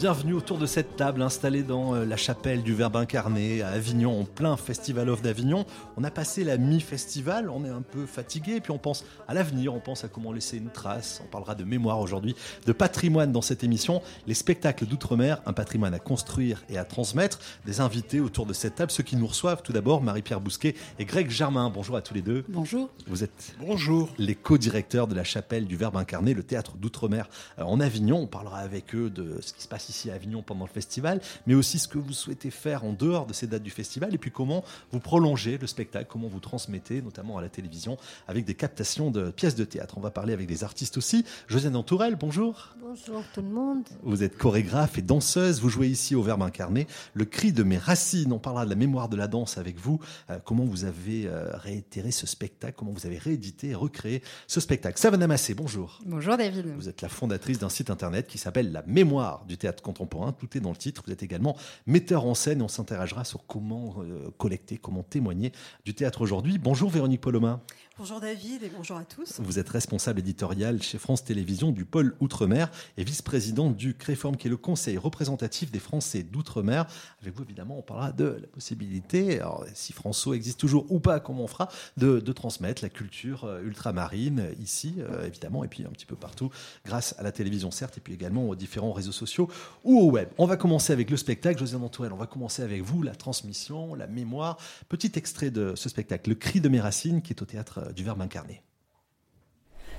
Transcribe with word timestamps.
Bienvenue 0.00 0.32
autour 0.32 0.56
de 0.56 0.64
cette 0.64 0.96
table 0.96 1.20
installée 1.20 1.62
dans 1.62 1.94
euh, 1.94 2.06
la 2.06 2.16
chapelle 2.16 2.62
du 2.62 2.72
Verbe 2.72 2.96
incarné 2.96 3.60
à 3.60 3.68
Avignon, 3.68 4.18
en 4.18 4.24
plein 4.24 4.56
Festival 4.56 5.10
of 5.10 5.20
d'Avignon. 5.20 5.66
On 5.98 6.04
a 6.04 6.10
passé 6.10 6.42
la 6.42 6.56
mi-festival, 6.56 7.50
on 7.50 7.66
est 7.66 7.68
un 7.70 7.82
peu 7.82 8.06
fatigué, 8.06 8.62
puis 8.62 8.70
on 8.72 8.78
pense 8.78 9.04
à 9.28 9.34
l'avenir, 9.34 9.74
on 9.74 9.78
pense 9.78 10.02
à 10.02 10.08
comment 10.08 10.32
laisser 10.32 10.56
une 10.56 10.70
trace. 10.70 11.20
On 11.22 11.28
parlera 11.28 11.54
de 11.54 11.64
mémoire 11.64 12.00
aujourd'hui, 12.00 12.34
de 12.64 12.72
patrimoine 12.72 13.30
dans 13.30 13.42
cette 13.42 13.62
émission, 13.62 14.00
les 14.26 14.32
spectacles 14.32 14.86
d'outre-mer, 14.86 15.42
un 15.44 15.52
patrimoine 15.52 15.92
à 15.92 15.98
construire 15.98 16.64
et 16.70 16.78
à 16.78 16.84
transmettre. 16.84 17.38
Des 17.66 17.82
invités 17.82 18.20
autour 18.20 18.46
de 18.46 18.54
cette 18.54 18.76
table, 18.76 18.90
ceux 18.90 19.02
qui 19.02 19.16
nous 19.16 19.26
reçoivent 19.26 19.60
tout 19.60 19.74
d'abord, 19.74 20.00
Marie-Pierre 20.00 20.40
Bousquet 20.40 20.76
et 20.98 21.04
Greg 21.04 21.28
Germain. 21.28 21.68
Bonjour 21.68 21.96
à 21.96 22.00
tous 22.00 22.14
les 22.14 22.22
deux. 22.22 22.42
Bonjour. 22.48 22.88
Vous 23.06 23.22
êtes 23.22 23.54
Bonjour. 23.60 24.08
les 24.16 24.34
co-directeurs 24.34 25.08
de 25.08 25.14
la 25.14 25.24
chapelle 25.24 25.66
du 25.66 25.76
Verbe 25.76 25.98
incarné, 25.98 26.32
le 26.32 26.42
théâtre 26.42 26.78
d'outre-mer 26.78 27.28
euh, 27.58 27.64
en 27.64 27.80
Avignon. 27.80 28.20
On 28.22 28.26
parlera 28.26 28.60
avec 28.60 28.94
eux 28.94 29.10
de 29.10 29.36
ce 29.42 29.52
qui 29.52 29.62
se 29.62 29.68
passe 29.68 29.89
ici 29.90 30.10
à 30.10 30.14
Avignon 30.14 30.42
pendant 30.42 30.64
le 30.64 30.70
festival, 30.70 31.20
mais 31.46 31.54
aussi 31.54 31.78
ce 31.78 31.88
que 31.88 31.98
vous 31.98 32.12
souhaitez 32.12 32.50
faire 32.50 32.84
en 32.84 32.92
dehors 32.92 33.26
de 33.26 33.32
ces 33.32 33.46
dates 33.46 33.62
du 33.62 33.70
festival, 33.70 34.14
et 34.14 34.18
puis 34.18 34.30
comment 34.30 34.64
vous 34.92 35.00
prolongez 35.00 35.58
le 35.58 35.66
spectacle, 35.66 36.06
comment 36.08 36.28
vous 36.28 36.40
transmettez, 36.40 37.02
notamment 37.02 37.36
à 37.36 37.42
la 37.42 37.48
télévision, 37.48 37.98
avec 38.28 38.44
des 38.44 38.54
captations 38.54 39.10
de 39.10 39.30
pièces 39.30 39.54
de 39.54 39.64
théâtre. 39.64 39.98
On 39.98 40.00
va 40.00 40.10
parler 40.10 40.32
avec 40.32 40.46
des 40.46 40.64
artistes 40.64 40.96
aussi. 40.96 41.24
Josiane 41.48 41.76
Antourelle, 41.76 42.16
bonjour. 42.16 42.74
Bonjour 42.80 43.22
tout 43.34 43.42
le 43.42 43.48
monde. 43.48 43.84
Vous 44.02 44.22
êtes 44.22 44.36
chorégraphe 44.36 44.98
et 44.98 45.02
danseuse. 45.02 45.60
Vous 45.60 45.68
jouez 45.68 45.88
ici 45.88 46.14
au 46.14 46.22
Verbe 46.22 46.42
incarné. 46.42 46.86
Le 47.14 47.24
cri 47.24 47.52
de 47.52 47.62
mes 47.62 47.78
racines. 47.78 48.32
On 48.32 48.38
parlera 48.38 48.64
de 48.64 48.70
la 48.70 48.76
mémoire 48.76 49.08
de 49.08 49.16
la 49.16 49.28
danse 49.28 49.58
avec 49.58 49.78
vous. 49.78 50.00
Euh, 50.30 50.38
comment 50.44 50.64
vous 50.64 50.84
avez 50.84 51.26
euh, 51.26 51.50
réitéré 51.54 52.10
ce 52.10 52.26
spectacle? 52.26 52.74
Comment 52.76 52.92
vous 52.92 53.06
avez 53.06 53.18
réédité 53.18 53.68
et 53.68 53.74
recréé 53.74 54.22
ce 54.46 54.60
spectacle? 54.60 54.98
Savannah 54.98 55.26
Massé, 55.26 55.54
bonjour. 55.54 56.00
Bonjour 56.06 56.36
David. 56.36 56.66
Vous 56.76 56.88
êtes 56.88 57.02
la 57.02 57.08
fondatrice 57.08 57.58
d'un 57.58 57.68
site 57.68 57.90
internet 57.90 58.26
qui 58.26 58.38
s'appelle 58.38 58.72
La 58.72 58.82
Mémoire 58.86 59.44
du 59.46 59.56
théâtre 59.58 59.79
contemporain. 59.80 60.32
Tout 60.32 60.56
est 60.56 60.60
dans 60.60 60.70
le 60.70 60.76
titre. 60.76 61.02
Vous 61.06 61.12
êtes 61.12 61.22
également 61.22 61.56
metteur 61.86 62.24
en 62.24 62.34
scène 62.34 62.60
et 62.60 62.62
on 62.62 62.68
s'interrogera 62.68 63.24
sur 63.24 63.46
comment 63.46 63.96
euh, 63.98 64.30
collecter, 64.38 64.76
comment 64.76 65.02
témoigner 65.02 65.52
du 65.84 65.94
théâtre 65.94 66.20
aujourd'hui. 66.22 66.58
Bonjour 66.58 66.90
Véronique 66.90 67.20
Polomin. 67.20 67.60
Bonjour 68.00 68.18
David 68.18 68.62
et 68.62 68.70
bonjour 68.74 68.96
à 68.96 69.04
tous. 69.04 69.40
Vous 69.40 69.58
êtes 69.58 69.68
responsable 69.68 70.20
éditorial 70.20 70.82
chez 70.82 70.96
France 70.96 71.22
Télévisions 71.22 71.70
du 71.70 71.84
pôle 71.84 72.16
Outre-mer 72.20 72.70
et 72.96 73.04
vice-présidente 73.04 73.76
du 73.76 73.94
CREFORM, 73.94 74.38
qui 74.38 74.46
est 74.46 74.50
le 74.50 74.56
conseil 74.56 74.96
représentatif 74.96 75.70
des 75.70 75.80
Français 75.80 76.22
d'Outre-mer. 76.22 76.86
Avec 77.20 77.36
vous, 77.36 77.42
évidemment, 77.42 77.76
on 77.78 77.82
parlera 77.82 78.12
de 78.12 78.38
la 78.40 78.46
possibilité, 78.46 79.42
si 79.74 79.92
François 79.92 80.34
existe 80.34 80.58
toujours 80.58 80.90
ou 80.90 80.98
pas, 80.98 81.20
comment 81.20 81.44
on 81.44 81.46
fera, 81.46 81.68
de, 81.98 82.20
transmettre 82.32 82.82
la 82.82 82.88
culture 82.88 83.44
euh, 83.44 83.60
ultramarine 83.64 84.46
ici, 84.62 84.94
euh, 85.00 85.26
évidemment, 85.26 85.62
et 85.62 85.68
puis 85.68 85.84
un 85.84 85.90
petit 85.90 86.06
peu 86.06 86.16
partout, 86.16 86.48
grâce 86.86 87.14
à 87.18 87.22
la 87.22 87.32
télévision, 87.32 87.70
certes, 87.70 87.98
et 87.98 88.00
puis 88.00 88.14
également 88.14 88.48
aux 88.48 88.56
différents 88.56 88.92
réseaux 88.92 89.12
sociaux 89.12 89.50
ou 89.84 89.98
au 89.98 90.10
web. 90.10 90.30
On 90.38 90.46
va 90.46 90.56
commencer 90.56 90.94
avec 90.94 91.10
le 91.10 91.18
spectacle. 91.18 91.58
Josiane 91.58 91.82
Antoine, 91.82 92.14
on 92.14 92.16
va 92.16 92.26
commencer 92.26 92.62
avec 92.62 92.80
vous, 92.80 93.02
la 93.02 93.14
transmission, 93.14 93.94
la 93.94 94.06
mémoire. 94.06 94.56
Petit 94.88 95.12
extrait 95.16 95.50
de 95.50 95.74
ce 95.76 95.90
spectacle, 95.90 96.30
Le 96.30 96.36
cri 96.36 96.62
de 96.62 96.70
mes 96.70 96.80
racines, 96.80 97.20
qui 97.20 97.34
est 97.34 97.42
au 97.42 97.44
théâtre 97.44 97.89
du 97.92 98.04
Verbe 98.04 98.22
incarné. 98.22 98.62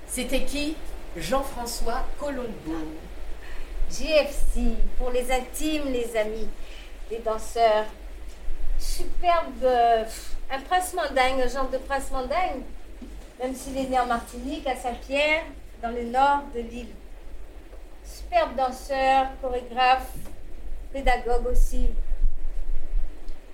C'était 0.06 0.44
qui? 0.44 0.76
Jean-François 1.16 2.04
Colombo. 2.18 2.76
JFC, 3.90 4.76
pour 4.98 5.10
les 5.10 5.30
intimes, 5.30 5.92
les 5.92 6.16
amis, 6.16 6.48
les 7.10 7.18
danseurs. 7.18 7.86
Superbe, 8.78 9.64
euh, 9.64 10.04
un 10.50 10.60
prince 10.60 10.94
mandingue, 10.94 11.42
un 11.42 11.48
genre 11.48 11.68
de 11.68 11.78
prince 11.78 12.10
mandingue, 12.10 12.62
même 13.40 13.54
s'il 13.54 13.76
est 13.76 13.88
né 13.88 13.98
en 13.98 14.06
Martinique, 14.06 14.66
à 14.66 14.76
Saint-Pierre, 14.76 15.44
dans 15.82 15.90
le 15.90 16.04
nord 16.04 16.42
de 16.54 16.60
l'île. 16.60 16.88
Superbe 18.04 18.56
danseur, 18.56 19.28
chorégraphe, 19.40 20.12
pédagogue 20.92 21.46
aussi. 21.46 21.88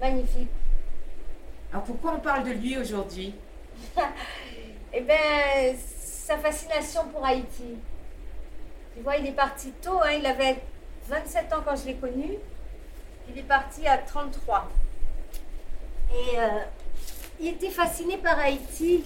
Magnifique. 0.00 0.48
Alors 1.72 1.84
pourquoi 1.84 2.14
on 2.14 2.20
parle 2.20 2.44
de 2.44 2.52
lui 2.52 2.78
aujourd'hui? 2.78 3.34
Eh 4.92 5.02
bien, 5.02 5.16
sa 6.24 6.38
fascination 6.38 7.04
pour 7.12 7.24
Haïti. 7.24 7.76
Tu 8.96 9.02
vois, 9.02 9.16
il 9.16 9.26
est 9.26 9.32
parti 9.32 9.70
tôt, 9.82 10.00
hein, 10.02 10.12
il 10.18 10.24
avait 10.26 10.56
27 11.08 11.52
ans 11.52 11.62
quand 11.64 11.76
je 11.76 11.86
l'ai 11.86 11.94
connu. 11.94 12.38
Il 13.28 13.38
est 13.38 13.42
parti 13.42 13.86
à 13.86 13.98
33. 13.98 14.68
Et 16.10 16.38
euh, 16.38 16.48
il 17.38 17.48
était 17.48 17.70
fasciné 17.70 18.16
par 18.16 18.38
Haïti. 18.38 19.04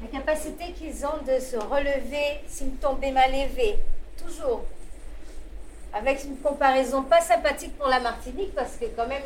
La 0.00 0.18
capacité 0.18 0.72
qu'ils 0.72 1.04
ont 1.04 1.22
de 1.26 1.40
se 1.40 1.56
relever 1.56 2.40
s'ils 2.46 2.76
tombaient 2.76 3.10
mal 3.10 3.34
élevés. 3.34 3.78
Toujours. 4.16 4.64
Avec 5.92 6.22
une 6.24 6.36
comparaison 6.38 7.02
pas 7.02 7.20
sympathique 7.20 7.76
pour 7.76 7.88
la 7.88 7.98
Martinique, 7.98 8.54
parce 8.54 8.76
que 8.76 8.84
quand 8.94 9.08
même, 9.08 9.22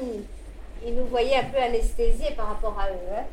ils, 0.85 0.95
nous 0.95 1.07
voyaient 1.07 1.37
un 1.37 1.45
peu 1.45 1.59
anesthésiés 1.59 2.33
par 2.37 2.49
rapport 2.49 2.79
à 2.79 2.89
eux. 2.89 3.17
Hein. 3.17 3.25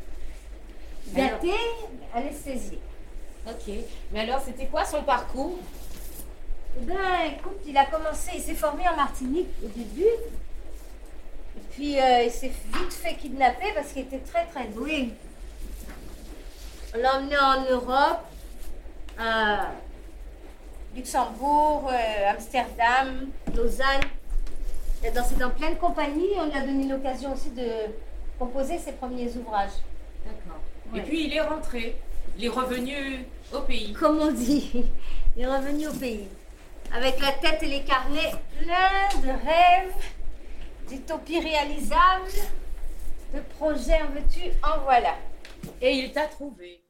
Gâtés, 1.14 1.52
mais 2.00 2.22
anesthésiés. 2.22 2.80
Ok. 3.48 3.74
Mais 4.12 4.22
alors 4.22 4.42
c'était 4.42 4.66
quoi 4.68 4.86
son 4.86 5.04
parcours? 5.04 5.58
Eh 6.80 6.86
ben, 6.86 6.96
écoute, 7.38 7.60
il 7.66 7.76
a 7.78 7.86
commencé, 7.86 8.32
il 8.36 8.42
s'est 8.42 8.54
formé 8.54 8.88
en 8.88 8.96
Martinique 8.96 9.50
au 9.64 9.68
début. 9.68 10.04
Et 10.04 11.62
puis, 11.72 12.00
euh, 12.00 12.24
il 12.24 12.32
s'est 12.32 12.52
vite 12.74 12.94
fait 12.94 13.16
kidnapper 13.16 13.72
parce 13.74 13.94
qu'il 13.94 14.04
était 14.04 14.20
très, 14.20 14.46
très 14.46 14.68
doué. 14.68 15.10
On 16.96 17.00
l'a 17.00 17.18
emmené 17.18 17.38
en 17.38 17.64
Europe, 17.72 18.26
à 19.18 19.72
Luxembourg, 20.96 21.90
euh, 21.92 22.30
Amsterdam, 22.30 23.30
Lausanne. 23.56 24.02
Il 25.02 25.08
a 25.08 25.12
dansé 25.12 25.36
dans 25.36 25.50
plein 25.50 25.72
de 25.72 25.76
compagnies. 25.76 26.34
On 26.38 26.46
lui 26.46 26.58
a 26.58 26.62
donné 26.62 26.88
l'occasion 26.88 27.34
aussi 27.34 27.50
de 27.50 27.68
composer 28.38 28.78
ses 28.78 28.92
premiers 28.94 29.32
ouvrages. 29.36 29.78
Et 30.96 31.02
puis 31.02 31.26
il 31.26 31.34
est 31.34 31.42
rentré. 31.42 31.96
Il 32.38 32.46
est 32.46 32.50
revenu 32.50 33.26
au 33.54 33.62
pays. 33.62 33.94
Comme 33.94 34.20
on 34.20 34.32
dit, 34.32 34.86
il 35.36 35.44
est 35.44 35.48
revenu 35.48 35.88
au 35.88 35.94
pays. 35.94 36.28
Avec 36.94 37.20
la 37.20 37.32
tête 37.34 37.62
et 37.64 37.68
les 37.68 37.84
carnets 37.84 38.32
pleins 38.60 39.22
de 39.22 39.28
rêves, 39.28 39.94
d'utopies 40.88 41.40
réalisables, 41.40 42.32
de 43.34 43.40
projets 43.58 44.02
en 44.02 44.12
veux-tu, 44.14 44.52
en 44.64 44.84
voilà. 44.84 45.16
Et 45.82 45.92
il 45.92 46.12
t'a 46.12 46.28
trouvé. 46.28 46.82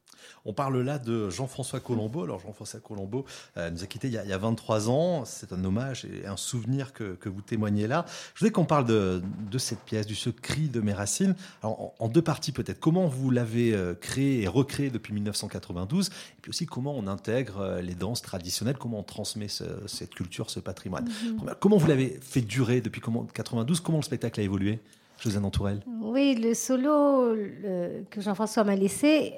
On 0.48 0.54
parle 0.54 0.82
là 0.82 0.98
de 0.98 1.30
Jean-François 1.30 1.80
Colombo. 1.82 2.24
Alors 2.24 2.40
Jean-François 2.40 2.80
Colombo 2.80 3.26
euh, 3.58 3.70
nous 3.70 3.84
a 3.84 3.86
quittés 3.86 4.08
il 4.08 4.14
y 4.14 4.18
a, 4.18 4.24
il 4.24 4.30
y 4.30 4.34
a 4.34 4.38
23 4.38 4.90
ans. 4.90 5.26
C'est 5.26 5.52
un 5.54 5.64
hommage 5.66 6.06
et 6.06 6.26
un 6.26 6.38
souvenir 6.38 6.94
que, 6.94 7.16
que 7.16 7.28
vous 7.30 7.42
témoignez 7.42 7.86
là. 7.86 8.06
Je 8.34 8.40
voudrais 8.40 8.52
qu'on 8.54 8.66
parle 8.66 8.86
de, 8.86 9.22
de 9.52 9.58
cette 9.58 9.82
pièce, 9.82 10.08
du 10.08 10.16
ce 10.16 10.30
cri 10.30 10.70
de 10.70 10.80
mes 10.82 10.94
racines. 10.94 11.36
Alors, 11.62 11.82
en, 11.82 11.94
en 12.00 12.08
deux 12.08 12.22
parties 12.22 12.52
peut-être. 12.54 12.80
Comment 12.80 13.08
vous 13.08 13.30
l'avez 13.30 13.74
euh, 13.74 13.94
créé 13.94 14.42
et 14.44 14.48
recréé 14.48 14.90
depuis 14.90 15.14
1992 15.14 16.08
Et 16.08 16.12
puis 16.42 16.50
aussi 16.50 16.66
comment 16.66 16.96
on 16.96 17.08
intègre 17.08 17.60
euh, 17.60 17.82
les 17.82 17.94
danses 17.96 18.22
traditionnelles, 18.22 18.78
comment 18.78 19.00
on 19.00 19.04
transmet 19.04 19.50
ce- 19.50 19.64
cette 19.86 20.16
culture, 20.16 20.50
ce 20.50 20.60
patrimoine? 20.62 21.10
Première- 21.38 21.60
Comment 21.60 21.78
vous 21.78 21.88
l'avez 21.88 22.18
fait 22.22 22.42
durer 22.42 22.80
depuis 22.82 23.02
comment, 23.02 23.26
92 23.34 23.82
Comment 23.82 23.98
le 23.98 24.04
spectacle 24.04 24.40
a 24.40 24.44
évolué? 24.44 24.80
Josiane 25.20 25.46
Antourelle 25.46 25.82
Oui, 26.00 26.36
le 26.36 26.54
solo 26.54 27.34
le- 27.34 28.04
que 28.10 28.22
Jean-François 28.22 28.64
m'a 28.64 28.76
laissé 28.76 29.34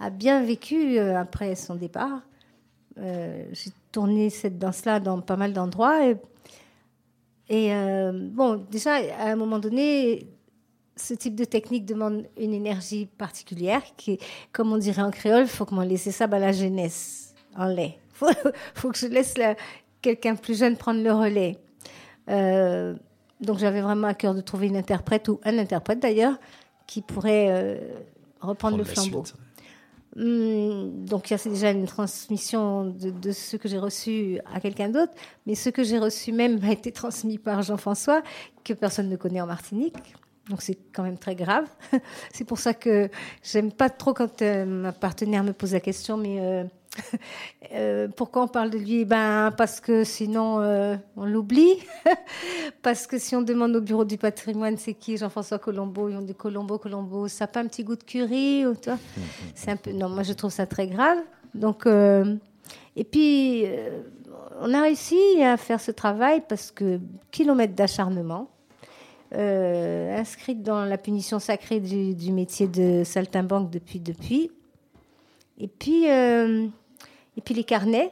a 0.00 0.10
bien 0.10 0.42
vécu 0.42 0.98
euh, 0.98 1.18
après 1.18 1.54
son 1.54 1.74
départ. 1.76 2.20
Euh, 2.98 3.44
J'ai 3.52 3.70
tourné 3.92 4.30
cette 4.30 4.58
danse-là 4.58 4.98
dans 5.00 5.20
pas 5.20 5.36
mal 5.36 5.52
d'endroits. 5.52 6.06
Et, 6.06 6.16
et, 7.48 7.74
euh, 7.74 8.12
bon, 8.14 8.64
déjà, 8.70 8.94
à 9.18 9.30
un 9.30 9.36
moment 9.36 9.58
donné, 9.58 10.26
ce 10.96 11.14
type 11.14 11.34
de 11.34 11.44
technique 11.44 11.84
demande 11.86 12.26
une 12.38 12.52
énergie 12.54 13.06
particulière 13.06 13.82
qui, 13.96 14.18
comme 14.52 14.72
on 14.72 14.78
dirait 14.78 15.02
en 15.02 15.10
créole, 15.10 15.42
il 15.42 15.48
faut 15.48 15.64
que 15.64 15.74
m'en 15.74 15.82
laisser 15.82 16.10
ça 16.12 16.24
à 16.24 16.38
la 16.38 16.52
jeunesse, 16.52 17.34
en 17.56 17.66
lait. 17.66 17.98
faut, 18.12 18.26
faut 18.74 18.90
que 18.90 18.98
je 18.98 19.06
laisse 19.06 19.36
la- 19.38 19.56
quelqu'un 20.02 20.34
plus 20.36 20.58
jeune 20.58 20.76
prendre 20.76 21.02
le 21.02 21.12
relais. 21.12 21.58
Euh, 22.28 22.94
donc 23.40 23.58
j'avais 23.58 23.80
vraiment 23.80 24.08
à 24.08 24.14
cœur 24.14 24.34
de 24.34 24.40
trouver 24.42 24.66
une 24.68 24.76
interprète 24.76 25.28
ou 25.28 25.40
un 25.44 25.56
interprète 25.58 26.00
d'ailleurs 26.00 26.34
qui 26.86 27.00
pourrait 27.00 27.46
euh, 27.50 27.78
reprendre 28.40 28.56
Prendre 28.56 28.76
le 28.78 28.84
la 28.84 28.90
flambeau. 28.90 29.24
suite. 29.24 29.36
Hum, 30.16 31.04
donc 31.04 31.30
il 31.30 31.34
y 31.34 31.40
a 31.40 31.50
déjà 31.50 31.70
une 31.70 31.86
transmission 31.86 32.84
de, 32.84 33.10
de 33.10 33.30
ce 33.30 33.56
que 33.56 33.68
j'ai 33.68 33.78
reçu 33.78 34.40
à 34.52 34.58
quelqu'un 34.58 34.88
d'autre, 34.88 35.12
mais 35.46 35.54
ce 35.54 35.70
que 35.70 35.84
j'ai 35.84 35.98
reçu 35.98 36.32
même 36.32 36.58
a 36.64 36.72
été 36.72 36.90
transmis 36.90 37.38
par 37.38 37.62
Jean-François, 37.62 38.22
que 38.64 38.72
personne 38.72 39.08
ne 39.08 39.16
connaît 39.16 39.40
en 39.40 39.46
Martinique. 39.46 40.14
Donc 40.48 40.62
c'est 40.62 40.78
quand 40.92 41.04
même 41.04 41.16
très 41.16 41.36
grave. 41.36 41.66
c'est 42.32 42.44
pour 42.44 42.58
ça 42.58 42.74
que 42.74 43.08
j'aime 43.42 43.70
pas 43.70 43.88
trop 43.88 44.12
quand 44.12 44.42
euh, 44.42 44.64
ma 44.64 44.92
partenaire 44.92 45.44
me 45.44 45.52
pose 45.52 45.72
la 45.72 45.80
question, 45.80 46.16
mais 46.16 46.40
euh, 46.40 46.64
euh, 47.72 48.08
pourquoi 48.16 48.42
on 48.44 48.48
parle 48.48 48.70
de 48.70 48.78
lui? 48.78 49.04
Ben 49.04 49.52
parce 49.56 49.80
que 49.80 50.04
sinon 50.04 50.60
euh, 50.60 50.96
on 51.16 51.24
l'oublie. 51.24 51.78
parce 52.82 53.06
que 53.06 53.18
si 53.18 53.34
on 53.36 53.42
demande 53.42 53.76
au 53.76 53.80
bureau 53.80 54.04
du 54.04 54.18
patrimoine, 54.18 54.76
c'est 54.76 54.94
qui? 54.94 55.16
Jean-François 55.16 55.58
Colombo 55.58 56.08
Ils 56.08 56.16
ont 56.16 56.22
dit 56.22 56.34
Colombo, 56.34 56.78
Colombo. 56.78 57.28
Ça 57.28 57.44
n'a 57.44 57.48
pas 57.48 57.60
un 57.60 57.66
petit 57.66 57.84
goût 57.84 57.96
de 57.96 58.04
curry 58.04 58.66
ou 58.66 58.74
toi? 58.74 58.98
C'est 59.54 59.70
un 59.70 59.76
peu. 59.76 59.92
Non, 59.92 60.08
moi 60.08 60.22
je 60.22 60.32
trouve 60.32 60.50
ça 60.50 60.66
très 60.66 60.86
grave. 60.86 61.18
Donc 61.54 61.86
euh, 61.86 62.36
et 62.96 63.04
puis 63.04 63.64
on 64.60 64.72
a 64.74 64.82
réussi 64.82 65.42
à 65.42 65.56
faire 65.56 65.80
ce 65.80 65.90
travail 65.90 66.42
parce 66.48 66.70
que 66.70 67.00
kilomètres 67.30 67.74
d'acharnement. 67.74 68.50
Inscrite 69.32 70.62
dans 70.64 70.84
la 70.84 70.98
punition 70.98 71.38
sacrée 71.38 71.78
du, 71.78 72.14
du 72.14 72.32
métier 72.32 72.66
de 72.66 73.04
saltimbanque 73.04 73.70
depuis 73.70 74.00
depuis. 74.00 74.50
Et 75.60 75.68
puis, 75.68 76.04
et 77.40 77.42
puis 77.42 77.54
les 77.54 77.64
carnets, 77.64 78.10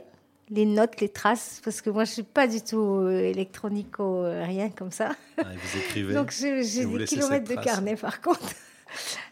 les 0.48 0.64
notes, 0.64 1.02
les 1.02 1.10
traces, 1.10 1.60
parce 1.62 1.82
que 1.82 1.90
moi 1.90 2.04
je 2.04 2.12
suis 2.12 2.22
pas 2.22 2.46
du 2.46 2.62
tout 2.62 2.78
euh, 2.78 3.20
électronico, 3.20 4.24
euh, 4.24 4.42
rien 4.42 4.70
comme 4.70 4.90
ça. 4.90 5.10
Ah, 5.36 5.42
vous 5.42 5.78
écrivez. 5.78 6.14
Donc 6.14 6.30
j'ai 6.32 6.86
des 6.86 7.04
kilomètres 7.04 7.46
de 7.46 7.62
carnets 7.62 7.96
par 7.96 8.20
contre, 8.22 8.54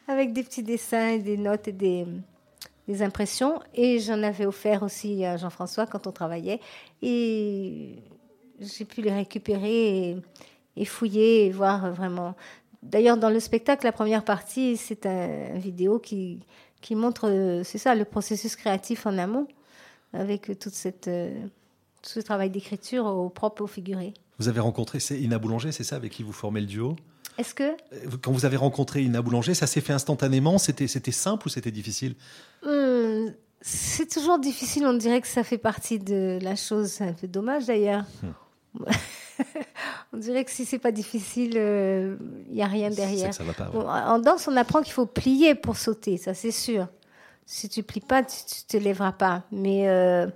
avec 0.06 0.34
des 0.34 0.42
petits 0.42 0.62
dessins, 0.62 1.12
et 1.12 1.18
des 1.18 1.38
notes 1.38 1.66
et 1.68 1.72
des, 1.72 2.06
des 2.86 3.02
impressions. 3.02 3.58
Et 3.74 4.00
j'en 4.00 4.22
avais 4.22 4.44
offert 4.44 4.82
aussi 4.82 5.24
à 5.24 5.38
Jean-François 5.38 5.86
quand 5.86 6.06
on 6.06 6.12
travaillait. 6.12 6.60
Et 7.00 7.94
j'ai 8.60 8.84
pu 8.84 9.00
les 9.00 9.14
récupérer 9.14 10.10
et, 10.10 10.16
et 10.76 10.84
fouiller 10.84 11.46
et 11.46 11.50
voir 11.52 11.90
vraiment. 11.90 12.34
D'ailleurs, 12.82 13.16
dans 13.16 13.30
le 13.30 13.40
spectacle, 13.40 13.86
la 13.86 13.92
première 13.92 14.24
partie, 14.24 14.76
c'est 14.76 15.06
un, 15.06 15.54
une 15.54 15.58
vidéo 15.58 15.98
qui, 15.98 16.40
qui 16.82 16.94
montre, 16.94 17.30
euh, 17.30 17.64
c'est 17.64 17.78
ça, 17.78 17.94
le 17.94 18.04
processus 18.04 18.56
créatif 18.56 19.06
en 19.06 19.16
amont, 19.16 19.48
avec 20.18 20.58
toute 20.58 20.74
cette, 20.74 21.08
euh, 21.08 21.32
tout 22.02 22.10
ce 22.10 22.20
travail 22.20 22.50
d'écriture 22.50 23.04
au 23.06 23.28
propre 23.28 23.62
au 23.62 23.66
figuré. 23.66 24.14
Vous 24.38 24.48
avez 24.48 24.60
rencontré, 24.60 24.98
Ina 25.18 25.38
Boulanger, 25.38 25.72
c'est 25.72 25.84
ça, 25.84 25.96
avec 25.96 26.12
qui 26.12 26.22
vous 26.22 26.32
formez 26.32 26.60
le 26.60 26.66
duo? 26.66 26.96
Est-ce 27.38 27.54
que 27.54 27.64
Euh, 27.64 27.76
Quand 28.22 28.32
vous 28.32 28.44
avez 28.44 28.56
rencontré 28.56 29.02
Ina 29.02 29.22
Boulanger, 29.22 29.54
ça 29.54 29.66
s'est 29.66 29.80
fait 29.80 29.92
instantanément? 29.92 30.58
C'était 30.58 30.86
simple 31.12 31.46
ou 31.46 31.50
c'était 31.50 31.70
difficile? 31.70 32.14
Hum, 32.64 33.32
c'est 33.60 34.08
toujours 34.10 34.38
difficile, 34.38 34.86
on 34.86 34.94
dirait 34.94 35.20
que 35.20 35.26
ça 35.26 35.42
fait 35.42 35.58
partie 35.58 35.98
de 35.98 36.38
la 36.42 36.54
chose, 36.56 36.88
c'est 36.88 37.04
un 37.04 37.12
peu 37.12 37.26
dommage 37.28 37.66
d'ailleurs. 37.66 38.04
on 40.12 40.16
dirait 40.18 40.44
que 40.44 40.50
si 40.50 40.64
c'est 40.64 40.78
pas 40.78 40.92
difficile, 40.92 41.52
il 41.54 42.54
n'y 42.54 42.62
a 42.62 42.66
rien 42.66 42.90
derrière. 42.90 43.34
ça 43.34 43.44
va 43.44 43.52
pas. 43.52 43.70
ouais. 43.70 43.84
En 43.84 44.18
danse, 44.18 44.48
on 44.48 44.56
apprend 44.56 44.82
qu'il 44.82 44.92
faut 44.92 45.06
plier 45.06 45.54
pour 45.54 45.76
sauter, 45.76 46.16
ça 46.16 46.34
c'est 46.34 46.50
sûr. 46.50 46.86
Si 47.46 47.68
tu 47.68 47.84
plies 47.84 48.00
pas, 48.00 48.24
tu, 48.24 48.36
tu 48.44 48.64
te 48.66 48.76
lèveras 48.76 49.12
pas. 49.12 49.44
Mais 49.52 49.88
euh, 49.88 50.26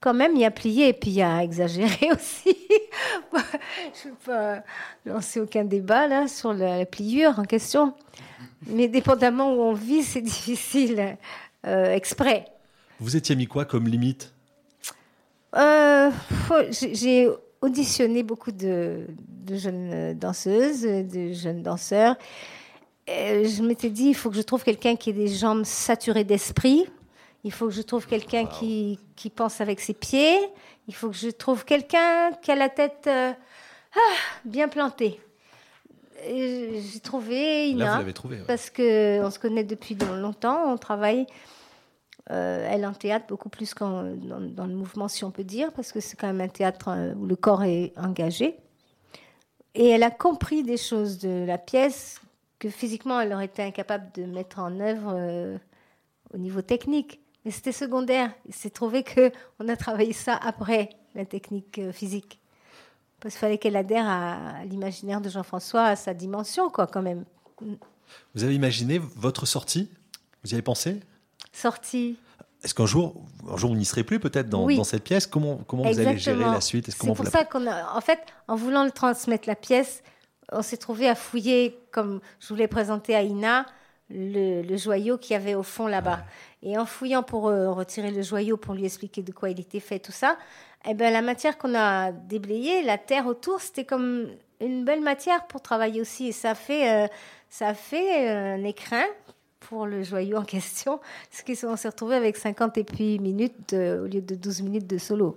quand 0.00 0.12
même, 0.12 0.32
il 0.34 0.40
y 0.40 0.44
a 0.44 0.50
plié 0.50 0.88
et 0.88 0.92
puis 0.92 1.10
il 1.12 1.16
y 1.16 1.22
a 1.22 1.42
exagéré 1.42 2.10
aussi. 2.12 2.58
Je 3.32 4.08
ne 4.08 4.12
vais 4.12 4.18
pas 4.24 4.62
lancer 5.06 5.40
aucun 5.40 5.64
débat 5.64 6.08
là 6.08 6.26
sur 6.26 6.52
la, 6.52 6.84
pliure 6.84 7.38
en 7.38 7.44
question. 7.44 7.94
Mais 8.66 8.88
dépendamment 8.88 9.54
où 9.54 9.60
on 9.60 9.74
vit, 9.74 10.02
c'est 10.02 10.20
difficile 10.20 11.16
euh, 11.66 11.94
exprès. 11.94 12.46
Vous 12.98 13.16
étiez 13.16 13.36
mis 13.36 13.46
quoi 13.46 13.64
comme 13.64 13.86
limite? 13.86 14.32
Euh, 15.56 16.10
j'ai 16.70 16.94
j'ai 16.94 17.28
auditionné 17.60 18.22
beaucoup 18.22 18.52
de, 18.52 19.06
de 19.46 19.56
jeunes 19.56 20.14
danseuses, 20.14 20.82
de 20.82 21.32
jeunes 21.32 21.62
danseurs. 21.62 22.16
Et 23.06 23.44
je 23.46 23.62
m'étais 23.62 23.90
dit, 23.90 24.06
il 24.08 24.14
faut 24.14 24.30
que 24.30 24.36
je 24.36 24.42
trouve 24.42 24.64
quelqu'un 24.64 24.96
qui 24.96 25.10
ait 25.10 25.14
des 25.14 25.28
jambes 25.28 25.64
saturées 25.64 26.24
d'esprit. 26.24 26.86
Il 27.44 27.52
faut 27.52 27.66
que 27.66 27.72
je 27.74 27.82
trouve 27.82 28.06
quelqu'un 28.06 28.46
qui, 28.46 28.98
qui 29.16 29.28
pense 29.28 29.60
avec 29.60 29.80
ses 29.80 29.92
pieds. 29.92 30.38
Il 30.88 30.94
faut 30.94 31.10
que 31.10 31.16
je 31.16 31.28
trouve 31.28 31.64
quelqu'un 31.66 32.32
qui 32.40 32.50
a 32.50 32.54
la 32.54 32.70
tête 32.70 33.04
euh, 33.06 33.32
ah, 33.94 33.98
bien 34.46 34.68
plantée. 34.68 35.20
J'ai 36.26 37.00
trouvé 37.02 37.66
Là, 37.66 37.66
Ina 37.72 37.92
vous 37.92 37.98
l'avez 37.98 38.12
trouvé. 38.14 38.36
ouais. 38.38 38.44
parce 38.46 38.70
que 38.70 39.20
on 39.22 39.30
se 39.30 39.38
connaît 39.38 39.64
depuis 39.64 39.94
de- 39.94 40.06
longtemps, 40.06 40.72
on 40.72 40.78
travaille. 40.78 41.26
euh, 42.30 42.66
elle 42.70 42.86
en 42.86 42.94
théâtre 42.94 43.26
beaucoup 43.28 43.50
plus 43.50 43.74
qu'en 43.74 44.04
dans, 44.04 44.40
dans 44.40 44.66
le 44.66 44.74
mouvement, 44.74 45.08
si 45.08 45.24
on 45.24 45.30
peut 45.30 45.44
dire, 45.44 45.70
parce 45.72 45.92
que 45.92 46.00
c'est 46.00 46.16
quand 46.16 46.26
même 46.28 46.40
un 46.40 46.48
théâtre 46.48 46.88
euh, 46.88 47.12
où 47.14 47.26
le 47.26 47.36
corps 47.36 47.64
est 47.64 47.92
engagé. 47.98 48.56
Et 49.74 49.88
elle 49.90 50.02
a 50.04 50.10
compris 50.10 50.62
des 50.62 50.78
choses 50.78 51.18
de 51.18 51.44
la 51.46 51.58
pièce 51.58 52.20
que 52.58 52.68
physiquement 52.68 53.20
elle 53.20 53.32
aurait 53.32 53.46
été 53.46 53.62
incapable 53.62 54.10
de 54.14 54.24
mettre 54.24 54.58
en 54.58 54.80
œuvre 54.80 55.12
euh, 55.14 55.58
au 56.32 56.38
niveau 56.38 56.62
technique. 56.62 57.20
Mais 57.44 57.50
c'était 57.50 57.72
secondaire. 57.72 58.32
Il 58.46 58.54
s'est 58.54 58.70
trouvé 58.70 59.02
que 59.02 59.30
on 59.60 59.68
a 59.68 59.76
travaillé 59.76 60.12
ça 60.12 60.34
après 60.36 60.90
la 61.14 61.24
technique 61.24 61.78
euh, 61.78 61.92
physique. 61.92 62.40
Parce 63.20 63.34
qu'il 63.34 63.40
fallait 63.40 63.58
qu'elle 63.58 63.76
adhère 63.76 64.06
à, 64.06 64.64
l'imaginaire 64.64 65.20
de 65.20 65.30
Jean-François, 65.30 65.84
à 65.84 65.96
sa 65.96 66.12
dimension, 66.12 66.68
quoi, 66.68 66.86
quand 66.86 67.00
même. 67.00 67.24
Vous 68.34 68.44
avez 68.44 68.54
imaginé 68.54 68.98
votre 68.98 69.46
sortie? 69.46 69.88
Vous 70.42 70.50
y 70.50 70.54
avez 70.54 70.62
pensé? 70.62 71.00
Sortie. 71.52 72.18
Est-ce 72.62 72.74
qu'un 72.74 72.86
jour, 72.86 73.14
un 73.48 73.56
jour, 73.56 73.70
vous 73.70 73.76
n'y 73.76 73.84
serez 73.84 74.04
plus 74.04 74.20
peut-être 74.20 74.48
dans, 74.48 74.64
Oui. 74.64 74.76
dans 74.76 74.84
cette 74.84 75.04
pièce? 75.04 75.26
Comment, 75.26 75.56
comment 75.66 75.84
vous 75.84 76.00
allez 76.00 76.18
gérer 76.18 76.44
la 76.44 76.60
suite? 76.60 76.90
C'est 76.90 76.98
pour 76.98 77.14
vous 77.14 77.22
la- 77.22 77.30
ça 77.30 77.44
qu'on 77.44 77.66
a, 77.66 77.96
en 77.96 78.00
fait, 78.00 78.20
en 78.48 78.56
voulant 78.56 78.84
le 78.84 78.90
transmettre 78.90 79.48
la 79.48 79.54
pièce, 79.56 80.02
on 80.52 80.62
s'est 80.62 80.76
trouvé 80.76 81.08
à 81.08 81.14
fouiller, 81.14 81.78
comme 81.90 82.20
je 82.40 82.48
voulais 82.48 82.68
présenter 82.68 83.14
à 83.14 83.22
Ina, 83.22 83.66
le, 84.10 84.62
le 84.62 84.76
joyau 84.76 85.18
qu'il 85.18 85.32
y 85.32 85.36
avait 85.36 85.54
au 85.54 85.62
fond 85.62 85.86
là-bas. 85.86 86.24
Et 86.62 86.78
en 86.78 86.86
fouillant 86.86 87.22
pour 87.22 87.48
euh, 87.48 87.70
retirer 87.70 88.10
le 88.10 88.22
joyau, 88.22 88.56
pour 88.56 88.74
lui 88.74 88.84
expliquer 88.84 89.22
de 89.22 89.32
quoi 89.32 89.50
il 89.50 89.60
était 89.60 89.80
fait, 89.80 89.98
tout 89.98 90.12
ça, 90.12 90.36
eh 90.88 90.94
ben, 90.94 91.12
la 91.12 91.22
matière 91.22 91.58
qu'on 91.58 91.74
a 91.74 92.12
déblayée, 92.12 92.82
la 92.82 92.98
terre 92.98 93.26
autour, 93.26 93.60
c'était 93.60 93.84
comme 93.84 94.28
une 94.60 94.84
belle 94.84 95.00
matière 95.00 95.46
pour 95.46 95.60
travailler 95.60 96.00
aussi. 96.00 96.28
Et 96.28 96.32
ça 96.32 96.54
fait, 96.54 97.04
euh, 97.04 97.08
ça 97.48 97.74
fait 97.74 98.30
euh, 98.30 98.54
un 98.54 98.64
écrin 98.64 99.04
pour 99.60 99.86
le 99.86 100.02
joyau 100.02 100.36
en 100.36 100.44
question, 100.44 101.00
ce 101.30 101.42
qui 101.42 101.58
on 101.64 101.76
s'est 101.76 101.88
retrouvé 101.88 102.16
avec 102.16 102.36
50 102.36 102.78
et 102.78 102.84
puis 102.84 103.18
minutes 103.18 103.72
au 103.72 104.06
lieu 104.06 104.20
de 104.20 104.34
12 104.34 104.62
minutes 104.62 104.86
de 104.86 104.98
solo. 104.98 105.36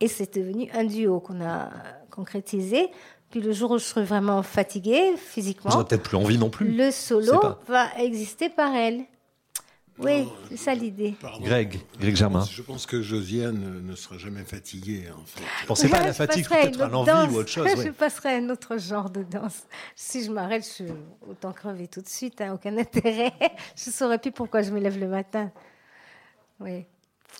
Et 0.00 0.08
c'est 0.08 0.36
devenu 0.36 0.68
un 0.72 0.84
duo 0.84 1.20
qu'on 1.20 1.40
a 1.40 1.70
concrétisé. 2.10 2.90
Puis 3.34 3.42
le 3.42 3.50
jour 3.50 3.72
où 3.72 3.78
je 3.78 3.84
serai 3.84 4.04
vraiment 4.04 4.44
fatiguée 4.44 5.10
Vous 5.10 5.16
physiquement, 5.16 5.72
n'aurez 5.72 5.86
peut-être 5.86 6.04
plus 6.04 6.16
envie 6.16 6.38
non 6.38 6.50
plus. 6.50 6.70
le 6.70 6.86
Je 6.86 6.90
solo 6.92 7.40
va 7.66 7.88
exister 7.98 8.48
par 8.48 8.72
elle. 8.76 9.06
Oui, 9.98 10.28
c'est 10.50 10.56
ça 10.56 10.72
l'idée. 10.72 11.16
Greg, 11.40 11.80
Greg 11.98 12.14
Germain. 12.14 12.44
Je 12.48 12.62
pense 12.62 12.86
que 12.86 13.02
Josiane 13.02 13.82
ne 13.84 13.96
sera 13.96 14.18
jamais 14.18 14.44
fatiguée, 14.44 15.06
en 15.10 15.24
fait. 15.24 15.42
Je 15.62 15.66
pensais 15.66 15.88
pas 15.88 15.96
à 15.96 16.02
la 16.02 16.12
Je 16.12 16.16
fatigue, 16.16 16.48
peut-être 16.48 16.80
à 16.80 16.86
l'envie 16.86 17.34
ou 17.34 17.38
autre 17.38 17.48
chose. 17.48 17.66
Je 17.76 17.82
ouais. 17.82 17.90
passerai 17.90 18.34
à 18.34 18.36
un 18.36 18.48
autre 18.50 18.78
genre 18.78 19.10
de 19.10 19.24
danse. 19.24 19.64
Si 19.96 20.22
je 20.22 20.30
m'arrête, 20.30 20.62
je 20.62 20.70
suis 20.70 20.92
autant 21.28 21.52
crever 21.52 21.88
tout 21.88 22.02
de 22.02 22.08
suite, 22.08 22.40
hein, 22.40 22.52
aucun 22.54 22.78
intérêt. 22.78 23.32
Je 23.76 23.90
saurais 23.90 24.20
plus 24.20 24.30
pourquoi 24.30 24.62
je 24.62 24.70
me 24.70 24.78
lève 24.78 24.96
le 24.96 25.08
matin. 25.08 25.50
Oui, 26.60 26.86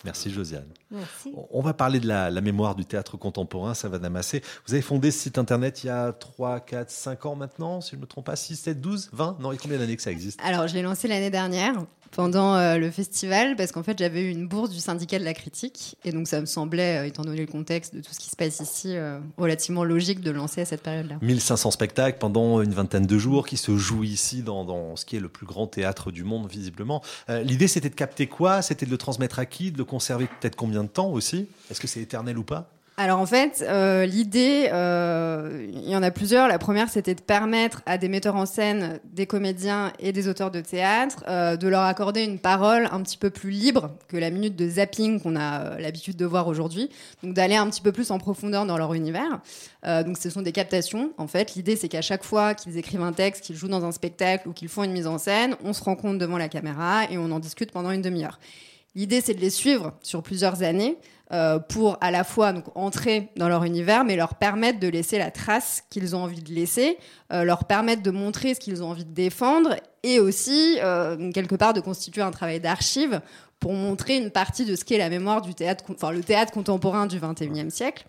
Merci 0.05 0.31
Josiane. 0.31 0.67
merci. 0.91 1.33
On 1.51 1.63
va 1.63 1.75
parler 1.75 2.01
de 2.01 2.07
la, 2.07 2.31
la 2.31 2.41
mémoire 2.41 2.75
du 2.75 2.85
théâtre 2.85 3.17
contemporain, 3.17 3.75
ça 3.75 3.89
va 3.89 3.99
damasser. 3.99 4.43
Vous 4.67 4.75
avez 4.75 4.83
fondé 4.83 5.11
ce 5.11 5.19
site 5.19 5.39
internet 5.39 5.85
il 5.85 5.89
y 5.89 5.91
a 5.91 6.13
3, 6.13 6.61
4, 6.61 6.91
5 6.91 7.27
ans 7.27 7.37
maintenant, 7.37 7.81
si 7.81 7.93
je 7.93 7.97
ne 7.97 8.03
me 8.03 8.07
trompe 8.07 8.27
pas, 8.27 8.37
6, 8.37 8.57
7, 8.57 8.81
12, 8.81 9.11
20 9.13 9.37
Non, 9.41 9.53
il 9.53 9.57
y 9.57 9.59
a 9.59 9.61
combien 9.61 9.79
d'années 9.79 9.97
que 9.97 10.03
ça 10.03 10.11
existe? 10.11 10.41
Alors, 10.43 10.69
je 10.69 10.75
l'ai 10.75 10.83
lancé 10.83 11.09
l'année 11.09 11.31
dernière 11.31 11.75
pendant 12.15 12.55
euh, 12.55 12.79
le 12.79 12.91
festival 12.91 13.57
parce 13.57 13.73
qu'en 13.73 13.83
fait, 13.83 13.99
j'avais 13.99 14.23
eu 14.23 14.31
une 14.31 14.47
bourse 14.47 14.71
du 14.71 14.79
syndicat 14.79 15.19
de 15.19 15.25
la 15.25 15.35
critique 15.35 15.97
et 16.05 16.13
donc 16.13 16.29
ça 16.29 16.41
me 16.41 16.47
semblait, 16.47 16.99
euh, 16.99 17.07
étant 17.07 17.23
donné 17.23 17.41
le 17.41 17.47
contexte 17.47 17.95
de 17.95 18.01
tout 18.01 18.13
ce 18.13 18.21
qui 18.21 18.31
se 18.31 18.37
passe 18.37 18.61
ici, 18.61 18.97
euh, 18.97 19.19
relativement 19.37 19.85
logique 19.85 20.21
de 20.21 20.31
lancer 20.31 20.61
à 20.61 20.65
cette 20.65 20.83
période-là. 20.83 21.17
1500 21.23 21.73
spectacles 21.73 22.19
pendant 22.19 22.63
une 22.63 22.73
vingtaine 22.73 23.07
de 23.07 23.19
jours 23.19 23.47
qui 23.47 23.57
se 23.57 23.77
jouent 23.77 24.05
ici 24.05 24.43
dans, 24.43 24.65
dans 24.65 24.97
ce 24.97 25.05
qui 25.05 25.17
est 25.17 25.21
le 25.21 25.29
plus 25.29 25.47
grand 25.47 25.67
théâtre 25.67 26.13
du 26.13 26.25
monde, 26.25 26.49
visiblement. 26.49 27.03
L'idée, 27.29 27.69
c'était 27.69 27.91
de 27.91 27.95
capter 27.95 28.27
quoi? 28.27 28.63
C'était 28.63 28.87
de 28.87 28.91
le 28.91 28.99
transmettre 28.99 29.39
à 29.39 29.47
qui? 29.47 29.73
De 29.73 29.79
le 29.79 29.84
conserver 29.85 30.27
peut-être 30.41 30.57
combien 30.57 30.83
de 30.83 30.89
temps 30.89 31.11
aussi? 31.11 31.49
Est-ce 31.71 31.81
que 31.81 31.87
c'est 31.87 32.01
éternel 32.01 32.39
ou 32.39 32.45
pas? 32.45 32.69
Alors 32.97 33.19
en 33.19 33.27
fait, 33.27 33.65
euh, 33.67 34.07
l'idée, 34.07 34.69
euh, 34.73 35.67
il 35.69 35.89
y 35.89 35.97
en 35.97 36.03
a 36.05 36.13
plusieurs. 36.13 36.47
La 36.47 36.61
première, 36.61 36.89
c'était 36.89 37.17
de 37.17 37.21
permettre 37.21 37.83
à 37.87 37.99
des 37.99 38.09
metteurs 38.09 38.37
en 38.37 38.47
scène, 38.47 39.01
des 39.13 39.27
comédiens 39.27 39.93
et 39.99 40.13
des 40.13 40.29
auteurs 40.29 40.53
de 40.53 40.61
théâtre 40.61 41.25
euh, 41.27 41.57
de 41.57 41.67
leur 41.67 41.83
accorder 41.83 42.23
une 42.23 42.39
parole 42.39 42.89
un 42.93 43.03
petit 43.03 43.19
peu 43.19 43.31
plus 43.31 43.51
libre 43.51 43.91
que 44.07 44.17
la 44.17 44.31
minute 44.31 44.55
de 44.55 44.69
zapping 44.69 45.21
qu'on 45.21 45.35
a 45.35 45.77
l'habitude 45.81 46.15
de 46.17 46.25
voir 46.25 46.47
aujourd'hui. 46.47 46.89
Donc 47.25 47.35
d'aller 47.35 47.57
un 47.57 47.69
petit 47.69 47.83
peu 47.83 47.91
plus 47.91 48.13
en 48.13 48.19
profondeur 48.19 48.65
dans 48.65 48.79
leur 48.79 48.95
univers. 48.95 49.41
Donc 49.85 50.17
ce 50.17 50.31
sont 50.31 50.41
des 50.41 50.53
captations. 50.53 51.13
En 51.19 51.27
fait, 51.27 51.55
l'idée, 51.57 51.77
c'est 51.77 51.89
qu'à 51.89 52.01
chaque 52.01 52.25
fois 52.25 52.55
qu'ils 52.55 52.79
écrivent 52.79 53.03
un 53.03 53.13
texte, 53.13 53.45
qu'ils 53.45 53.57
jouent 53.57 53.69
dans 53.69 53.85
un 53.85 53.93
spectacle 53.93 54.49
ou 54.49 54.53
qu'ils 54.53 54.69
font 54.69 54.83
une 54.83 54.93
mise 54.93 55.07
en 55.07 55.19
scène, 55.19 55.57
on 55.63 55.73
se 55.73 55.83
rencontre 55.83 56.19
devant 56.19 56.39
la 56.39 56.49
caméra 56.49 57.05
et 57.11 57.19
on 57.19 57.31
en 57.31 57.39
discute 57.39 57.71
pendant 57.71 57.91
une 57.91 58.03
demi-heure. 58.03 58.39
L'idée, 58.95 59.21
c'est 59.21 59.35
de 59.35 59.41
les 59.41 59.51
suivre 59.51 59.93
sur 60.03 60.23
plusieurs 60.23 60.63
années 60.63 60.99
euh, 61.33 61.59
pour 61.59 61.99
à 62.01 62.11
la 62.11 62.23
fois 62.23 62.55
entrer 62.75 63.31
dans 63.37 63.49
leur 63.49 63.65
univers, 63.65 64.05
mais 64.05 64.15
leur 64.15 64.37
permettre 64.37 64.79
de 64.79 64.87
laisser 64.87 65.19
la 65.19 65.31
trace 65.31 65.83
qu'ils 65.91 66.15
ont 66.15 66.23
envie 66.23 66.43
de 66.43 66.53
laisser, 66.53 66.99
euh, 67.33 67.43
leur 67.45 67.65
permettre 67.65 68.03
de 68.03 68.11
montrer 68.11 68.55
ce 68.55 68.61
qu'ils 68.61 68.83
ont 68.85 68.91
envie 68.91 69.05
de 69.05 69.15
défendre, 69.15 69.75
et 70.05 70.21
aussi, 70.21 70.79
euh, 70.81 71.33
quelque 71.33 71.57
part, 71.57 71.73
de 71.73 71.81
constituer 71.81 72.23
un 72.23 72.31
travail 72.31 72.61
d'archive 72.61 73.21
pour 73.59 73.73
montrer 73.73 74.17
une 74.17 74.31
partie 74.31 74.65
de 74.65 74.77
ce 74.77 74.85
qu'est 74.85 74.99
la 74.99 75.09
mémoire 75.09 75.41
du 75.41 75.55
théâtre, 75.55 75.85
enfin 75.91 76.13
le 76.13 76.23
théâtre 76.23 76.53
contemporain 76.53 77.07
du 77.07 77.19
XXIe 77.19 77.71
siècle. 77.71 78.05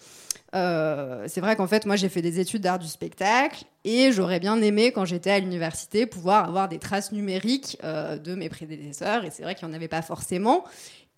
Euh, 0.55 1.25
c'est 1.27 1.41
vrai 1.41 1.55
qu'en 1.55 1.67
fait, 1.67 1.85
moi, 1.85 1.95
j'ai 1.95 2.07
fait 2.07 2.21
des 2.21 2.39
études 2.39 2.61
d'art 2.61 2.79
du 2.79 2.87
spectacle 2.87 3.65
et 3.83 4.11
j'aurais 4.11 4.39
bien 4.39 4.61
aimé, 4.61 4.91
quand 4.91 5.05
j'étais 5.05 5.31
à 5.31 5.39
l'université, 5.39 6.05
pouvoir 6.05 6.47
avoir 6.47 6.69
des 6.69 6.79
traces 6.79 7.11
numériques 7.11 7.77
euh, 7.83 8.17
de 8.17 8.35
mes 8.35 8.47
prédécesseurs. 8.47 9.25
Et 9.25 9.31
c'est 9.31 9.43
vrai 9.43 9.55
qu'il 9.55 9.67
n'y 9.67 9.73
en 9.73 9.75
avait 9.75 9.89
pas 9.89 10.01
forcément. 10.01 10.63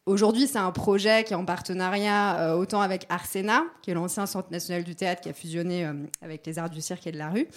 Aujourd'hui, 0.08 0.48
c'est 0.48 0.58
un 0.58 0.72
projet 0.72 1.24
qui 1.24 1.34
est 1.34 1.36
en 1.36 1.46
partenariat 1.46 2.40
euh, 2.40 2.56
autant 2.56 2.82
avec 2.82 3.06
Arsena, 3.10 3.64
qui 3.82 3.92
est 3.92 3.94
l'ancien 3.94 4.26
Centre 4.26 4.52
national 4.52 4.84
du 4.84 4.96
théâtre 4.96 5.22
qui 5.22 5.30
a 5.30 5.34
fusionné 5.34 5.88
avec 6.22 6.46
les 6.46 6.58
arts 6.58 6.70
du 6.70 6.82
cirque 6.82 7.06
et 7.06 7.12
de 7.12 7.18
la 7.18 7.30
rue, 7.30 7.48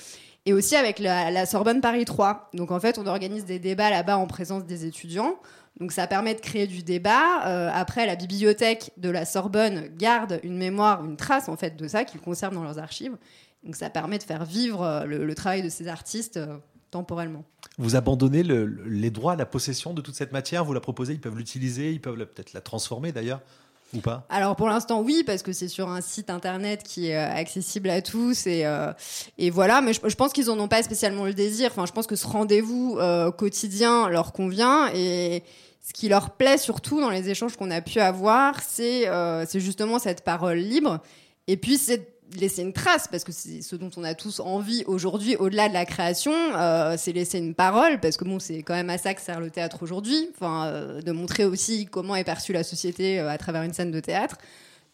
et 0.46 0.52
aussi 0.52 0.74
avec 0.74 0.98
la, 0.98 1.30
la 1.30 1.46
Sorbonne 1.46 1.80
Paris 1.80 2.04
3. 2.04 2.50
Donc 2.54 2.72
en 2.72 2.80
fait, 2.80 2.98
on 2.98 3.06
organise 3.06 3.44
des 3.44 3.60
débats 3.60 3.88
là-bas 3.88 4.18
en 4.18 4.26
présence 4.26 4.64
des 4.64 4.84
étudiants. 4.84 5.36
Donc 5.78 5.92
ça 5.92 6.06
permet 6.06 6.34
de 6.34 6.40
créer 6.40 6.66
du 6.66 6.82
débat. 6.82 7.46
Euh, 7.46 7.70
après, 7.72 8.06
la 8.06 8.16
bibliothèque 8.16 8.90
de 8.96 9.08
la 9.08 9.24
Sorbonne 9.24 9.88
garde 9.96 10.40
une 10.42 10.58
mémoire, 10.58 11.04
une 11.04 11.16
trace 11.16 11.48
en 11.48 11.56
fait 11.56 11.76
de 11.76 11.88
ça 11.88 12.04
qu'ils 12.04 12.20
conservent 12.20 12.54
dans 12.54 12.64
leurs 12.64 12.78
archives. 12.78 13.16
Donc 13.64 13.76
ça 13.76 13.88
permet 13.90 14.18
de 14.18 14.22
faire 14.22 14.44
vivre 14.44 14.82
euh, 14.82 15.04
le, 15.04 15.34
travail 15.34 15.62
de 15.62 15.68
ces 15.68 15.88
artistes 15.88 16.36
euh, 16.38 16.58
temporellement. 16.90 17.44
Vous 17.78 17.96
abandonnez 17.96 18.42
le- 18.42 18.66
le- 18.66 18.84
les 18.88 19.10
droits, 19.10 19.36
la 19.36 19.46
possession 19.46 19.94
de 19.94 20.00
toute 20.02 20.14
cette 20.16 20.32
matière? 20.32 20.64
Vous 20.64 20.72
la 20.72 20.80
proposez 20.80 21.14
Ils 21.14 21.20
peuvent 21.20 21.36
l'utiliser 21.36 21.92
Ils 21.92 22.00
peuvent 22.00 22.16
peut-être 22.16 22.52
la 22.52 22.60
transformer 22.60 23.12
d'ailleurs 23.12 23.40
Alors 24.28 24.56
pour 24.56 24.68
l'instant 24.68 25.00
oui 25.00 25.24
parce 25.26 25.42
que 25.42 25.52
c'est 25.52 25.68
sur 25.68 25.88
un 25.88 26.00
site 26.00 26.30
internet 26.30 26.82
qui 26.82 27.08
est 27.08 27.16
euh, 27.16 27.34
accessible 27.34 27.90
à 27.90 28.02
tous 28.02 28.46
et 28.46 28.64
euh, 28.64 28.92
voilà 29.52 29.80
mais 29.80 29.92
je, 29.92 30.16
pense 30.16 30.32
qu'ils 30.32 30.50
en 30.50 30.58
ont 30.60 30.68
pas 30.68 30.82
spécialement 30.82 31.24
le 31.24 31.34
désir. 31.34 31.70
Enfin 31.72 31.86
je 31.86 31.92
pense 31.92 32.06
que 32.06 32.16
ce 32.16 32.26
rendez-vous 32.26 32.98
euh, 32.98 33.30
quotidien 33.30 34.08
leur 34.08 34.32
convient 34.32 34.88
et 34.94 35.42
ce 35.82 35.92
qui 35.92 36.08
leur 36.08 36.30
plaît 36.30 36.58
surtout 36.58 37.00
dans 37.00 37.10
les 37.10 37.30
échanges 37.30 37.56
qu'on 37.56 37.70
a 37.70 37.80
pu 37.80 37.98
avoir 38.00 38.60
c'est 38.60 39.08
c'est 39.46 39.60
justement 39.60 39.98
cette 39.98 40.22
parole 40.22 40.58
libre 40.58 41.00
et 41.48 41.56
puis 41.56 41.78
c'est 41.78 41.98
de 41.98 42.06
laisser 42.38 42.62
une 42.62 42.72
trace 42.72 43.08
parce 43.08 43.24
que 43.24 43.32
c'est 43.32 43.62
ce 43.62 43.76
dont 43.76 43.90
on 43.96 44.04
a 44.04 44.14
tous 44.14 44.40
envie 44.40 44.84
aujourd'hui 44.86 45.36
au-delà 45.36 45.68
de 45.68 45.74
la 45.74 45.84
création 45.84 46.32
euh, 46.32 46.94
c'est 46.96 47.12
laisser 47.12 47.38
une 47.38 47.54
parole 47.54 47.98
parce 48.00 48.16
que 48.16 48.24
bon 48.24 48.38
c'est 48.38 48.62
quand 48.62 48.74
même 48.74 48.90
à 48.90 48.98
ça 48.98 49.14
que 49.14 49.20
sert 49.20 49.40
le 49.40 49.50
théâtre 49.50 49.82
aujourd'hui 49.82 50.28
enfin 50.34 50.66
euh, 50.66 51.02
de 51.02 51.12
montrer 51.12 51.44
aussi 51.44 51.86
comment 51.86 52.14
est 52.16 52.24
perçue 52.24 52.52
la 52.52 52.62
société 52.62 53.18
euh, 53.18 53.28
à 53.28 53.38
travers 53.38 53.62
une 53.62 53.72
scène 53.72 53.90
de 53.90 54.00
théâtre. 54.00 54.38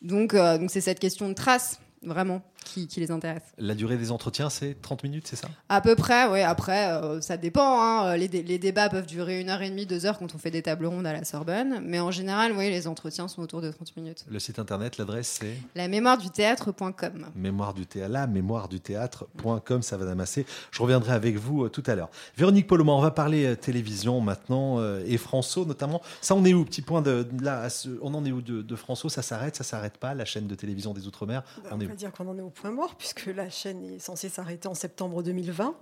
Donc 0.03 0.35
donc 0.35 0.71
c'est 0.71 0.83
cette 0.83 1.01
question 1.01 1.29
de 1.29 1.35
trace 1.35 1.81
vraiment 2.03 2.43
qui, 2.67 2.87
qui 2.89 3.01
les 3.01 3.11
intéresse. 3.11 3.43
La 3.59 3.75
durée 3.75 3.97
des 3.97 4.11
entretiens, 4.11 4.51
c'est 4.51 4.77
30 4.83 5.03
minutes, 5.05 5.27
c'est 5.29 5.37
ça? 5.37 5.49
À 5.69 5.81
peu 5.81 5.95
près 5.97 6.27
oui 6.29 6.41
après 6.43 6.91
euh, 6.93 7.21
ça 7.21 7.37
dépend 7.37 7.81
hein. 7.81 8.17
les, 8.17 8.29
dé- 8.29 8.43
les 8.43 8.59
débats 8.59 8.89
peuvent 8.89 9.07
durer 9.07 9.41
une 9.41 9.49
heure 9.51 9.63
et 9.63 9.71
demie 9.71 9.87
deux 9.87 10.05
heures 10.07 10.19
quand 10.19 10.35
on 10.35 10.39
fait 10.39 10.51
des 10.51 10.63
tables 10.63 10.87
rondes 10.87 11.07
à 11.07 11.13
la 11.13 11.25
Sorbonne. 11.25 11.81
Mais 11.85 12.01
en 12.01 12.11
général 12.11 12.53
oui 12.53 12.69
les 12.71 12.87
entretiens 12.89 13.29
sont 13.29 13.43
autour 13.43 13.61
de 13.63 13.71
30 13.71 13.97
minutes. 13.97 14.25
Le 14.29 14.39
site 14.39 14.59
internet, 14.59 14.99
l'adresse 14.99 15.39
c'est? 15.41 15.57
La 15.75 15.89
mémoire 15.89 16.19
du 16.19 16.31
théâtre.com 16.31 17.27
mémoire 17.35 17.73
du 17.75 17.87
théâtre, 17.87 18.13
la 18.13 18.27
mémoire 18.27 18.69
du 18.69 18.81
théâtre.com, 18.81 19.83
ça 19.83 19.97
va 19.97 20.05
damasser. 20.05 20.47
Je 20.71 20.83
reviendrai 20.83 21.13
avec 21.13 21.37
vous 21.37 21.65
euh, 21.65 21.69
tout 21.69 21.83
à 21.87 21.95
l'heure. 21.95 22.11
Véronique 22.37 22.67
Poloman, 22.67 22.99
on 22.99 23.03
va 23.03 23.11
parler 23.11 23.45
euh, 23.47 23.57
télévision 23.57 24.21
maintenant 24.21 24.79
euh, 24.81 25.03
et 25.07 25.17
François 25.19 25.65
notamment. 25.65 26.03
Ça, 26.21 26.35
on 26.35 26.45
est 26.45 26.55
où? 26.55 26.65
Petit 26.65 26.83
point 26.83 27.03
de, 27.03 27.23
de 27.31 27.45
là, 27.45 27.69
on 28.03 28.13
en 28.15 28.25
est 28.25 28.33
où 28.33 28.43
de, 28.43 28.63
de 28.63 28.77
François? 28.77 29.11
Ça 29.11 29.23
s'arrête, 29.23 29.57
ça 29.57 29.65
s'arrête 29.65 29.97
pas? 29.99 30.15
La 30.15 30.25
chaîne 30.25 30.47
de 30.47 30.55
télévision 30.55 30.93
des 30.93 31.07
Outre-mer 31.07 31.43
Bah, 31.63 31.71
On 31.73 31.77
on 31.77 31.81
est 31.81 31.87
va 31.87 31.93
où? 31.93 31.97
dire 31.97 32.13
qu'on 32.13 32.27
en 32.29 32.37
est 32.39 32.43
au 32.43 32.51
point 32.57 32.71
mort, 32.71 32.97
puisque 32.97 33.27
la 33.27 33.51
chaîne 33.51 33.85
est 33.85 33.99
censée 33.99 34.29
s'arrêter 34.29 34.67
en 34.67 34.75
septembre 34.75 35.23
2020. 35.23 35.77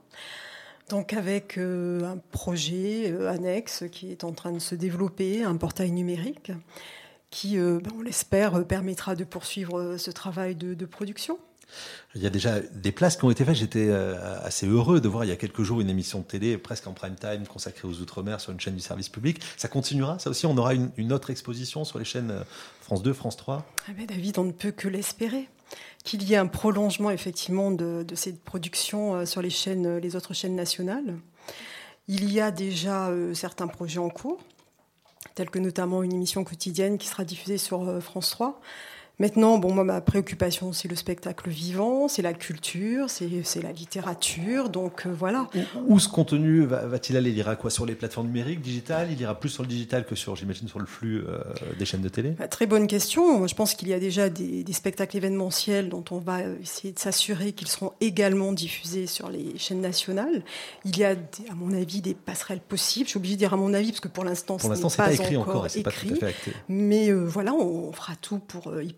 Donc 0.91 1.15
avec 1.15 1.57
euh, 1.57 2.03
un 2.05 2.19
projet 2.31 3.11
euh, 3.11 3.31
annexe 3.31 3.85
qui 3.91 4.11
est 4.11 4.25
en 4.25 4.33
train 4.33 4.53
de 4.53 4.59
se 4.59 4.75
développer, 4.75 5.43
un 5.43 5.57
portail 5.57 5.93
numérique, 5.93 6.53
qui, 7.31 7.59
euh, 7.59 7.79
ben, 7.83 7.93
on 7.99 8.03
l'espère, 8.03 8.67
permettra 8.67 9.15
de 9.15 9.25
poursuivre 9.25 9.97
ce 9.97 10.11
travail 10.11 10.57
de, 10.57 10.75
de 10.75 10.85
production. 10.85 11.39
Il 12.15 12.23
y 12.23 12.27
a 12.27 12.31
déjà 12.31 12.61
des 12.61 12.93
places 12.93 13.17
qui 13.17 13.25
ont 13.25 13.31
été 13.31 13.45
faites. 13.45 13.55
J'étais 13.55 13.91
assez 13.91 14.67
heureux 14.67 15.01
de 15.01 15.09
voir 15.09 15.25
il 15.25 15.29
y 15.29 15.33
a 15.33 15.37
quelques 15.37 15.63
jours 15.63 15.81
une 15.81 15.89
émission 15.89 16.21
de 16.21 16.25
télé 16.25 16.57
presque 16.59 16.87
en 16.87 16.93
prime 16.93 17.17
time 17.17 17.47
consacrée 17.49 17.89
aux 17.89 18.01
Outre-mer 18.01 18.41
sur 18.41 18.53
une 18.53 18.61
chaîne 18.61 18.77
du 18.77 18.83
service 18.83 19.09
public. 19.09 19.41
Ça 19.57 19.67
continuera, 19.67 20.19
ça 20.21 20.31
aussi 20.31 20.47
On 20.47 20.57
aura 20.57 20.75
une, 20.75 20.91
une 20.99 21.13
autre 21.13 21.31
exposition 21.31 21.85
sur 21.85 21.99
les 21.99 22.05
chaînes 22.05 22.33
France 22.81 23.03
2, 23.03 23.13
France 23.15 23.37
3 23.39 23.67
Eh 23.89 23.93
ben, 23.95 24.07
David, 24.07 24.39
on 24.39 24.45
ne 24.45 24.53
peut 24.53 24.71
que 24.71 24.87
l'espérer. 24.87 25.49
Qu'il 26.05 26.23
y 26.23 26.35
ait 26.35 26.37
un 26.37 26.47
prolongement 26.47 27.11
effectivement 27.11 27.71
de, 27.71 28.05
de 28.07 28.15
cette 28.15 28.43
production 28.45 29.15
euh, 29.15 29.25
sur 29.25 29.41
les 29.41 29.51
chaînes, 29.51 29.87
euh, 29.87 30.01
les 30.01 30.17
autres 30.17 30.35
chaînes 30.35 30.55
nationales. 30.55 31.19
Il 32.09 32.31
y 32.31 32.41
a 32.41 32.51
déjà 32.51 33.09
euh, 33.09 33.33
certains 33.33 33.67
projets 33.67 33.99
en 33.99 34.11
cours, 34.11 34.39
tels 35.35 35.49
que 35.49 35.59
notamment 35.59 36.03
une 36.03 36.13
émission 36.13 36.45
quotidienne 36.45 36.99
qui 36.99 37.09
sera 37.09 37.25
diffusée 37.25 37.57
sur 37.57 38.03
France 38.03 38.31
3. 38.31 38.61
Maintenant, 39.21 39.59
bon, 39.59 39.73
moi, 39.73 39.85
ma 39.85 40.01
préoccupation, 40.01 40.73
c'est 40.73 40.89
le 40.89 40.97
spectacle 40.97 41.49
vivant, 41.49 42.09
c'est 42.09 42.21
la 42.23 42.33
culture, 42.35 43.09
c'est 43.11 43.29
la 43.63 43.71
littérature. 43.71 44.71
Donc 44.71 45.07
euh, 45.07 45.11
voilà. 45.17 45.49
Où 45.87 46.01
ce 46.01 46.09
contenu 46.09 46.65
va- 46.65 46.85
va-t-il 46.87 47.17
aller? 47.17 47.31
Il 47.31 47.39
ira 47.39 47.55
quoi 47.55 47.71
Sur 47.71 47.87
les 47.87 47.95
plateformes 47.95 48.27
numériques, 48.27 48.61
digitales? 48.61 49.09
Il 49.13 49.21
ira 49.21 49.39
plus 49.39 49.51
sur 49.51 49.63
le 49.63 49.69
digital 49.69 50.05
que 50.05 50.17
sur, 50.17 50.35
j'imagine, 50.35 50.67
sur 50.67 50.81
le 50.81 50.87
flux 50.87 51.25
euh, 51.29 51.39
des 51.79 51.85
chaînes 51.85 52.01
de 52.03 52.09
télé? 52.09 52.31
Bah, 52.31 52.49
Très 52.49 52.67
bonne 52.67 52.89
question. 52.89 53.39
Moi, 53.39 53.47
Je 53.47 53.55
pense 53.55 53.75
qu'il 53.75 53.87
y 53.87 53.93
a 53.93 54.01
déjà 54.01 54.29
des, 54.31 54.65
des 54.65 54.73
spectacles 54.73 55.17
événementiels 55.17 55.89
dont 55.91 56.05
on 56.11 56.19
va 56.19 56.39
euh, 56.41 56.57
essayer 56.61 56.93
de 56.93 56.99
s'assurer 56.99 57.53
qu'ils 57.53 57.69
seront 57.69 57.93
également 58.01 58.51
diffusés 58.53 59.07
sur 59.07 59.29
les 59.31 59.57
chaînes 59.59 59.81
nationales. 59.81 60.43
Il 60.85 60.99
y 60.99 61.05
a, 61.05 61.15
des- 61.15 61.49
à 61.51 61.55
mon 61.55 61.73
avis, 61.73 62.01
des 62.01 62.15
passerelles 62.15 62.61
possibles. 62.61 63.07
Je 63.07 63.11
suis 63.11 63.19
obligée 63.19 63.35
de 63.35 63.39
dire 63.39 63.55
à 63.55 63.57
mon 63.57 63.75
avis, 63.75 63.91
parce 63.91 64.01
que 64.01 64.09
pour 64.09 64.25
l'instant, 64.25 64.59
ce 64.59 64.67
n'est 64.67 64.97
pas, 64.97 65.13
écrit 65.13 65.37
encore 65.37 65.67
c'est 65.71 65.83
pas 65.85 65.91
écrit. 65.91 66.09
tout 66.09 66.15
à 66.15 66.19
fait 66.19 66.27
acté. 66.27 66.51
Mais 66.69 67.11
euh, 67.11 67.25
voilà, 67.25 67.55
on 67.55 67.93
fera 67.93 68.17
tout 68.17 68.39
pour 68.41 68.81
y 68.83 68.93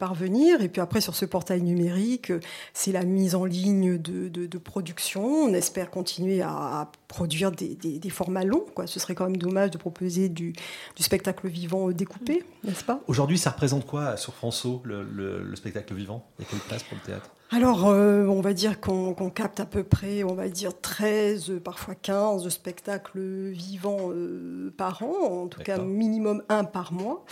Et 0.61 0.69
puis 0.69 0.81
après, 0.81 1.01
sur 1.01 1.15
ce 1.15 1.25
portail 1.25 1.63
numérique, 1.63 2.31
euh, 2.31 2.41
c'est 2.73 2.93
la 2.93 3.05
mise 3.05 3.35
en 3.35 3.45
ligne 3.45 3.99
de, 3.99 4.59
production. 4.59 5.25
On 5.25 5.55
espère 5.55 5.91
continuer 5.91 6.43
à 6.43 6.91
produire 7.09 7.53
des, 7.53 7.75
des- 7.75 7.99
des 7.99 8.11
formats 8.11 8.45
longs. 8.45 8.65
Quoi. 8.75 8.87
Ce 8.87 8.99
serait 9.01 9.15
quand 9.15 9.25
même 9.27 9.37
dommage 9.37 9.71
de 9.71 9.79
proposer 9.79 10.29
du, 10.29 10.53
du 10.97 11.03
spectacle 11.03 11.49
vivant 11.49 11.89
euh, 11.89 11.93
découpé, 11.95 12.45
n'est-ce 12.65 12.85
pas? 12.85 13.01
Aujourd'hui, 13.07 13.39
ça 13.39 13.51
représente 13.51 13.87
quoi 13.87 14.17
sur 14.17 14.35
François, 14.35 14.81
le, 14.85 15.03
le- 15.03 15.43
le 15.43 15.57
spectacle 15.57 15.95
vivant? 15.95 16.27
Il 16.39 16.43
y 16.45 16.47
a 16.47 16.51
quelle 16.51 16.61
place 16.61 16.83
pour 16.83 16.97
le 17.01 17.07
théâtre? 17.07 17.31
Alors, 17.53 17.87
euh, 17.87 18.27
on 18.27 18.41
va 18.41 18.53
dire 18.55 18.81
qu'on 18.81 19.15
capte 19.31 19.61
à 19.61 19.67
peu 19.67 19.85
près, 19.85 20.25
on 20.25 20.35
va 20.35 20.49
dire 20.49 20.73
13, 20.81 21.51
euh, 21.51 21.61
parfois 21.61 21.95
15 21.95 22.49
spectacles 22.49 23.21
vivants 23.51 24.11
euh, 24.11 24.75
par 24.77 25.05
an, 25.05 25.43
en 25.45 25.47
tout 25.47 25.61
cas 25.63 25.79
minimum 25.79 26.43
un 26.49 26.65
par 26.65 26.93
mois. 26.93 27.25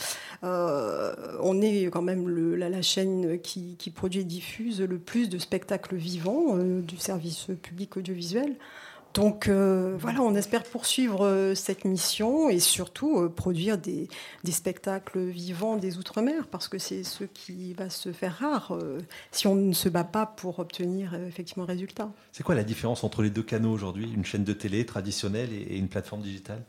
Euh, 0.45 1.15
on 1.43 1.61
est 1.63 1.87
quand 1.87 2.03
même 2.03 2.29
le- 2.29 2.55
la, 2.55 2.69
la 2.69 2.83
chaîne 2.83 3.41
qui, 3.41 3.75
qui 3.77 3.91
produit 3.91 4.21
et 4.21 4.25
diffuse 4.25 4.81
le 4.81 4.99
plus 4.99 5.29
de 5.29 5.39
spectacles 5.39 5.97
vivants 5.97 6.57
euh, 6.59 6.81
du 6.81 6.97
service 6.97 7.47
public 7.63 7.97
audiovisuel. 7.97 8.55
Donc 9.15 9.47
euh, 9.47 9.97
voilà, 9.97 10.23
on 10.23 10.35
espère 10.35 10.65
poursuivre 10.65 11.25
euh, 11.25 11.55
cette 11.55 11.85
mission 11.85 12.51
et 12.51 12.59
surtout 12.59 13.21
euh, 13.21 13.29
produire 13.29 13.79
des, 13.79 14.09
spectacles 14.51 15.21
vivants 15.21 15.77
des 15.77 15.99
Outre-mer, 15.99 16.49
parce 16.49 16.67
que 16.67 16.79
c'est 16.79 17.05
ce 17.05 17.23
qui 17.23 17.75
va 17.75 17.91
se 17.91 18.13
faire 18.13 18.39
rare 18.39 18.77
si 19.31 19.47
on 19.47 19.55
ne 19.55 19.73
se 19.73 19.89
bat 19.89 20.05
pas 20.05 20.27
pour 20.27 20.59
obtenir 20.59 21.15
effectivement 21.15 21.65
un 21.65 21.69
résultat. 21.69 22.11
C'est 22.33 22.43
quoi 22.43 22.55
la 22.57 22.65
différence 22.65 23.05
entre 23.05 23.23
les 23.23 23.31
deux 23.31 23.43
canaux 23.43 23.73
aujourd'hui? 23.73 24.11
Une 24.13 24.25
chaîne 24.25 24.45
de 24.45 24.53
télé 24.53 24.85
traditionnelle 24.85 25.51
et 25.53 25.77
une 25.77 25.89
plateforme 25.89 26.23
digitale? 26.23 26.63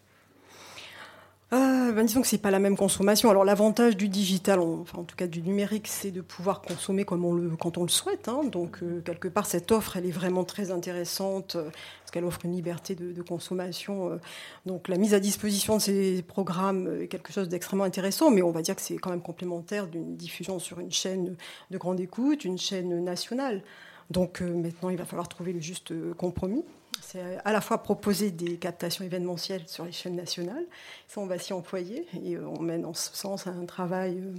Euh, 1.53 1.91
ben 1.91 2.03
disons 2.03 2.21
que 2.21 2.27
c'est 2.27 2.39
pas 2.39 2.49
la 2.49 2.57
même 2.57 2.75
consommation. 2.75 3.29
Alors 3.29 3.45
l'avantage 3.45 3.95
du 3.95 4.09
digital, 4.09 4.59
en 4.59 4.83
tout 4.83 5.15
cas 5.15 5.27
du 5.27 5.43
numérique, 5.43 5.87
c'est 5.87 6.09
de 6.09 6.21
pouvoir 6.21 6.61
consommer 6.61 7.05
comme 7.05 7.23
on 7.23 7.33
le, 7.33 7.55
quand 7.55 7.77
on 7.77 7.83
le 7.83 7.89
souhaite. 7.89 8.27
Hein. 8.27 8.41
Donc 8.51 8.81
euh, 8.81 9.01
quelque 9.01 9.27
part 9.27 9.45
cette 9.45 9.71
offre, 9.71 9.95
elle 9.95 10.07
est 10.07 10.11
vraiment 10.11 10.43
très 10.43 10.71
intéressante 10.71 11.55
euh, 11.55 11.69
parce 11.99 12.11
qu'elle 12.11 12.25
offre 12.25 12.39
une 12.45 12.53
liberté 12.53 12.95
de, 12.95 13.21
consommation. 13.21 14.11
euh. 14.11 14.17
donc 14.65 14.87
la 14.87 14.97
mise 14.97 15.13
à 15.13 15.19
disposition 15.19 15.77
de 15.77 15.81
ces 15.81 16.23
programmes 16.23 17.01
est 17.01 17.07
quelque 17.07 17.31
chose 17.31 17.47
d'extrêmement 17.47 17.83
intéressant, 17.83 18.31
mais 18.31 18.41
on 18.41 18.51
va 18.51 18.63
dire 18.63 18.75
que 18.75 18.81
c'est 18.81 18.97
quand 18.97 19.11
même 19.11 19.21
complémentaire 19.21 19.87
d'une 19.87 20.15
diffusion 20.15 20.57
sur 20.57 20.79
une 20.79 20.91
chaîne 20.91 21.35
de 21.69 21.77
grande 21.77 21.99
écoute, 21.99 22.43
une 22.43 22.57
chaîne 22.57 23.03
nationale. 23.03 23.61
Donc 24.09 24.41
maintenant, 24.41 24.89
il 24.89 24.97
va 24.97 25.05
falloir 25.05 25.27
trouver 25.27 25.53
le 25.53 25.59
juste 25.59 25.93
compromis. 26.15 26.63
C'est 27.07 27.37
à 27.45 27.51
la 27.51 27.61
fois 27.61 27.83
proposer 27.83 28.31
des 28.31 28.57
captations 28.57 29.05
événementielles 29.05 29.67
sur 29.67 29.85
les 29.85 29.91
chaînes 29.91 30.15
nationales, 30.15 30.65
ça 31.07 31.21
on 31.21 31.27
va 31.27 31.37
s'y 31.37 31.53
employer 31.53 32.07
et 32.23 32.35
euh, 32.35 32.47
on 32.47 32.59
mène 32.59 32.83
en 32.83 32.95
ce 32.95 33.15
sens 33.15 33.45
un 33.45 33.65
travail, 33.65 34.17
euh, 34.17 34.33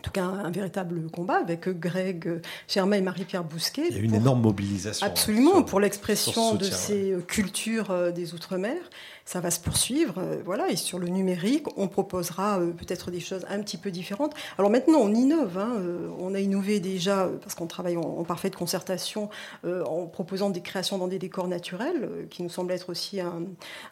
en 0.00 0.02
tout 0.04 0.10
cas 0.12 0.22
un, 0.24 0.50
véritable 0.52 1.10
combat 1.10 1.38
avec 1.38 1.68
Greg 1.68 2.28
euh, 2.28 2.38
Germain 2.68 2.96
et 2.98 3.00
Marie-Pierre 3.00 3.42
Bousquet. 3.42 3.86
Il 3.90 3.96
y 3.96 3.98
a 3.98 4.02
une 4.02 4.14
énorme 4.14 4.40
mobilisation. 4.42 5.04
Absolument, 5.04 5.54
sur- 5.56 5.64
pour 5.64 5.80
l'expression 5.80 6.54
de 6.54 6.62
ces 6.64 7.16
cultures 7.26 7.90
euh, 7.90 8.12
des 8.12 8.32
Outre-mer. 8.32 8.76
Ça 9.24 9.40
va 9.40 9.50
se 9.50 9.58
poursuivre. 9.58 10.14
euh, 10.18 10.36
voilà. 10.44 10.68
Et 10.70 10.76
sur 10.76 11.00
le 11.00 11.08
numérique, 11.08 11.66
on 11.76 11.88
proposera 11.88 12.60
peut-être 12.78 13.10
des 13.10 13.18
choses 13.18 13.44
un 13.50 13.58
petit 13.60 13.76
peu 13.76 13.90
différentes. 13.90 14.34
Alors 14.56 14.70
maintenant, 14.70 14.98
on 15.00 15.12
innove. 15.12 15.58
hein, 15.58 15.82
on 16.20 16.32
a 16.32 16.38
innové 16.38 16.78
déjà, 16.78 17.28
parce 17.42 17.56
qu'on 17.56 17.66
travaille 17.66 17.96
en, 17.96 18.02
en 18.02 18.22
parfaite 18.24 18.54
concertation, 18.54 19.28
en 19.66 20.06
proposant 20.06 20.50
des 20.50 20.60
créations 20.60 20.96
dans 20.98 21.08
des 21.08 21.18
décors 21.18 21.48
naturels, 21.48 22.08
qui 22.30 22.44
nous 22.44 22.48
semble 22.50 22.70
être 22.72 22.88
aussi 22.90 23.20
un- 23.20 23.42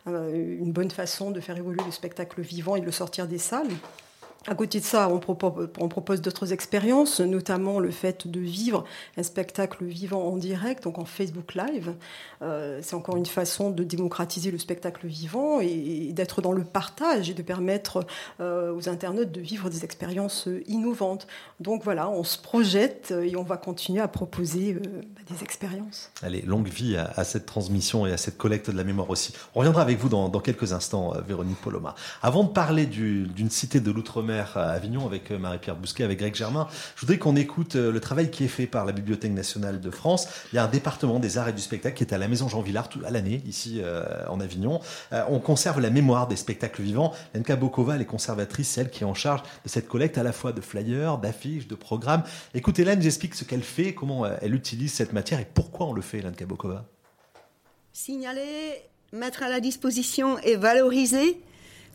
un- 0.07 0.29
une 0.33 0.71
bonne 0.73 0.91
façon 0.93 1.33
de 1.33 1.41
faire 1.41 1.57
évoluer 1.59 1.83
le 1.85 1.93
spectacle 1.93 2.41
vivant 2.43 2.77
et 2.77 2.81
de 2.81 2.87
le 2.87 2.93
sortir 2.93 3.27
des 3.27 3.39
salles. 3.39 3.67
À 4.49 4.55
côté 4.55 4.79
de 4.79 4.85
ça, 4.85 5.09
on 5.09 5.19
propose, 5.19 6.21
d'autres 6.21 6.53
expériences, 6.53 7.21
notamment 7.21 7.81
le 7.81 7.91
fait 7.91 8.29
de 8.29 8.38
vivre 8.38 8.85
un 9.17 9.25
spectacle 9.25 9.85
vivant 9.85 10.23
en 10.23 10.37
direct, 10.37 10.85
donc 10.85 10.99
en 10.99 11.05
Facebook 11.05 11.55
Live. 11.55 11.95
Euh, 12.43 12.79
c'est 12.83 12.95
encore 12.95 13.17
une 13.17 13.26
façon 13.26 13.71
de 13.71 13.83
démocratiser 13.83 14.53
le 14.53 14.59
spectacle 14.59 15.07
vivant 15.07 15.61
et, 15.61 16.12
d'être 16.12 16.43
dans 16.43 16.53
le 16.53 16.62
partage 16.62 17.29
et 17.29 17.35
de 17.35 17.43
permettre 17.43 18.07
euh, 18.41 18.73
aux 18.73 18.88
internautes 18.88 19.33
de 19.33 19.41
vivre 19.41 19.69
des 19.69 19.85
expériences 19.85 20.47
euh, 20.47 20.62
innovantes. 20.69 21.26
Donc 21.59 21.83
voilà, 21.83 22.09
on 22.09 22.23
se 22.23 22.38
projette 22.38 23.11
et 23.11 23.35
on 23.37 23.43
va 23.43 23.57
continuer 23.57 24.00
à 24.00 24.09
proposer 24.09 24.75
bah, 24.75 25.23
des 25.29 25.43
expériences. 25.43 26.12
Allez, 26.23 26.43
longue 26.43 26.69
vie 26.69 26.97
à, 26.97 27.25
cette 27.25 27.47
transmission 27.47 28.07
et 28.07 28.12
à 28.12 28.17
cette 28.17 28.37
collecte 28.37 28.71
de 28.71 28.76
la 28.76 28.85
mémoire 28.85 29.11
aussi. 29.11 29.33
On 29.55 29.61
reviendra 29.61 29.83
avec 29.83 29.99
vous 29.99 30.09
dans, 30.09 30.31
quelques 30.41 30.73
instants, 30.73 31.15
Véronique 31.26 31.61
Poloma. 31.61 31.95
Avant 32.23 32.45
de 32.45 32.50
parler 32.50 32.87
du- 32.87 33.26
d'une 33.26 33.50
cité 33.50 33.81
de 33.81 33.91
l'outre-mer 33.91 34.36
Avignon 34.40 35.07
avec 35.07 35.31
euh, 35.31 35.38
Marie-Pierre 35.38 35.76
Bousquet, 35.76 36.05
avec 36.05 36.19
Greg 36.19 36.35
Germain, 36.35 36.69
je 36.95 37.00
voudrais 37.00 37.19
qu'on 37.19 37.37
écoute 37.37 37.76
euh, 37.76 37.90
le 37.90 38.00
travail 38.00 38.31
qui 38.31 38.45
est 38.45 38.49
fait 38.49 38.66
par 38.66 38.85
la 38.85 38.93
Bibliothèque 38.93 39.33
nationale 39.33 39.81
de 39.81 39.90
France. 39.90 40.28
Il 40.52 40.57
y 40.57 40.59
a 40.59 40.64
un 40.64 40.69
département 40.69 41.19
des 41.19 41.38
arts 41.38 41.49
et 41.49 41.52
du 41.52 41.62
spectacle 41.62 41.97
qui 41.97 42.05
est 42.05 42.12
à 42.12 42.19
la 42.19 42.28
Maison 42.28 42.49
Jean 42.49 42.61
Villard 42.61 42.88
à 43.05 43.11
l'année, 43.11 43.43
ici 43.47 43.81
euh, 43.83 44.05
en 44.28 44.40
Avignon. 44.40 44.81
On 45.28 45.40
conserve 45.40 45.81
la 45.81 45.90
mémoire 45.90 46.28
des 46.28 46.37
spectacles 46.37 46.83
vivants. 46.83 47.12
Lenka 47.35 47.57
Bokova, 47.57 47.95
elle 47.95 48.02
est 48.02 48.07
conservatrice, 48.07 48.69
celle 48.69 48.90
qui 48.90 49.02
est 49.02 49.07
en 49.07 49.14
charge 49.14 49.43
de 49.64 49.69
cette 49.69 49.88
collecte 49.88 50.19
à 50.19 50.23
la 50.23 50.33
fois 50.33 50.52
de 50.52 50.61
flyers, 50.61 51.19
d'affiches, 51.19 51.66
de 51.66 51.75
programmes. 51.75 52.23
Écoutez, 52.55 52.83
Hélène, 52.83 53.02
j'explique 53.02 53.35
ce 53.35 53.45
qu'elle 53.45 53.62
fait, 53.62 53.95
comment 53.95 54.26
elle 54.26 54.55
utilise 54.55 54.93
cette 54.93 55.12
matière 55.12 55.40
et 55.40 55.47
pourquoi 55.52 55.87
on 55.87 55.93
le 55.93 56.02
fait, 56.02 56.21
Lenka 56.21 56.47
Bokova. 56.47 56.85
Signaler, 57.93 58.83
mettre 59.12 59.43
à 59.43 59.49
la 59.49 59.61
disposition 59.61 60.38
et 60.40 60.57
valoriser 60.57 61.40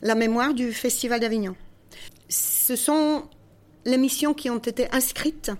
la 0.02 0.14
mémoire 0.14 0.52
du 0.52 0.72
Festival 0.72 1.20
d'Avignon. 1.20 1.54
Ce 2.32 2.76
sont 2.76 3.24
les 3.84 3.98
missions 3.98 4.32
qui 4.32 4.48
ont 4.48 4.56
été 4.56 4.90
inscrites 4.92 5.50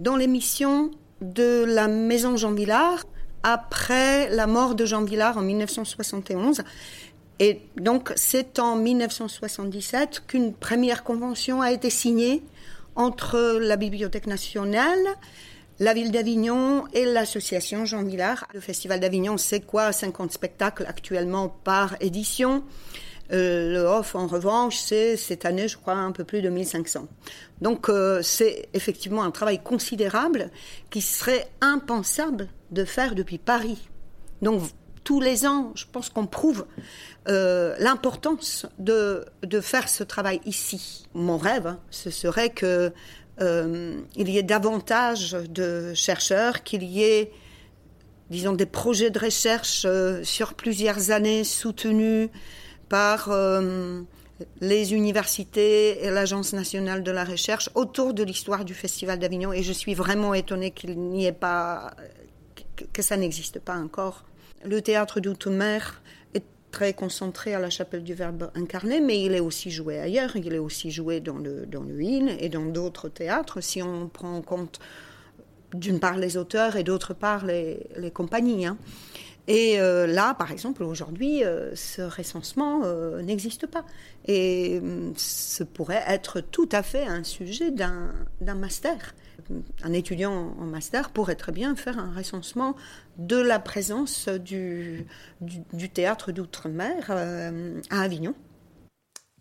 dans 0.00 0.16
les 0.16 0.26
missions 0.26 0.90
de 1.20 1.64
la 1.64 1.86
Maison 1.86 2.36
Jean 2.36 2.52
Villard 2.52 3.04
après 3.44 4.28
la 4.30 4.48
mort 4.48 4.74
de 4.74 4.84
Jean 4.84 5.04
Villard 5.04 5.38
en 5.38 5.42
1971. 5.42 6.62
Et 7.38 7.62
donc, 7.76 8.12
c'est 8.16 8.58
en 8.58 8.74
1977 8.74 10.24
qu'une 10.26 10.52
première 10.52 11.04
convention 11.04 11.62
a 11.62 11.70
été 11.70 11.90
signée 11.90 12.42
entre 12.96 13.60
la 13.60 13.76
Bibliothèque 13.76 14.26
nationale, 14.26 14.98
la 15.78 15.94
ville 15.94 16.10
d'Avignon 16.10 16.86
et 16.92 17.04
l'association 17.04 17.84
Jean 17.84 18.02
Villard. 18.02 18.48
Le 18.52 18.58
Festival 18.58 18.98
d'Avignon, 18.98 19.36
c'est 19.36 19.60
quoi? 19.60 19.92
50 19.92 20.32
spectacles 20.32 20.86
actuellement 20.88 21.50
par 21.62 21.94
édition. 22.00 22.64
Euh, 23.32 23.72
le 23.72 23.80
off, 23.80 24.14
en 24.14 24.26
revanche, 24.26 24.76
c'est 24.76 25.16
cette 25.16 25.44
année, 25.44 25.68
je 25.68 25.76
crois, 25.76 25.94
un 25.94 26.12
peu 26.12 26.24
plus 26.24 26.42
de 26.42 26.48
1500. 26.48 27.08
Donc, 27.60 27.88
euh, 27.88 28.22
c'est 28.22 28.68
effectivement 28.74 29.22
un 29.22 29.30
travail 29.30 29.62
considérable 29.62 30.50
qui 30.90 31.00
serait 31.00 31.48
impensable 31.60 32.48
de 32.70 32.84
faire 32.84 33.14
depuis 33.14 33.38
Paris. 33.38 33.88
Donc, 34.42 34.62
tous 35.04 35.20
les 35.20 35.46
ans, 35.46 35.72
je 35.74 35.84
pense 35.90 36.08
qu'on 36.08 36.26
prouve 36.26 36.66
euh, 37.28 37.74
l'importance 37.78 38.66
de, 38.78 39.24
de 39.42 39.60
faire 39.60 39.88
ce 39.88 40.02
travail 40.02 40.40
ici. 40.44 41.06
Mon 41.14 41.38
rêve, 41.38 41.66
hein, 41.66 41.80
ce 41.90 42.10
serait 42.10 42.50
que 42.50 42.92
euh, 43.40 44.00
il 44.16 44.28
y 44.28 44.38
ait 44.38 44.42
davantage 44.42 45.32
de 45.32 45.94
chercheurs, 45.94 46.64
qu'il 46.64 46.82
y 46.82 47.04
ait, 47.04 47.30
disons, 48.30 48.52
des 48.52 48.66
projets 48.66 49.10
de 49.10 49.18
recherche 49.18 49.86
sur 50.24 50.54
plusieurs 50.54 51.10
années 51.10 51.44
soutenus 51.44 52.28
par 52.88 53.30
euh, 53.30 54.02
les 54.60 54.92
universités 54.92 56.04
et 56.04 56.10
l'Agence 56.10 56.52
nationale 56.52 57.02
de 57.02 57.10
la 57.10 57.24
recherche 57.24 57.70
autour 57.74 58.14
de 58.14 58.22
l'histoire 58.22 58.64
du 58.64 58.74
Festival 58.74 59.18
d'Avignon. 59.18 59.52
Et 59.52 59.62
je 59.62 59.72
suis 59.72 59.94
vraiment 59.94 60.34
étonnée 60.34 60.70
qu'il 60.70 60.98
n'y 60.98 61.26
ait 61.26 61.32
pas, 61.32 61.94
que, 62.92 63.02
ça 63.02 63.16
n'existe 63.16 63.58
pas 63.58 63.76
encore. 63.76 64.24
Le 64.64 64.80
théâtre 64.82 65.20
d'outre-mer 65.20 66.02
est 66.34 66.44
très 66.70 66.92
concentré 66.92 67.54
à 67.54 67.58
la 67.60 67.70
chapelle 67.70 68.04
du 68.04 68.14
Verbe 68.14 68.50
incarné, 68.54 69.00
mais 69.00 69.22
il 69.22 69.34
est 69.34 69.40
aussi 69.40 69.70
joué 69.70 69.98
ailleurs. 69.98 70.36
Il 70.36 70.52
est 70.52 70.58
aussi 70.58 70.90
joué 70.90 71.20
dans 71.20 71.38
le, 71.38 71.66
dans 71.66 71.84
et 71.98 72.48
dans 72.48 72.66
d'autres 72.66 73.08
théâtres, 73.08 73.60
si 73.60 73.82
on 73.82 74.08
prend 74.08 74.36
en 74.36 74.42
compte 74.42 74.80
d'une 75.74 75.98
part 75.98 76.16
les 76.16 76.36
auteurs 76.36 76.76
et 76.76 76.84
d'autre 76.84 77.12
part 77.14 77.44
les, 77.44 77.86
les 77.96 78.10
compagnies. 78.10 78.66
hein. 78.66 78.78
Et 79.48 79.78
euh, 79.80 80.06
là, 80.06 80.34
par 80.34 80.50
exemple, 80.50 80.82
aujourd'hui, 80.82 81.44
euh, 81.44 81.74
ce 81.74 82.02
recensement 82.02 82.82
euh, 82.84 83.22
n'existe 83.22 83.66
pas. 83.66 83.84
Et 84.26 84.80
hum, 84.82 85.12
ce 85.16 85.62
pourrait 85.62 86.02
être 86.08 86.40
tout 86.40 86.68
à 86.72 86.82
fait 86.82 87.06
un 87.06 87.22
sujet 87.22 87.70
d'un 87.70 88.12
d'un 88.40 88.54
master. 88.54 89.14
Un 89.84 89.92
étudiant 89.92 90.54
en 90.58 90.64
master 90.64 91.10
pourrait 91.10 91.36
très 91.36 91.52
bien 91.52 91.76
faire 91.76 91.98
un 91.98 92.12
recensement 92.12 92.74
de 93.18 93.36
la 93.36 93.60
présence 93.60 94.28
du, 94.28 95.06
du, 95.40 95.58
du 95.72 95.88
théâtre 95.88 96.32
d'outre-mer 96.32 97.06
euh, 97.10 97.80
à 97.90 98.00
Avignon. 98.00 98.34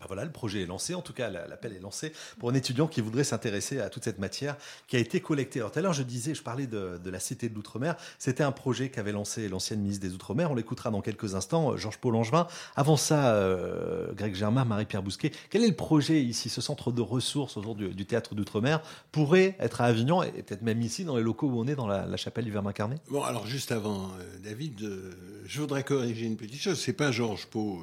Ben 0.05 0.09
voilà, 0.09 0.25
le 0.25 0.31
projet 0.31 0.61
est 0.61 0.65
lancé, 0.67 0.93
en 0.93 1.01
tout 1.01 1.13
cas 1.13 1.31
la- 1.31 1.47
l'appel 1.47 1.73
est 1.73 1.79
lancé 1.79 2.13
pour 2.37 2.51
un 2.51 2.53
étudiant 2.53 2.85
qui 2.85 3.01
voudrait 3.01 3.23
s'intéresser 3.23 3.79
à 3.79 3.89
toute 3.89 4.03
cette 4.03 4.19
matière 4.19 4.55
qui 4.87 4.97
a 4.97 4.99
été 4.99 5.19
collectée. 5.19 5.61
Alors 5.61 5.71
tout 5.71 5.79
à 5.79 5.81
l'heure 5.81 5.93
je 5.93 6.03
disais, 6.03 6.35
je 6.35 6.43
parlais 6.43 6.67
de, 6.67 6.99
la 7.03 7.19
Cité 7.19 7.49
de 7.49 7.55
l'Outre-mer, 7.55 7.95
c'était 8.19 8.43
un 8.43 8.51
projet 8.51 8.89
qu'avait 8.89 9.11
lancé 9.11 9.49
l'ancienne 9.49 9.79
ministre 9.81 10.05
des 10.05 10.13
Outre-mer, 10.13 10.51
on 10.51 10.53
l'écoutera 10.53 10.91
dans 10.91 11.01
quelques 11.01 11.33
instants, 11.33 11.71
euh, 11.71 11.77
Georges-Paul 11.77 12.15
Angevin. 12.15 12.45
Avant 12.75 12.97
ça, 12.97 13.33
euh, 13.33 14.13
Greg 14.13 14.35
Germain, 14.35 14.63
Marie-Pierre 14.63 15.01
Bousquet, 15.01 15.31
quel 15.49 15.63
est 15.63 15.69
le 15.69 15.75
projet 15.75 16.21
ici, 16.21 16.49
ce 16.49 16.61
centre 16.61 16.91
de 16.91 17.01
ressources 17.01 17.57
autour 17.57 17.73
du, 17.73 18.05
théâtre 18.05 18.35
d'Outre-mer 18.35 18.81
pourrait 19.11 19.55
être 19.59 19.81
à 19.81 19.85
Avignon 19.85 20.21
et 20.21 20.31
peut-être 20.43 20.61
même 20.61 20.83
ici 20.83 21.03
dans 21.03 21.17
les 21.17 21.23
locaux 21.23 21.47
où 21.47 21.59
on 21.59 21.65
est, 21.65 21.75
dans 21.75 21.87
la, 21.87 22.15
chapelle 22.17 22.45
du 22.45 22.51
Verbe 22.51 22.71
Bon, 23.09 23.23
alors 23.23 23.47
juste 23.47 23.71
avant, 23.71 24.11
euh, 24.19 24.37
David, 24.43 24.87
je 25.47 25.61
voudrais 25.61 25.83
corriger 25.83 26.27
une 26.27 26.37
petite 26.37 26.61
chose. 26.61 26.79
C'est 26.79 26.93
pas 26.93 27.11
Georges 27.11 27.47
Pau, 27.47 27.81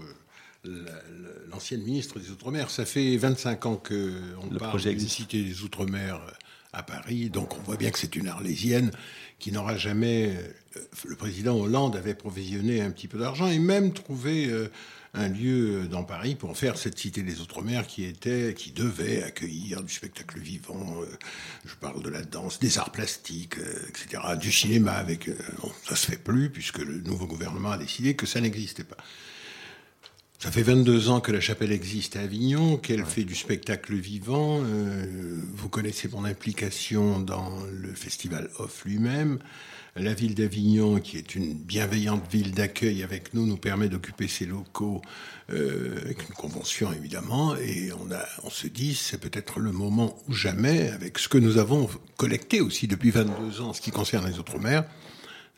l'ancienne 1.50 1.82
ministre 1.82 2.18
des 2.18 2.30
Outre-mer. 2.30 2.70
Ça 2.70 2.84
fait 2.84 3.16
25 3.16 3.66
ans 3.66 3.76
qu'on 3.76 4.50
Le 4.50 4.58
parle 4.58 4.80
d'une 4.80 4.98
cité 5.00 5.42
des 5.42 5.62
Outre-mer 5.62 6.16
euh, 6.16 6.30
à 6.72 6.82
Paris. 6.82 7.30
Donc 7.30 7.58
on 7.58 7.62
voit 7.62 7.76
bien 7.76 7.90
que 7.90 7.98
c'est 7.98 8.14
une 8.16 8.28
Arlésienne 8.28 8.90
qui 9.38 9.52
n'aura 9.52 9.76
jamais. 9.76 10.36
euh, 10.36 10.80
le 11.04 11.16
président 11.16 11.56
Hollande 11.56 11.96
avait 11.96 12.14
provisionné 12.14 12.80
un 12.80 12.90
petit 12.90 13.08
peu 13.08 13.18
d'argent 13.18 13.48
et 13.48 13.58
même 13.58 13.92
trouvé 13.92 14.46
euh, 14.46 14.70
un 15.14 15.28
lieu 15.28 15.88
dans 15.88 16.04
Paris 16.04 16.36
pour 16.36 16.56
faire 16.56 16.78
cette 16.78 16.98
cité 16.98 17.22
des 17.22 17.40
Outre-mer 17.40 17.86
qui 17.86 18.04
était, 18.04 18.54
qui 18.56 18.70
devait 18.70 19.22
accueillir 19.22 19.82
du 19.82 19.92
spectacle 19.92 20.38
vivant. 20.38 21.02
je 21.66 21.74
parle 21.74 22.02
de 22.02 22.08
la 22.08 22.22
danse, 22.22 22.58
des 22.60 22.78
arts 22.78 22.92
plastiques, 22.92 23.56
etc., 23.88 24.22
du 24.40 24.50
cinéma. 24.50 24.92
Avec, 24.92 25.28
bon, 25.60 25.70
ça 25.86 25.96
se 25.96 26.06
fait 26.06 26.16
plus 26.16 26.48
puisque 26.48 26.78
le 26.78 27.02
nouveau 27.02 27.26
gouvernement 27.26 27.72
a 27.72 27.76
décidé 27.76 28.16
que 28.16 28.24
ça 28.24 28.40
n'existait 28.40 28.84
pas. 28.84 28.96
Ça 30.42 30.50
fait 30.50 30.62
22 30.62 31.08
ans 31.08 31.20
que 31.20 31.30
la 31.30 31.38
chapelle 31.38 31.70
existe 31.70 32.16
à 32.16 32.22
Avignon, 32.22 32.76
qu'elle 32.76 33.04
fait 33.04 33.22
du 33.22 33.36
spectacle 33.36 33.94
vivant. 33.94 34.60
Euh, 34.64 35.38
vous 35.54 35.68
connaissez 35.68 36.08
mon 36.08 36.24
implication 36.24 37.20
dans 37.20 37.60
le 37.70 37.94
festival 37.94 38.50
Off 38.58 38.84
lui-même. 38.84 39.38
La 39.94 40.14
ville 40.14 40.34
d'Avignon, 40.34 40.98
qui 40.98 41.16
est 41.16 41.36
une 41.36 41.54
bienveillante 41.54 42.24
ville 42.28 42.50
d'accueil 42.50 43.04
avec 43.04 43.34
nous, 43.34 43.46
nous 43.46 43.56
permet 43.56 43.88
d'occuper 43.88 44.26
ses 44.26 44.44
locaux 44.46 45.00
euh, 45.52 46.00
avec 46.00 46.28
une 46.28 46.34
convention 46.34 46.92
évidemment. 46.92 47.54
Et 47.54 47.92
on, 47.92 48.10
a, 48.10 48.24
on 48.42 48.50
se 48.50 48.66
dit, 48.66 48.96
c'est 48.96 49.20
peut-être 49.20 49.60
le 49.60 49.70
moment 49.70 50.18
ou 50.28 50.32
jamais, 50.32 50.88
avec 50.88 51.20
ce 51.20 51.28
que 51.28 51.38
nous 51.38 51.58
avons 51.58 51.88
collecté 52.16 52.60
aussi 52.60 52.88
depuis 52.88 53.12
22 53.12 53.60
ans 53.60 53.68
en 53.68 53.72
ce 53.72 53.80
qui 53.80 53.92
concerne 53.92 54.26
les 54.28 54.40
Outre-mer, 54.40 54.82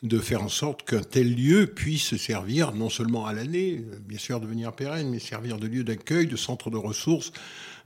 de 0.05 0.19
faire 0.19 0.43
en 0.43 0.49
sorte 0.49 0.83
qu'un 0.83 1.01
tel 1.01 1.35
lieu 1.35 1.67
puisse 1.67 2.15
servir 2.17 2.73
non 2.73 2.89
seulement 2.89 3.25
à 3.25 3.33
l'année, 3.33 3.83
bien 4.07 4.19
sûr 4.19 4.39
devenir 4.39 4.73
pérenne, 4.73 5.09
mais 5.09 5.19
servir 5.19 5.57
de 5.57 5.67
lieu 5.67 5.83
d'accueil, 5.83 6.27
de 6.27 6.35
centre 6.35 6.69
de 6.69 6.77
ressources, 6.77 7.31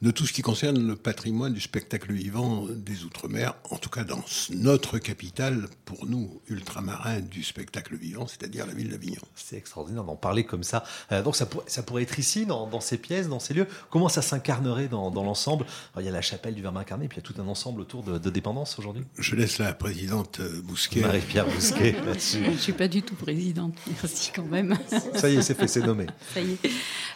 de 0.02 0.12
tout 0.12 0.26
ce 0.26 0.34
qui 0.34 0.42
concerne 0.42 0.86
le 0.86 0.96
patrimoine 0.96 1.54
du 1.54 1.60
spectacle 1.60 2.14
vivant 2.14 2.66
des 2.70 3.04
Outre-mer, 3.04 3.56
en 3.70 3.78
tout 3.78 3.90
cas 3.90 4.04
dans 4.04 4.24
notre 4.52 4.98
capitale, 4.98 5.68
pour 5.86 6.06
nous, 6.06 6.42
ultramarins 6.50 7.20
du 7.20 7.44
spectacle 7.44 7.96
vivant, 7.96 8.28
c'est-à-dire 8.28 8.66
la 8.66 8.74
ville 8.74 8.90
d'Avignon. 8.90 9.22
C'est 9.36 9.58
extraordinaire 9.58 10.04
d'en 10.04 10.16
parler 10.16 10.44
comme 10.44 10.64
ça. 10.64 10.84
Euh, 11.12 11.22
donc 11.22 11.36
ça, 11.36 11.46
pour, 11.46 11.64
ça, 11.68 11.84
pourrait 11.84 12.04
être 12.04 12.20
ici, 12.20 12.46
dans, 12.46 12.68
dans, 12.68 12.82
ces 12.82 12.98
pièces, 12.98 13.28
dans 13.28 13.40
ces 13.40 13.54
lieux. 13.54 13.68
Comment 13.90 14.10
ça 14.10 14.22
s'incarnerait 14.22 14.88
dans, 14.88 15.12
dans 15.12 15.24
l'ensemble? 15.24 15.66
Il 15.98 16.06
y 16.06 16.08
a 16.08 16.12
la 16.12 16.22
chapelle 16.22 16.56
du 16.56 16.62
Verbe 16.62 16.78
incarné, 16.78 17.08
puis 17.08 17.18
il 17.18 17.22
y 17.22 17.26
a 17.26 17.34
tout 17.34 17.42
un 17.42 17.48
ensemble 17.48 17.82
autour 17.82 18.04
de, 18.04 18.18
de 18.18 18.30
dépendance 18.30 18.80
aujourd'hui. 18.80 19.04
Je 19.18 19.36
laisse 19.36 19.58
la 19.58 19.74
présidente 19.74 20.42
Bousquet. 20.64 21.02
Marie-Pierre 21.02 21.48
Bousquet 21.48 21.96
là-dessus. 22.06 22.44
Je 22.46 22.52
ne 22.52 22.58
suis 22.58 22.74
pas 22.74 22.88
du 22.88 23.02
tout 23.02 23.16
présidente, 23.16 23.76
merci 23.88 24.32
quand 24.36 24.46
même. 24.46 24.78
Ça 25.16 25.30
y 25.30 25.38
est, 25.38 25.42
c'est 25.42 25.56
fait, 25.56 25.68
c'est 25.68 25.86
nommé. 25.86 26.06
Ça 26.34 26.42
y 26.42 26.52
est. 26.52 26.70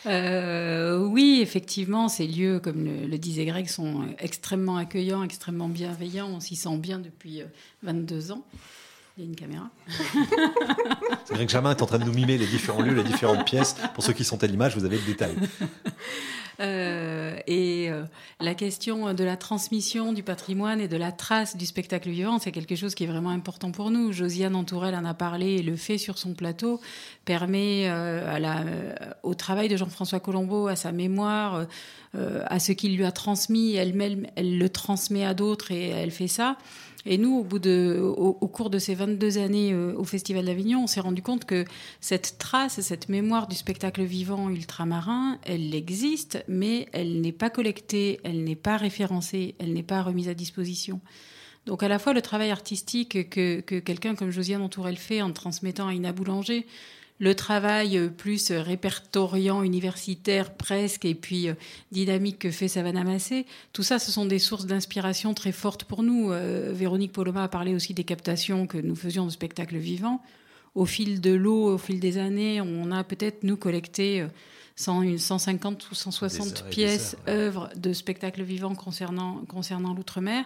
Euh, 0.06 0.98
oui, 1.06 1.40
effectivement, 1.42 2.10
ces 2.10 2.28
lieux, 2.28 2.60
comme 2.60 2.73
le, 2.76 3.08
le, 3.08 3.18
disait 3.18 3.46
Greg, 3.46 3.68
sont 3.68 4.06
extrêmement 4.20 4.78
accueillants, 4.78 5.24
extrêmement 5.24 5.70
bienveillants. 5.70 6.28
On 6.28 6.40
s'y 6.40 6.56
sent 6.56 6.78
bien 6.78 7.00
depuis 7.00 7.42
22 7.84 8.32
ans. 8.32 8.46
Il 9.18 9.24
y 9.24 9.28
a 9.28 9.30
une 9.30 9.36
caméra. 9.36 9.70
Greg 11.30 11.48
Germain 11.48 11.72
est 11.72 11.82
en 11.84 11.86
train 11.86 12.00
de 12.00 12.04
nous 12.04 12.14
mimer 12.14 12.38
les 12.38 12.48
différents 12.48 12.82
lieux, 12.82 12.96
les 12.96 13.04
différentes 13.04 13.46
pièces. 13.46 13.76
Pour 13.94 14.04
ceux 14.04 14.14
qui 14.14 14.24
sont 14.24 14.44
à 14.44 14.48
l'image, 14.48 14.76
vous 14.76 14.86
avez 14.86 14.98
le 14.98 15.06
détail. 15.06 15.36
Euh, 16.60 17.36
et 17.48 17.90
euh, 17.90 18.04
la 18.40 18.54
question 18.54 19.14
de 19.14 19.24
la 19.24 19.38
transmission 19.38 20.14
du 20.14 20.24
patrimoine 20.24 20.80
et 20.80 20.88
de 20.88 20.98
la 20.98 21.12
trace 21.12 21.58
du 21.58 21.66
spectacle 21.66 22.10
vivant, 22.10 22.40
c'est 22.40 22.52
quelque 22.52 22.76
chose 22.76 22.96
qui 22.96 23.04
est 23.04 23.08
vraiment 23.08 23.30
important 23.30 23.72
pour 23.72 23.90
nous. 23.90 24.12
Josiane 24.12 24.56
Entourelle 24.56 24.96
en 24.96 25.06
a 25.06 25.14
parlé 25.14 25.56
et 25.56 25.64
le 25.64 25.76
fait 25.76 25.98
sur 25.98 26.18
son 26.18 26.34
plateau 26.34 26.80
permet 27.26 27.86
euh, 27.88 28.94
au 29.24 29.34
travail 29.34 29.70
de 29.70 29.78
Jean-François 29.78 30.20
Colombo, 30.20 30.68
à 30.68 30.76
sa 30.76 30.92
mémoire, 30.92 31.66
à 32.14 32.60
ce 32.60 32.72
qu'il 32.74 32.96
lui 32.96 33.06
a 33.06 33.12
transmis, 33.12 33.74
elle 33.74 33.96
le 34.38 34.68
transmet 34.70 35.26
à 35.26 35.34
d'autres 35.34 35.72
et 35.72 35.90
elle 35.90 36.12
fait 36.12 36.28
ça. 36.28 36.58
Et 37.06 37.18
nous, 37.18 37.38
au, 37.38 37.44
bout 37.44 37.60
de, 37.60 38.00
au, 38.00 38.48
cours 38.48 38.70
de 38.70 38.80
ces 38.80 38.96
22 38.96 39.38
années 39.38 39.74
euh, 39.74 39.94
au 39.98 40.06
Festival 40.06 40.46
d'Avignon, 40.46 40.84
on 40.84 40.88
s'est 40.88 41.02
rendu 41.02 41.22
compte 41.22 41.44
que 41.44 41.66
cette 42.00 42.38
trace, 42.38 42.80
cette 42.80 43.10
mémoire 43.10 43.48
du 43.48 43.56
spectacle 43.56 44.04
vivant 44.04 44.50
ultramarin, 44.50 45.38
elle 45.44 45.76
existe, 45.76 46.44
mais 46.48 46.88
elle 46.94 47.20
n'est 47.20 47.34
pas 47.34 47.50
collectée, 47.50 48.22
elle 48.24 48.44
n'est 48.44 48.56
pas 48.56 48.78
référencée, 48.78 49.56
elle 49.60 49.74
n'est 49.74 49.84
pas 49.84 50.02
remise 50.02 50.30
à 50.30 50.34
disposition. 50.34 51.02
Donc 51.66 51.84
à 51.84 51.88
la 51.88 52.00
fois 52.00 52.14
le 52.14 52.22
travail 52.22 52.52
artistique 52.52 53.30
que, 53.30 53.60
que 53.60 53.80
quelqu'un 53.80 54.16
comme 54.16 54.32
Josiane 54.32 54.62
Entourelle 54.62 54.98
fait 54.98 55.22
en 55.22 55.32
transmettant 55.32 55.88
à 55.88 55.94
Ina 55.94 56.14
Boulanger, 56.14 56.66
le 57.24 57.36
travail 57.36 58.12
plus 58.18 58.52
répertoriant, 58.52 59.64
universitaire 59.64 60.54
presque, 60.54 61.06
et 61.06 61.16
puis 61.16 61.48
dynamique 61.94 62.40
que 62.40 62.52
fait 62.52 62.68
Savannah 62.68 63.06
Massé, 63.06 63.46
tout 63.72 63.82
ça, 63.82 63.98
ce 63.98 64.12
sont 64.12 64.26
des 64.26 64.40
sources 64.40 64.66
d'inspiration 64.66 65.34
très 65.34 65.54
fortes 65.54 65.86
pour 65.86 66.04
nous. 66.04 66.32
Euh, 66.32 66.72
Véronique 66.74 67.14
Poloma 67.14 67.44
a 67.44 67.48
parlé 67.48 67.76
aussi 67.76 67.94
des 67.94 68.04
captations 68.04 68.68
que 68.68 68.78
nous 68.78 68.96
faisions 68.96 69.26
de 69.26 69.32
spectacles 69.32 69.78
vivants. 69.78 70.22
Au 70.76 70.86
fil 70.86 71.22
de 71.22 71.32
l'eau, 71.32 71.74
au 71.74 71.78
fil 71.78 72.02
des 72.02 72.18
années, 72.18 72.60
on 72.60 72.92
a 72.92 73.06
peut-être, 73.06 73.44
nous, 73.44 73.56
collecté 73.56 74.28
100, 74.76 75.18
150 75.18 75.92
ou 75.92 75.96
160 75.96 76.66
pièces, 76.70 77.16
ouais. 77.26 77.34
œuvres 77.34 77.70
de 77.78 77.94
spectacles 77.94 78.44
vivants 78.44 78.76
concernant, 78.76 79.44
concernant 79.48 79.94
l'outre-mer 79.94 80.44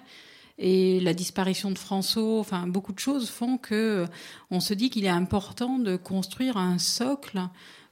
et 0.58 1.00
la 1.00 1.14
disparition 1.14 1.72
de 1.72 1.78
François, 1.78 2.40
enfin 2.40 2.66
beaucoup 2.68 2.94
de 2.94 3.00
choses 3.00 3.30
font 3.30 3.58
que 3.58 4.06
on 4.50 4.60
se 4.60 4.74
dit 4.74 4.90
qu'il 4.90 5.06
est 5.06 5.10
important 5.10 5.78
de 5.78 5.96
construire 5.96 6.58
un 6.58 6.80
socle 6.80 7.42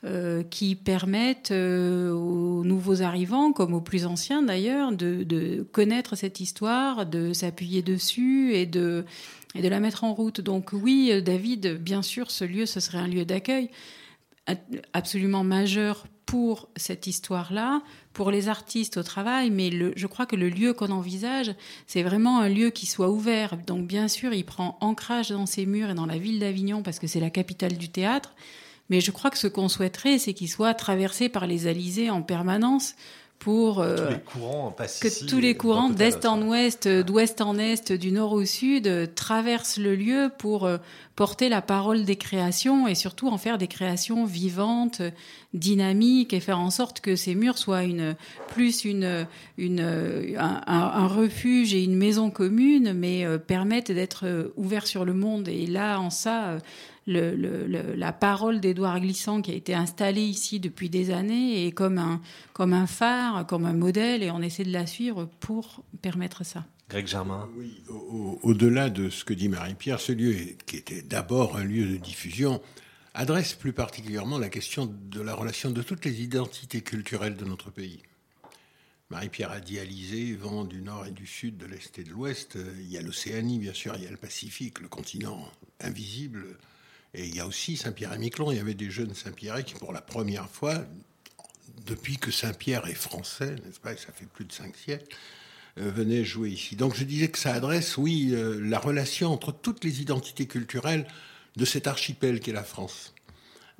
euh, 0.03 0.43
qui 0.43 0.75
permette 0.75 1.51
euh, 1.51 2.11
aux 2.11 2.63
nouveaux 2.63 3.01
arrivants, 3.01 3.51
comme 3.53 3.73
aux 3.73 3.81
plus 3.81 4.05
anciens 4.05 4.41
d'ailleurs, 4.41 4.91
de, 4.91 5.23
de, 5.23 5.63
connaître 5.71 6.15
cette 6.15 6.39
histoire, 6.39 7.05
de 7.05 7.33
s'appuyer 7.33 7.81
dessus 7.81 8.53
et 8.53 8.65
de, 8.65 9.05
et 9.55 9.61
de 9.61 9.67
la 9.67 9.79
mettre 9.79 10.03
en 10.03 10.13
route. 10.13 10.41
Donc 10.41 10.71
oui, 10.73 11.21
David, 11.23 11.81
bien 11.81 12.01
sûr, 12.01 12.29
ce 12.29 12.45
lieu, 12.45 12.65
ce 12.65 12.79
serait 12.79 12.97
un 12.97 13.07
lieu 13.07 13.25
d'accueil 13.25 13.69
absolument 14.93 15.43
majeur 15.43 16.05
pour 16.25 16.69
cette 16.75 17.07
histoire-là, 17.07 17.81
pour 18.13 18.31
les 18.31 18.49
artistes 18.49 18.97
au 18.97 19.03
travail, 19.03 19.51
mais 19.51 19.69
le, 19.69 19.93
je 19.95 20.07
crois 20.07 20.25
que 20.25 20.35
le 20.35 20.49
lieu 20.49 20.73
qu'on 20.73 20.91
envisage, 20.91 21.53
c'est 21.87 22.03
vraiment 22.03 22.39
un 22.39 22.49
lieu 22.49 22.71
qui 22.71 22.85
soit 22.85 23.09
ouvert. 23.09 23.57
Donc 23.67 23.85
bien 23.85 24.07
sûr, 24.07 24.33
il 24.33 24.43
prend 24.43 24.77
ancrage 24.81 25.29
dans 25.29 25.45
ses 25.45 25.65
murs 25.65 25.91
et 25.91 25.93
dans 25.93 26.05
la 26.05 26.17
ville 26.17 26.39
d'Avignon 26.39 26.81
parce 26.81 26.99
que 26.99 27.07
c'est 27.07 27.19
la 27.19 27.29
capitale 27.29 27.77
du 27.77 27.89
théâtre, 27.89 28.33
mais 28.89 29.01
je 29.01 29.11
crois 29.11 29.29
que 29.29 29.37
ce 29.37 29.47
qu'on 29.47 29.69
souhaiterait, 29.69 30.17
c'est 30.17 30.33
qu'il 30.33 30.49
soit 30.49 30.73
traversé 30.73 31.29
par 31.29 31.47
les 31.47 31.67
alizés 31.67 32.09
en 32.09 32.21
permanence 32.21 32.95
pour 33.39 33.79
euh, 33.79 33.95
tous 33.95 34.09
les 34.09 34.19
courants 34.19 34.75
que 35.01 35.27
tous 35.27 35.39
les 35.39 35.55
courants 35.55 35.89
d'est 35.89 36.25
en 36.25 36.41
ouest, 36.41 36.87
d'ouest 36.87 37.41
en 37.41 37.57
est, 37.57 37.91
du 37.91 38.11
nord 38.11 38.33
au 38.33 38.45
sud 38.45 38.87
euh, 38.87 39.07
traversent 39.13 39.77
le 39.77 39.95
lieu 39.95 40.31
pour 40.37 40.65
euh, 40.65 40.77
porter 41.15 41.49
la 41.49 41.61
parole 41.61 42.03
des 42.03 42.15
créations 42.15 42.87
et 42.87 42.95
surtout 42.95 43.29
en 43.29 43.37
faire 43.37 43.57
des 43.57 43.67
créations 43.67 44.25
vivantes, 44.25 45.01
dynamiques 45.53 46.33
et 46.33 46.39
faire 46.39 46.59
en 46.59 46.69
sorte 46.69 46.99
que 46.99 47.15
ces 47.15 47.35
murs 47.35 47.57
soient 47.57 47.83
une 47.83 48.15
plus 48.49 48.83
une, 48.83 49.25
une 49.57 49.79
un, 50.37 51.07
refuge 51.07 51.73
et 51.73 51.83
une 51.83 51.95
maison 51.95 52.29
commune, 52.29 52.93
mais 52.93 53.25
permettent 53.47 53.91
d'être 53.91 54.51
ouverts 54.57 54.87
sur 54.87 55.05
le 55.05 55.13
monde. 55.13 55.47
Et 55.47 55.65
là, 55.67 55.99
en 55.99 56.09
ça 56.09 56.57
le, 57.07 57.35
le, 57.35 57.67
le, 57.67 57.93
la 57.95 58.11
parole 58.11 58.59
d'Édouard 58.59 58.99
Glissant 58.99 59.41
qui 59.41 59.51
a 59.51 59.55
été 59.55 59.73
installée 59.73 60.23
ici 60.23 60.59
depuis 60.59 60.89
des 60.89 61.11
années 61.11 61.67
est 61.67 61.71
comme 61.71 61.97
un, 61.97 62.21
comme 62.53 62.73
un 62.73 62.87
phare, 62.87 63.45
comme 63.45 63.65
un 63.65 63.73
modèle, 63.73 64.23
et 64.23 64.31
on 64.31 64.41
essaie 64.41 64.63
de 64.63 64.71
la 64.71 64.87
suivre 64.87 65.29
pour 65.39 65.83
permettre 66.01 66.43
ça. 66.43 66.65
Greg 66.89 67.07
Germain. 67.07 67.49
Oui, 67.55 67.83
au-delà 68.43 68.87
au 68.87 68.89
de 68.89 69.09
ce 69.09 69.25
que 69.25 69.33
dit 69.33 69.49
Marie-Pierre, 69.49 69.99
ce 69.99 70.11
lieu, 70.11 70.35
qui 70.65 70.77
était 70.77 71.01
d'abord 71.01 71.57
un 71.57 71.63
lieu 71.63 71.85
de 71.87 71.97
diffusion, 71.97 72.61
adresse 73.13 73.53
plus 73.53 73.73
particulièrement 73.73 74.37
la 74.37 74.49
question 74.49 74.85
de 74.85 75.21
la 75.21 75.33
relation 75.33 75.71
de 75.71 75.81
toutes 75.81 76.05
les 76.05 76.21
identités 76.21 76.81
culturelles 76.81 77.35
de 77.35 77.45
notre 77.45 77.71
pays. 77.71 78.01
Marie-Pierre 79.09 79.51
a 79.51 79.59
dialysé 79.59 80.33
vent 80.35 80.63
du 80.63 80.81
nord 80.81 81.05
et 81.05 81.11
du 81.11 81.27
sud, 81.27 81.57
de 81.57 81.65
l'est 81.65 81.97
et 81.97 82.03
de 82.03 82.09
l'ouest. 82.09 82.57
Il 82.79 82.91
y 82.91 82.97
a 82.97 83.01
l'Océanie, 83.01 83.59
bien 83.59 83.73
sûr, 83.73 83.95
il 83.95 84.03
y 84.03 84.07
a 84.07 84.11
le 84.11 84.17
Pacifique, 84.17 84.79
le 84.79 84.87
continent 84.87 85.49
invisible, 85.79 86.57
et 87.13 87.25
il 87.25 87.35
y 87.35 87.39
a 87.39 87.47
aussi 87.47 87.77
Saint-Pierre-et-Miquelon. 87.77 88.51
Il 88.51 88.57
y 88.57 88.59
avait 88.59 88.73
des 88.73 88.89
jeunes 88.89 89.13
Saint-Pierre 89.13 89.63
qui, 89.63 89.75
pour 89.75 89.93
la 89.93 90.01
première 90.01 90.49
fois, 90.49 90.85
depuis 91.85 92.17
que 92.17 92.31
Saint-Pierre 92.31 92.87
est 92.87 92.95
français, 92.95 93.55
n'est-ce 93.63 93.79
pas, 93.79 93.93
et 93.93 93.97
ça 93.97 94.11
fait 94.11 94.25
plus 94.25 94.45
de 94.45 94.51
cinq 94.51 94.75
siècles, 94.75 95.15
venaient 95.77 96.23
jouer 96.23 96.49
ici. 96.49 96.75
Donc 96.75 96.95
je 96.95 97.03
disais 97.03 97.27
que 97.27 97.37
ça 97.37 97.53
adresse, 97.53 97.97
oui, 97.97 98.29
euh, 98.31 98.59
la 98.61 98.79
relation 98.79 99.31
entre 99.31 99.51
toutes 99.51 99.83
les 99.83 100.01
identités 100.01 100.45
culturelles 100.45 101.05
de 101.55 101.65
cet 101.65 101.87
archipel 101.87 102.39
qu'est 102.39 102.53
la 102.53 102.63
France. 102.63 103.13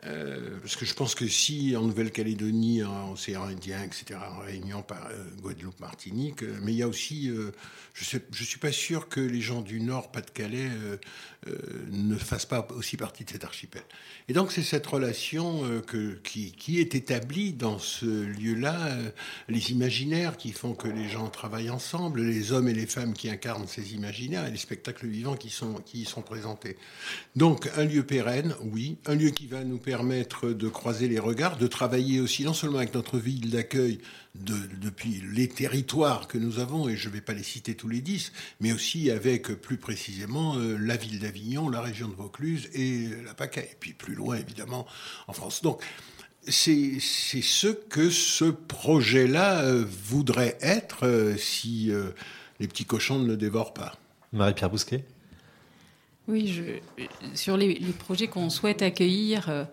Euh, 0.06 0.60
parce 0.62 0.76
que 0.76 0.86
je 0.86 0.94
pense 0.94 1.16
que 1.16 1.28
si 1.28 1.76
en 1.76 1.82
Nouvelle-Calédonie, 1.82 2.84
en 2.84 3.14
océan 3.14 3.44
Indien, 3.44 3.82
etc., 3.84 4.20
en 4.30 4.40
Réunion, 4.40 4.84
euh, 4.92 5.26
Guadeloupe, 5.42 5.80
Martinique, 5.80 6.44
euh, 6.44 6.60
mais 6.62 6.74
il 6.74 6.78
y 6.78 6.84
a 6.84 6.88
aussi, 6.88 7.30
euh, 7.30 7.52
je 7.96 8.18
ne 8.18 8.46
suis 8.46 8.60
pas 8.60 8.74
sûr 8.74 9.08
que 9.08 9.22
les 9.22 9.40
gens 9.40 9.62
du 9.62 9.80
Nord, 9.80 10.12
Pas-de-Calais, 10.12 10.70
euh, 11.48 11.56
ne 11.92 12.16
fassent 12.18 12.46
pas 12.46 12.68
aussi 12.76 12.98
partie 12.98 13.24
de 13.24 13.30
cet 13.30 13.46
archipel. 13.46 13.84
Et 14.28 14.34
donc 14.34 14.52
c'est 14.52 14.64
cette 14.64 14.86
relation 14.86 15.82
que, 15.82 16.16
qui, 16.24 16.52
qui, 16.52 16.80
est 16.80 16.96
établie 16.96 17.54
dans 17.54 17.80
ce 17.80 18.06
lieu-là, 18.06 18.98
les 19.48 19.72
imaginaires 19.72 20.38
qui 20.38 20.52
font 20.52 20.74
que 20.74 20.88
les 20.88 21.08
gens 21.08 21.30
travaillent 21.30 21.70
ensemble, 21.70 22.22
les 22.22 22.52
hommes 22.52 22.68
et 22.68 22.74
les 22.74 22.88
femmes 22.88 23.14
qui 23.14 23.30
incarnent 23.30 23.68
ces 23.68 23.94
imaginaires 23.94 24.46
et 24.46 24.52
les 24.52 24.58
spectacles 24.58 25.08
vivants 25.08 25.36
qui, 25.36 25.50
sont, 25.50 25.76
qui 25.76 26.02
y 26.02 26.06
sont 26.06 26.24
présentés. 26.24 26.78
Donc 27.36 27.70
un 27.78 27.86
lieu 27.86 28.04
pérenne, 28.04 28.56
oui, 28.62 28.98
un 29.06 29.16
lieu 29.16 29.30
qui 29.30 29.48
va 29.48 29.64
nous 29.64 29.78
permettre 29.78 30.50
de 30.50 30.68
croiser 30.68 31.08
les 31.08 31.20
regards, 31.20 31.58
de 31.58 31.68
travailler 31.68 32.20
aussi 32.20 32.44
non 32.44 32.54
seulement 32.54 32.80
avec 32.80 32.94
notre 32.94 33.20
ville 33.20 33.52
d'accueil 33.52 34.00
de, 34.42 34.56
depuis 34.82 35.24
les 35.34 35.48
territoires 35.48 36.28
que 36.28 36.38
nous 36.38 36.60
avons, 36.60 36.90
et 36.90 36.96
je 36.98 37.10
ne 37.10 37.14
vais 37.14 37.22
pas 37.22 37.34
les 37.34 37.44
citer 37.44 37.76
tous 37.76 37.88
les 37.88 38.02
dix, 38.02 38.32
mais 38.60 38.74
aussi 38.74 39.12
avec 39.12 39.50
plus 39.62 39.78
précisément 39.78 40.58
euh, 40.58 40.78
la 40.78 40.98
ville 40.98 41.20
d'Avignon, 41.20 41.70
la 41.70 41.82
région 41.82 42.08
de 42.08 42.16
Vaucluse 42.16 42.70
et 42.74 43.10
la 43.26 43.34
PACA, 43.34 43.62
et 43.62 43.78
puis 43.80 43.94
plus 43.94 44.16
loin 44.16 44.38
évidemment 44.38 44.86
en 45.28 45.34
France. 45.34 45.62
Donc 45.62 45.82
c'est 46.48 47.00
ce 47.00 47.68
que 47.68 48.10
ce 48.10 48.46
projet-là 48.46 49.64
euh, 49.64 49.86
voudrait 50.04 50.58
être 50.62 51.08
euh, 51.08 51.36
si 51.38 51.90
euh, 51.92 52.12
les 52.60 52.68
petits 52.68 52.86
cochons 52.86 53.20
ne 53.20 53.28
le 53.28 53.38
dévorent 53.38 53.74
pas. 53.74 53.98
Marie-Pierre 54.32 54.70
Bousquet? 54.70 55.04
Oui, 56.28 56.48
je, 56.48 56.64
sur 57.36 57.58
les, 57.58 57.76
les 57.76 57.94
projets 57.94 58.28
qu'on 58.28 58.50
souhaite 58.50 58.82
accueillir 58.82 59.68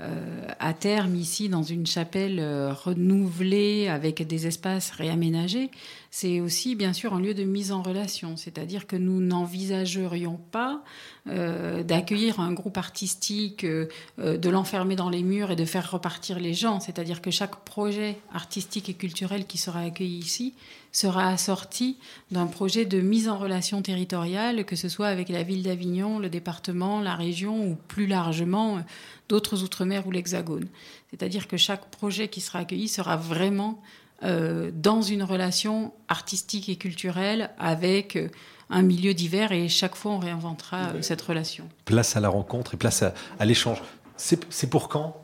euh, 0.00 0.48
à 0.58 0.72
terme 0.72 1.14
ici 1.14 1.48
dans 1.48 1.62
une 1.62 1.86
chapelle 1.86 2.40
euh, 2.40 2.72
renouvelée 2.72 3.86
avec 3.86 4.26
des 4.26 4.48
espaces 4.48 4.90
réaménagés, 4.90 5.70
c'est 6.10 6.40
aussi 6.40 6.74
bien 6.74 6.92
sûr 6.92 7.14
un 7.14 7.20
lieu 7.20 7.32
de 7.32 7.44
mise 7.44 7.70
en 7.70 7.82
relation. 7.82 8.36
C'est-à-dire 8.36 8.88
que 8.88 8.96
nous 8.96 9.20
n'envisagerions 9.20 10.40
pas 10.50 10.82
euh, 11.28 11.84
d'accueillir 11.84 12.40
un 12.40 12.52
groupe 12.52 12.76
artistique, 12.76 13.64
de 13.64 14.48
l'enfermer 14.48 14.96
dans 14.96 15.10
les 15.10 15.22
murs 15.22 15.52
et 15.52 15.56
de 15.56 15.64
faire 15.64 15.90
repartir 15.90 16.40
les 16.40 16.54
gens. 16.54 16.80
C'est-à-dire 16.80 17.22
que 17.22 17.30
chaque 17.30 17.64
projet 17.64 18.18
artistique 18.32 18.88
et 18.88 18.94
culturel 18.94 19.46
qui 19.46 19.58
sera 19.58 19.80
accueilli 19.80 20.18
ici 20.18 20.54
sera 20.94 21.28
assorti 21.28 21.98
d'un 22.30 22.46
projet 22.46 22.84
de 22.84 23.00
mise 23.00 23.28
en 23.28 23.36
relation 23.36 23.82
territoriale, 23.82 24.64
que 24.64 24.76
ce 24.76 24.88
soit 24.88 25.08
avec 25.08 25.28
la 25.28 25.42
ville 25.42 25.64
d'Avignon, 25.64 26.20
le 26.20 26.30
département, 26.30 27.00
la 27.00 27.16
région 27.16 27.66
ou 27.66 27.76
plus 27.88 28.06
largement 28.06 28.76
euh, 28.76 28.80
d'autres 29.28 29.64
outre-mer 29.64 30.06
ou 30.06 30.12
l'Hexagone. 30.12 30.68
C'est-à-dire 31.10 31.48
que 31.48 31.56
chaque 31.56 31.90
projet 31.90 32.28
qui 32.28 32.40
sera 32.40 32.60
accueilli 32.60 32.88
sera 32.88 33.16
vraiment 33.16 33.82
euh, 34.22 34.70
dans 34.72 35.02
une 35.02 35.24
relation 35.24 35.92
artistique 36.08 36.68
et 36.68 36.76
culturelle 36.76 37.50
avec 37.58 38.14
euh, 38.14 38.28
un 38.70 38.82
milieu 38.82 39.14
divers 39.14 39.50
et 39.50 39.68
chaque 39.68 39.96
fois 39.96 40.12
on 40.12 40.18
réinventera 40.18 41.02
cette 41.02 41.20
relation. 41.20 41.68
Place 41.84 42.16
à 42.16 42.20
la 42.20 42.28
rencontre 42.28 42.74
et 42.74 42.76
place 42.76 43.02
à, 43.02 43.14
à 43.38 43.44
l'échange. 43.44 43.82
C'est 44.16 44.70
pour 44.70 44.88
quand? 44.88 45.20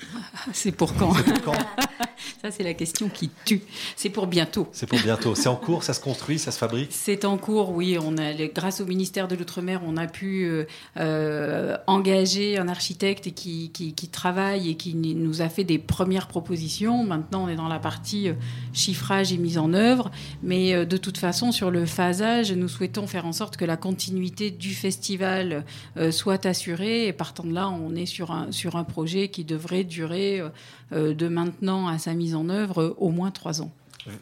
C'est 0.52 0.72
pour 0.72 0.94
quand 0.94 1.14
C'est 1.14 1.24
pour 1.24 1.54
quand 1.54 1.58
Ça 2.42 2.50
c'est 2.50 2.62
la 2.62 2.74
question 2.74 3.08
qui 3.08 3.30
tue. 3.44 3.62
C'est 3.96 4.10
pour 4.10 4.26
bientôt. 4.26 4.68
C'est 4.72 4.86
pour 4.86 4.98
bientôt. 5.00 5.34
C'est 5.34 5.48
en 5.48 5.56
cours, 5.68 5.82
ça 5.82 5.94
se 5.94 6.00
construit, 6.00 6.38
ça 6.38 6.50
se 6.50 6.58
fabrique 6.58 6.90
C'est 6.92 7.24
en 7.24 7.36
cours, 7.36 7.70
oui. 7.70 7.98
On 8.00 8.16
a, 8.16 8.34
grâce 8.48 8.80
au 8.80 8.86
ministère 8.86 9.28
de 9.28 9.34
l'Outre-mer, 9.34 9.80
on 9.84 9.96
a 9.96 10.06
pu 10.06 10.44
euh, 10.44 10.64
euh, 10.98 11.76
engager 11.86 12.58
un 12.58 12.68
architecte 12.68 13.34
qui, 13.34 13.70
qui, 13.70 13.94
qui 13.94 14.08
travaille 14.08 14.70
et 14.70 14.76
qui 14.76 14.94
nous 14.94 15.42
a 15.42 15.48
fait 15.48 15.64
des 15.64 15.78
premières 15.78 16.28
propositions. 16.28 17.04
Maintenant, 17.04 17.44
on 17.44 17.48
est 17.48 17.56
dans 17.56 17.68
la 17.68 17.78
partie 17.78 18.28
euh, 18.28 18.34
chiffrage 18.72 19.32
et 19.32 19.38
mise 19.38 19.58
en 19.58 19.72
œuvre. 19.72 20.10
Mais 20.42 20.86
de 20.86 20.96
toute 20.96 21.18
façon, 21.18 21.52
sur 21.52 21.70
le 21.70 21.86
phasage, 21.86 22.52
nous 22.52 22.68
souhaitons 22.68 23.06
faire 23.06 23.26
en 23.26 23.32
sorte 23.32 23.56
que 23.56 23.64
la 23.64 23.76
continuité 23.76 24.50
du 24.50 24.74
festival 24.74 25.64
soit 26.10 26.46
assurée. 26.46 27.06
Et 27.06 27.12
partant 27.12 27.44
de 27.44 27.52
là, 27.52 27.68
on 27.68 27.94
est 27.94 28.06
sur 28.06 28.30
un, 28.30 28.52
sur 28.52 28.76
un 28.76 28.84
projet 28.84 29.28
qui 29.28 29.44
devrait 29.44 29.84
durer 29.88 30.40
euh, 30.40 30.48
euh, 30.92 31.14
de 31.14 31.28
maintenant 31.28 31.88
à 31.88 31.98
sa 31.98 32.14
mise 32.14 32.34
en 32.34 32.48
œuvre 32.48 32.82
euh, 32.82 32.94
au 32.98 33.10
moins 33.10 33.30
trois 33.30 33.62
ans. 33.62 33.72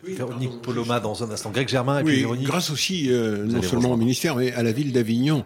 Véronique 0.05 0.63
Poloma 0.63 1.01
dans 1.01 1.23
un 1.25 1.31
instant. 1.31 1.51
Greg 1.51 1.69
Germain 1.69 2.01
et 2.01 2.05
puis 2.05 2.15
Oui, 2.15 2.21
Véronique. 2.21 2.47
grâce 2.47 2.71
aussi, 2.71 3.11
euh, 3.13 3.45
non 3.45 3.63
seulement 3.63 3.93
au 3.93 3.97
ministère, 3.97 4.37
mais 4.37 4.53
à 4.53 4.63
la 4.63 4.73
ville 4.73 4.93
d'Avignon, 4.93 5.45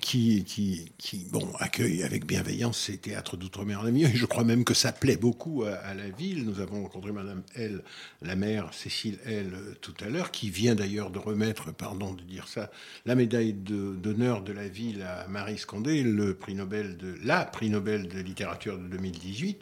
qui, 0.00 0.44
qui, 0.44 0.90
qui 0.98 1.26
bon, 1.30 1.46
accueille 1.58 2.02
avec 2.02 2.26
bienveillance 2.26 2.78
ces 2.78 2.96
théâtres 2.96 3.36
d'outre-mer 3.36 3.80
en 3.80 3.86
Avignon. 3.86 4.08
Et 4.12 4.16
je 4.16 4.26
crois 4.26 4.44
même 4.44 4.64
que 4.64 4.74
ça 4.74 4.92
plaît 4.92 5.16
beaucoup 5.16 5.64
à, 5.64 5.72
à 5.74 5.94
la 5.94 6.08
ville. 6.08 6.44
Nous 6.44 6.60
avons 6.60 6.82
rencontré 6.82 7.12
Madame 7.12 7.42
L, 7.54 7.82
la 8.22 8.36
maire 8.36 8.68
Cécile 8.72 9.18
L, 9.26 9.50
euh, 9.54 9.74
tout 9.80 9.94
à 10.04 10.08
l'heure, 10.08 10.30
qui 10.30 10.48
vient 10.50 10.74
d'ailleurs 10.74 11.10
de 11.10 11.18
remettre, 11.18 11.72
pardon 11.74 12.12
de 12.14 12.22
dire 12.22 12.48
ça, 12.48 12.70
la 13.06 13.14
médaille 13.14 13.52
de- 13.52 13.94
d'honneur 13.96 14.42
de, 14.42 14.52
la 14.52 14.68
ville 14.68 15.02
à 15.02 15.26
Marie 15.28 15.58
Scondé, 15.58 16.02
le 16.02 16.34
prix 16.34 16.54
Nobel 16.54 16.96
de, 16.96 17.14
la 17.24 17.44
prix 17.44 17.68
Nobel 17.70 18.08
de 18.08 18.20
littérature 18.20 18.78
de 18.78 18.86
2018. 18.88 19.60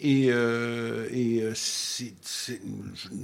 Et, 0.00 0.26
euh, 0.30 1.08
et 1.12 1.42
euh, 1.42 1.52
c'est- 1.54 2.14
c'est- 2.22 2.60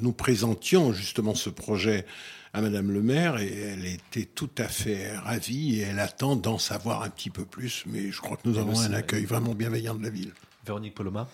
nous 0.02 0.12
présentions 0.12 0.92
justement 0.92 1.34
ce 1.34 1.48
projet 1.50 2.04
à 2.52 2.60
Madame 2.60 2.90
le 2.90 3.02
maire 3.02 3.38
et 3.38 3.52
elle 3.52 3.86
était 3.86 4.24
tout 4.24 4.50
à 4.58 4.68
fait 4.68 5.16
ravie 5.16 5.76
et 5.80 5.82
elle 5.82 5.98
attend 6.00 6.34
d'en 6.36 6.58
savoir 6.58 7.02
un 7.02 7.10
petit 7.10 7.30
peu 7.30 7.44
plus. 7.44 7.84
Mais 7.86 8.10
je 8.10 8.20
crois 8.20 8.36
que 8.36 8.48
nous 8.48 8.56
Et 8.56 8.60
avons 8.60 8.72
le- 8.80 8.86
un 8.86 8.92
accueil 8.92 9.24
vraiment 9.24 9.54
bienveillant 9.54 9.94
de 9.94 10.02
la 10.02 10.10
ville. 10.10 10.32
Véronique 10.64 10.94
Poloma. 10.94 11.28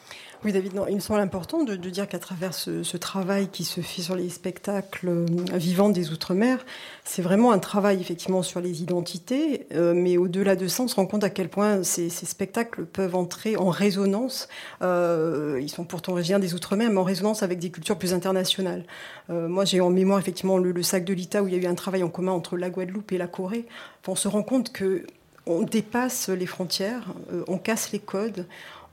Oui, 0.45 0.53
David, 0.53 0.73
il 0.89 0.95
me 0.95 1.01
semble 1.01 1.21
important 1.21 1.63
de, 1.63 1.77
dire 1.77 2.09
qu'à 2.09 2.19
travers 2.19 2.55
ce, 2.55 2.97
travail 2.97 3.49
qui 3.49 3.65
se 3.65 3.81
fait 3.81 4.03
sur 4.03 4.17
les 4.17 4.29
spectacles 4.29 5.09
euh, 5.09 5.27
vivants 5.53 5.89
des 5.89 6.11
Outre-mer, 6.11 6.65
c'est 7.05 7.23
vraiment 7.23 7.53
un 7.53 7.59
travail 7.59 8.01
effectivement 8.01 8.43
sur 8.43 8.61
les 8.61 8.83
identités, 8.83 9.67
euh, 9.75 9.95
mais 9.95 10.17
au-delà 10.17 10.57
de 10.57 10.67
ça, 10.67 10.83
on 10.83 10.89
se 10.89 10.97
rend 10.97 11.07
compte 11.07 11.23
à 11.23 11.31
quel 11.31 11.49
point 11.49 11.83
ces, 11.85 12.09
spectacles 12.11 12.87
peuvent 12.87 13.15
entrer 13.15 13.57
en 13.57 13.69
résonance. 13.71 14.49
euh, 14.83 15.59
ils 15.63 15.71
sont 15.71 15.85
pourtant 15.85 16.13
originaires 16.13 16.41
des 16.41 16.55
Outre-mer, 16.55 16.91
mais 16.91 16.99
en 16.99 17.05
résonance 17.05 17.43
avec 17.43 17.59
des 17.59 17.71
cultures 17.71 17.99
plus 17.99 18.15
internationales. 18.15 18.85
Moi, 19.29 19.65
j'ai 19.65 19.81
en 19.81 19.91
mémoire 19.91 20.19
effectivement 20.19 20.59
le, 20.59 20.83
sac 20.83 21.05
de 21.05 21.13
l'ITA 21.13 21.43
où 21.43 21.47
il 21.47 21.55
y 21.55 21.57
a 21.57 21.63
eu 21.63 21.67
un 21.67 21.77
travail 21.77 22.03
en 22.03 22.09
commun 22.09 22.33
entre 22.33 22.57
la 22.57 22.69
Guadeloupe 22.69 23.13
et 23.13 23.19
la 23.19 23.29
Corée. 23.29 23.67
On 24.09 24.17
se 24.17 24.27
rend 24.27 24.43
compte 24.43 24.73
que 24.73 25.07
on 25.47 25.63
dépasse 25.63 26.29
les 26.29 26.47
frontières, 26.47 27.15
on 27.49 27.59
casse 27.59 27.93
les 27.93 27.99
codes 27.99 28.47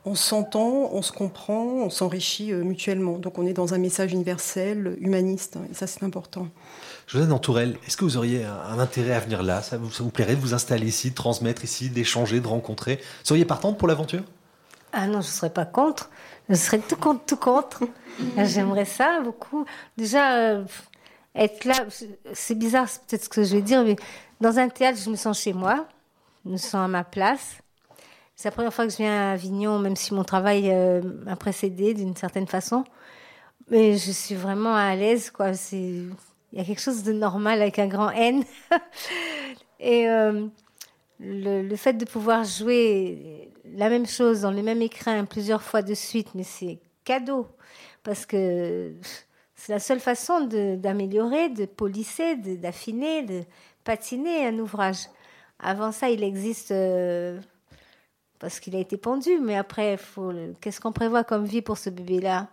on 0.07 0.15
s'entend, 0.15 0.89
on 0.93 1.01
se 1.01 1.11
comprend, 1.11 1.63
on 1.63 1.89
s'enrichit 1.89 2.53
euh, 2.53 2.63
mutuellement. 2.63 3.17
Donc 3.17 3.37
on 3.37 3.45
est 3.45 3.53
dans 3.53 3.73
un 3.73 3.77
message 3.77 4.13
universel, 4.13 4.97
humaniste, 5.01 5.57
hein, 5.57 5.67
et 5.69 5.73
ça 5.73 5.85
c'est 5.85 6.03
important. 6.03 6.47
José 7.07 7.27
Tourelle, 7.41 7.77
est-ce 7.85 7.97
que 7.97 8.05
vous 8.05 8.15
auriez 8.15 8.45
un, 8.45 8.53
un 8.53 8.79
intérêt 8.79 9.13
à 9.13 9.19
venir 9.19 9.43
là? 9.43 9.61
Ça 9.61 9.77
vous, 9.77 9.91
ça 9.91 10.03
vous 10.03 10.09
plairait 10.09 10.35
de 10.35 10.41
vous 10.41 10.53
installer 10.53 10.87
ici, 10.87 11.09
de 11.09 11.15
transmettre 11.15 11.63
ici, 11.65 11.89
d'échanger, 11.89 12.39
de 12.39 12.47
rencontrer? 12.47 13.01
Seriez 13.23 13.43
partante 13.43 13.77
pour 13.77 13.87
l'aventure? 13.87 14.23
Ah 14.93 15.07
non, 15.07 15.21
je 15.21 15.27
ne 15.27 15.33
serais 15.33 15.49
pas 15.49 15.65
contre. 15.65 16.09
Je 16.47 16.55
serais 16.55 16.79
tout 16.79 16.95
contre, 16.95 17.25
tout 17.25 17.37
contre. 17.37 17.83
J'aimerais 18.37 18.85
ça 18.85 19.19
beaucoup. 19.21 19.65
Déjà, 19.97 20.37
euh, 20.37 20.63
être 21.35 21.65
là, 21.65 21.85
c'est 22.33 22.55
bizarre, 22.55 22.87
c'est 22.87 23.01
peut-être 23.03 23.23
ce 23.25 23.29
que 23.29 23.43
je 23.43 23.57
vais 23.57 23.61
dire, 23.61 23.83
mais 23.83 23.97
dans 24.39 24.57
un 24.57 24.69
théâtre, 24.69 24.99
je 25.03 25.09
me 25.09 25.17
sens 25.17 25.41
chez 25.41 25.53
moi, 25.53 25.85
je 26.45 26.51
me 26.51 26.57
sens 26.57 26.75
à 26.75 26.87
ma 26.87 27.03
place. 27.03 27.57
C'est 28.37 28.49
la 28.49 28.51
première 28.51 28.71
fois 28.73 28.85
que 28.85 28.91
je 28.91 28.97
viens 28.97 29.29
à 29.29 29.31
Avignon, 29.31 29.79
même 29.79 29.95
si 29.95 30.13
mon 30.13 30.23
travail 30.23 30.69
euh, 30.69 31.01
m'a 31.25 31.35
précédé 31.35 31.95
d'une 31.95 32.15
certaine 32.15 32.45
façon. 32.45 32.83
Mais 33.71 33.97
je 33.97 34.11
suis 34.11 34.35
vraiment 34.35 34.75
à 34.75 34.95
l'aise, 34.95 35.31
quoi. 35.31 35.53
Il 35.71 36.13
y 36.53 36.59
a 36.59 36.63
quelque 36.63 36.79
chose 36.79 37.01
de 37.01 37.13
normal 37.13 37.63
avec 37.63 37.79
un 37.79 37.87
grand 37.87 38.11
N. 38.11 38.43
Et 39.79 40.07
euh, 40.07 40.45
le, 41.19 41.75
fait 41.75 41.93
de 41.93 42.05
pouvoir 42.05 42.43
jouer 42.43 43.49
la 43.65 43.89
même 43.89 44.05
chose 44.05 44.41
dans 44.41 44.51
le 44.51 44.61
même 44.61 44.83
écrin 44.83 45.25
plusieurs 45.25 45.63
fois 45.63 45.81
de 45.81 45.95
suite, 45.95 46.35
mais 46.35 46.43
c'est 46.43 46.77
cadeau. 47.05 47.47
Parce 48.03 48.27
que 48.27 48.93
c'est 49.55 49.73
la 49.73 49.79
seule 49.79 49.99
façon 49.99 50.41
d'améliorer, 50.41 51.49
de, 51.49 51.65
polisser, 51.65 52.35
de- 52.35 52.55
d'affiner, 52.55 53.23
de, 53.23 53.41
patiner 53.83 54.45
un 54.45 54.59
ouvrage. 54.59 55.07
Avant 55.57 55.91
ça, 55.91 56.11
il 56.11 56.23
existe 56.23 56.69
euh, 56.69 57.41
parce 58.39 58.59
qu'il 58.59 58.75
a 58.75 58.79
été 58.79 58.97
pendu, 58.97 59.39
mais 59.43 59.55
après, 59.55 59.97
faut 59.97 60.31
le- 60.31 60.53
qu'est-ce 60.61 60.79
qu'on 60.79 60.91
prévoit 60.91 61.23
comme 61.23 61.45
vie 61.45 61.61
pour 61.61 61.77
ce 61.77 61.89
bébé-là? 61.89 62.49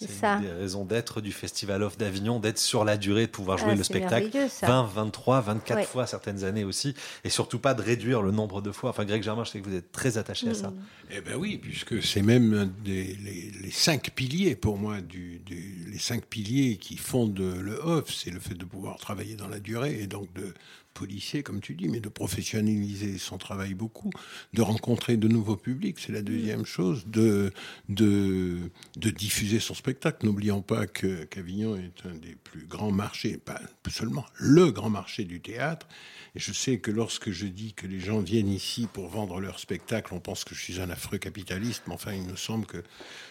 C'est 0.00 0.08
ça. 0.12 0.36
une 0.36 0.42
des 0.42 0.52
raisons 0.52 0.84
d'être 0.84 1.20
du 1.20 1.32
Festival 1.32 1.82
Off 1.82 1.98
d'Avignon, 1.98 2.38
d'être 2.38 2.60
sur 2.60 2.84
la 2.84 2.96
durée, 2.96 3.26
de 3.26 3.32
pouvoir 3.32 3.58
jouer 3.58 3.70
Ah, 3.72 3.74
le 3.74 3.78
c'est 3.78 3.94
spectacle 3.94 4.26
merveilleux, 4.26 4.48
ça. 4.48 4.68
20, 4.68 4.84
23, 4.84 5.40
24 5.40 5.76
Ouais. 5.76 5.82
fois 5.84 6.06
certaines 6.06 6.44
années 6.44 6.62
aussi, 6.62 6.94
et 7.24 7.30
surtout 7.30 7.58
pas 7.58 7.74
de 7.74 7.82
réduire 7.82 8.22
le 8.22 8.30
nombre 8.30 8.62
de 8.62 8.70
fois. 8.70 8.90
Enfin, 8.90 9.04
Greg 9.04 9.24
Germain, 9.24 9.42
je 9.42 9.50
sais 9.50 9.60
que 9.60 9.68
vous 9.68 9.74
êtes 9.74 9.90
très 9.90 10.16
attaché 10.16 10.50
à 10.50 10.54
ça. 10.54 10.68
Mm. 10.70 10.76
Eh 11.10 11.20
ben 11.20 11.34
oui, 11.34 11.58
puisque 11.58 12.00
c'est 12.00 12.22
même 12.22 12.54
un 12.54 12.66
des, 12.84 13.16
les, 13.16 13.50
les 13.60 13.70
cinq 13.72 14.10
piliers 14.12 14.54
pour 14.54 14.78
moi, 14.78 15.00
du, 15.00 15.40
du- 15.40 15.84
les 15.90 15.98
cinq 15.98 16.26
piliers 16.26 16.76
qui 16.76 16.96
fondent 16.96 17.36
le 17.40 17.80
off, 17.82 18.14
c'est 18.14 18.30
le 18.30 18.38
fait 18.38 18.54
de 18.54 18.64
pouvoir 18.64 18.98
travailler 18.98 19.34
dans 19.34 19.48
la 19.48 19.58
durée 19.58 19.98
et 20.00 20.06
donc 20.06 20.32
de 20.34 20.54
policier, 20.98 21.44
comme 21.44 21.60
tu 21.60 21.74
dis, 21.74 21.88
mais 21.88 22.00
de 22.00 22.08
professionnaliser 22.08 23.18
son 23.18 23.38
travail 23.38 23.74
beaucoup, 23.74 24.10
de 24.52 24.62
rencontrer 24.62 25.16
de 25.16 25.28
nouveaux 25.28 25.56
publics, 25.56 25.98
c'est 26.00 26.10
la 26.12 26.22
deuxième 26.22 26.66
chose, 26.66 27.04
de, 27.06 27.52
de, 27.88 28.58
de 28.96 29.10
diffuser 29.10 29.60
son 29.60 29.74
spectacle. 29.74 30.26
N'oublions 30.26 30.60
pas 30.60 30.88
que 30.88 31.24
qu'Avignon 31.24 31.76
est 31.76 32.04
un 32.04 32.16
des 32.16 32.34
plus 32.34 32.66
grands 32.66 32.90
marchés, 32.90 33.38
pas 33.38 33.60
seulement 33.88 34.26
le 34.34 34.72
grand 34.72 34.90
marché 34.90 35.24
du 35.24 35.40
théâtre. 35.40 35.86
Et 36.34 36.40
je 36.40 36.52
sais 36.52 36.78
que 36.78 36.90
lorsque 36.90 37.30
je 37.30 37.46
dis 37.46 37.72
que 37.72 37.86
les 37.86 38.00
gens 38.00 38.20
viennent 38.20 38.50
ici 38.50 38.86
pour 38.92 39.08
vendre 39.08 39.40
leur 39.40 39.58
spectacle, 39.58 40.12
on 40.14 40.20
pense 40.20 40.44
que 40.44 40.54
je 40.54 40.60
suis 40.60 40.80
un 40.80 40.90
affreux 40.90 41.18
capitaliste, 41.18 41.84
mais 41.86 41.94
enfin, 41.94 42.12
il 42.12 42.22
me 42.22 42.36
semble 42.36 42.66
que 42.66 42.82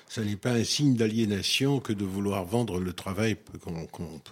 ce 0.09 0.21
n'est 0.21 0.35
pas 0.37 0.53
un 0.53 0.63
signe 0.63 0.95
d'aliénation 0.95 1.79
que 1.79 1.93
de 1.93 2.05
vouloir 2.05 2.45
vendre 2.45 2.79
le 2.79 2.93
travail 2.93 3.37
qu'on, 3.61 3.87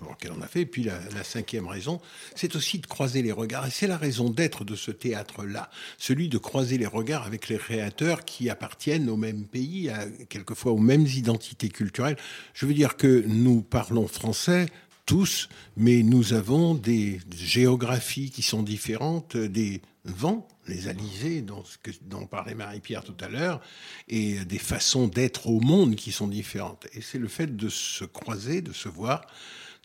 lequel 0.09 0.31
on 0.37 0.41
a 0.41 0.47
fait. 0.47 0.61
Et 0.61 0.65
puis 0.65 0.83
la, 0.83 0.97
la 1.13 1.23
cinquième 1.23 1.67
raison, 1.67 2.01
c'est 2.35 2.55
aussi 2.55 2.79
de 2.79 2.87
croiser 2.87 3.21
les 3.25 3.31
regards. 3.31 3.67
Et 3.67 3.71
c'est 3.71 3.87
la 3.87 3.97
raison 3.97 4.29
d'être 4.29 4.63
de 4.63 4.75
ce 4.75 4.91
théâtre-là, 4.91 5.69
celui 5.97 6.29
de 6.29 6.37
croiser 6.37 6.77
les 6.77 6.85
regards 6.85 7.25
avec 7.25 7.49
les 7.49 7.57
créateurs 7.57 8.23
qui 8.23 8.49
appartiennent 8.49 9.09
au 9.09 9.17
même 9.17 9.45
pays, 9.45 9.89
à, 9.89 10.05
quelquefois 10.29 10.71
aux 10.71 10.77
mêmes 10.77 11.05
identités 11.05 11.69
culturelles. 11.69 12.17
Je 12.53 12.65
veux 12.65 12.73
dire 12.73 12.95
que 12.95 13.23
nous 13.27 13.61
parlons 13.61 14.07
français 14.07 14.67
tous, 15.05 15.49
mais 15.77 16.01
nous 16.01 16.33
avons 16.33 16.73
des 16.73 17.19
géographies 17.35 18.31
qui 18.31 18.41
sont 18.41 18.63
différentes, 18.63 19.37
des 19.37 19.81
vents, 20.03 20.47
les 20.67 20.87
alizés 20.87 21.41
dont, 21.41 21.63
dont 22.03 22.25
parlait 22.25 22.55
Marie-Pierre 22.55 23.03
tout 23.03 23.17
à 23.19 23.29
l'heure, 23.29 23.61
et 24.07 24.43
des 24.45 24.57
façons 24.57 25.07
d'être 25.07 25.47
au 25.47 25.59
monde 25.59 25.95
qui 25.95 26.11
sont 26.11 26.27
différentes. 26.27 26.87
Et 26.93 27.01
c'est 27.01 27.19
le 27.19 27.27
fait 27.27 27.55
de 27.55 27.69
se 27.69 28.03
croiser, 28.03 28.61
de 28.61 28.73
se 28.73 28.89
voir, 28.89 29.27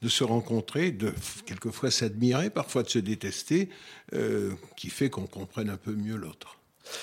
de 0.03 0.09
se 0.09 0.25
rencontrer, 0.25 0.91
de 0.91 1.13
quelquefois 1.47 1.91
s'admirer, 1.91 2.51
parfois 2.51 2.83
de 2.83 2.89
se 2.89 2.99
détester, 2.99 3.69
euh, 4.15 4.53
qui 4.77 4.91
fait 4.91 5.11
qu'on 5.11 5.27
comprenne 5.27 5.71
un 5.71 5.77
peu 5.77 5.93
mieux 5.93 6.17
l'autre. 6.17 6.61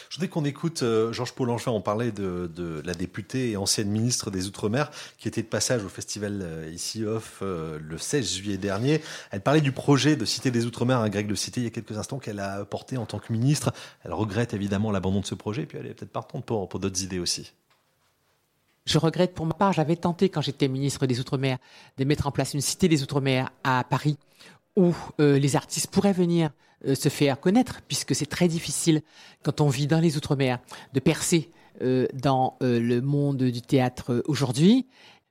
Je 0.10 0.16
voudrais 0.16 0.28
qu'on 0.28 0.46
écoute 0.46 0.84
euh, 0.84 1.14
Georges 1.14 1.34
Paul-Angevin. 1.34 1.72
On 1.72 1.82
parlait 1.82 2.12
de, 2.12 2.82
la 2.84 2.94
députée 2.94 3.52
et 3.52 3.58
ancienne 3.58 3.90
ministre 3.90 4.32
des 4.32 4.48
Outre-mer 4.48 4.92
qui 5.18 5.28
était 5.28 5.42
de 5.42 5.48
passage 5.48 5.84
au 5.84 5.90
festival 5.90 6.42
euh, 6.42 6.70
ici 6.74 7.06
off 7.06 7.40
euh, 7.42 7.80
le 7.82 7.98
16 7.98 8.36
juillet 8.36 8.58
dernier. 8.58 9.02
Elle 9.32 9.42
parlait 9.42 9.62
du 9.62 9.72
projet 9.72 10.16
de 10.16 10.26
Cité 10.26 10.52
des 10.52 10.66
Outre-mer, 10.66 11.00
un 11.00 11.10
grec 11.10 11.28
de 11.28 11.36
cité, 11.36 11.62
il 11.62 11.64
y 11.66 11.68
a 11.68 11.72
quelques 11.72 11.98
instants 11.98 12.20
qu'elle 12.20 12.40
a 12.40 12.66
porté 12.66 12.98
en 12.98 13.06
tant 13.06 13.20
que 13.20 13.32
ministre. 13.32 13.74
Elle 14.04 14.14
regrette 14.14 14.54
évidemment 14.54 14.92
l'abandon 14.92 15.22
de 15.22 15.26
ce 15.26 15.36
projet 15.36 15.64
et 15.64 15.66
puis 15.66 15.78
elle 15.78 15.88
est 15.88 15.94
peut-être 15.94 16.12
partante 16.12 16.46
pour 16.46 16.68
d'autres 16.68 17.04
idées 17.04 17.20
aussi. 17.20 17.54
Je 18.88 18.98
regrette 18.98 19.36
pour 19.36 19.46
ma 19.46 19.54
part, 19.54 19.74
j'avais 19.74 19.98
tenté 19.98 20.30
quand 20.30 20.42
j'étais 20.42 20.68
ministre 20.68 21.06
des 21.06 21.20
Outre-mer 21.20 21.60
de 21.98 22.06
mettre 22.06 22.26
en 22.26 22.32
place 22.32 22.56
une 22.56 22.62
Cité 22.62 22.88
des 22.88 23.04
Outre-mer 23.04 23.52
à 23.64 23.84
Paris 23.84 24.18
où 24.76 24.94
les 25.20 25.56
artistes 25.56 25.88
pourraient 25.88 26.14
venir 26.14 26.52
euh, 26.86 26.94
se 26.94 27.10
faire 27.10 27.40
connaître, 27.40 27.82
puisque 27.88 28.14
c'est 28.14 28.28
très 28.28 28.48
difficile, 28.48 29.02
quand 29.44 29.62
on 29.62 29.70
vit 29.70 29.88
dans 29.88 30.00
les 30.00 30.16
Outre-mer, 30.16 30.60
de 30.94 31.00
percer 31.00 31.50
euh, 31.82 32.08
dans 32.14 32.56
euh, 32.62 32.80
le 32.80 33.02
monde 33.02 33.42
du 33.42 33.62
théâtre 33.64 34.24
aujourd'hui. 34.28 34.86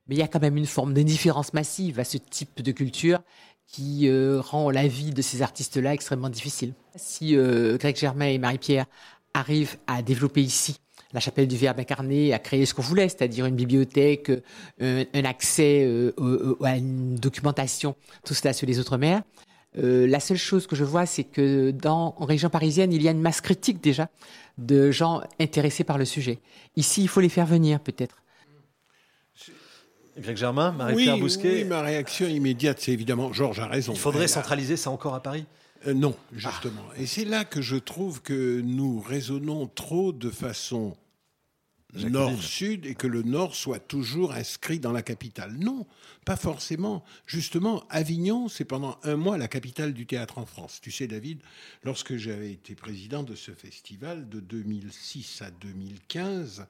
Mais 0.07 0.15
il 0.15 0.17
y 0.17 0.23
a 0.23 0.27
quand 0.27 0.41
même 0.41 0.57
une 0.57 0.65
forme 0.65 0.93
d'indifférence 0.93 1.53
massive 1.53 2.01
à 2.01 2.03
ce 2.03 2.17
type 2.17 2.61
de 2.61 2.71
culture 2.73 3.19
qui 3.65 4.09
rend 4.39 4.69
la 4.69 4.87
vie 4.87 5.11
de 5.11 5.21
ces 5.21 5.41
artistes-là 5.41 5.93
extrêmement 5.93 6.29
difficile. 6.29 6.73
Si 6.95 7.35
Greg 7.35 7.97
Germain 7.97 8.27
et 8.27 8.37
Marie-Pierre 8.37 8.85
arrivent 9.33 9.75
à 9.87 10.01
développer 10.01 10.41
ici 10.41 10.79
la 11.13 11.19
chapelle 11.19 11.47
du 11.47 11.57
Verbe 11.57 11.79
incarné, 11.79 12.33
à 12.33 12.39
créer 12.39 12.65
ce 12.65 12.73
qu'on 12.73 12.81
voulait, 12.81 13.09
c'est-à-dire 13.09 13.45
une 13.45 13.55
bibliothèque, 13.55 14.31
un, 14.81 15.05
accès 15.23 16.11
à 16.63 16.77
une 16.77 17.15
documentation, 17.15 17.95
tout 18.25 18.33
cela 18.33 18.53
sur 18.53 18.67
les 18.67 18.79
Outre-mer, 18.79 19.21
euh, 19.77 20.07
la 20.07 20.19
seule 20.19 20.37
chose 20.37 20.65
que 20.65 20.75
je 20.75 20.83
vois, 20.83 21.05
c'est 21.05 21.23
que 21.23 21.71
dans 21.71 22.15
en 22.17 22.25
région 22.25 22.49
parisienne, 22.49 22.91
il 22.93 23.01
y 23.01 23.07
a 23.07 23.11
une 23.11 23.21
masse 23.21 23.41
critique 23.41 23.81
déjà 23.81 24.09
de 24.57 24.91
gens 24.91 25.21
intéressés 25.39 25.83
par 25.83 25.97
le 25.97 26.05
sujet. 26.05 26.39
Ici, 26.75 27.01
il 27.01 27.07
faut 27.07 27.21
les 27.21 27.29
faire 27.29 27.45
venir, 27.45 27.79
peut-être. 27.79 28.23
Greg 30.17 30.35
Germain, 30.35 30.71
Marie-Pierre 30.71 31.19
Bousquet. 31.19 31.53
Oui, 31.57 31.63
ma 31.63 31.81
réaction 31.81 32.27
immédiate, 32.27 32.79
c'est 32.79 32.91
évidemment, 32.91 33.31
Georges 33.33 33.59
a 33.59 33.67
raison. 33.67 33.93
Il 33.93 33.99
faudrait 33.99 34.27
centraliser 34.27 34.75
ça 34.75 34.89
encore 34.89 35.13
à 35.13 35.21
Paris 35.21 35.45
euh, 35.85 35.93
Non, 35.93 36.15
justement. 36.33 36.85
Et 36.97 37.05
c'est 37.05 37.25
là 37.25 37.45
que 37.45 37.61
je 37.61 37.75
trouve 37.75 38.21
que 38.21 38.61
nous 38.61 38.99
raisonnons 38.99 39.67
trop 39.67 40.11
de 40.11 40.29
façon 40.29 40.95
nord-sud 41.93 42.85
et 42.85 42.95
que 42.95 43.07
le 43.07 43.23
nord 43.23 43.55
soit 43.55 43.79
toujours 43.79 44.33
inscrit 44.33 44.79
dans 44.79 44.91
la 44.91 45.01
capitale. 45.01 45.53
Non, 45.53 45.85
pas 46.25 46.35
forcément. 46.35 47.03
Justement, 47.25 47.85
Avignon, 47.89 48.49
c'est 48.49 48.65
pendant 48.65 48.99
un 49.03 49.15
mois 49.15 49.37
la 49.37 49.47
capitale 49.47 49.93
du 49.93 50.05
théâtre 50.05 50.37
en 50.37 50.45
France. 50.45 50.79
Tu 50.81 50.91
sais, 50.91 51.07
David, 51.07 51.41
lorsque 51.83 52.17
j'avais 52.17 52.51
été 52.51 52.75
président 52.75 53.23
de 53.23 53.35
ce 53.35 53.51
festival 53.51 54.27
de 54.29 54.39
2006 54.39 55.41
à 55.41 55.51
2015, 55.51 56.61
euh, 56.61 56.63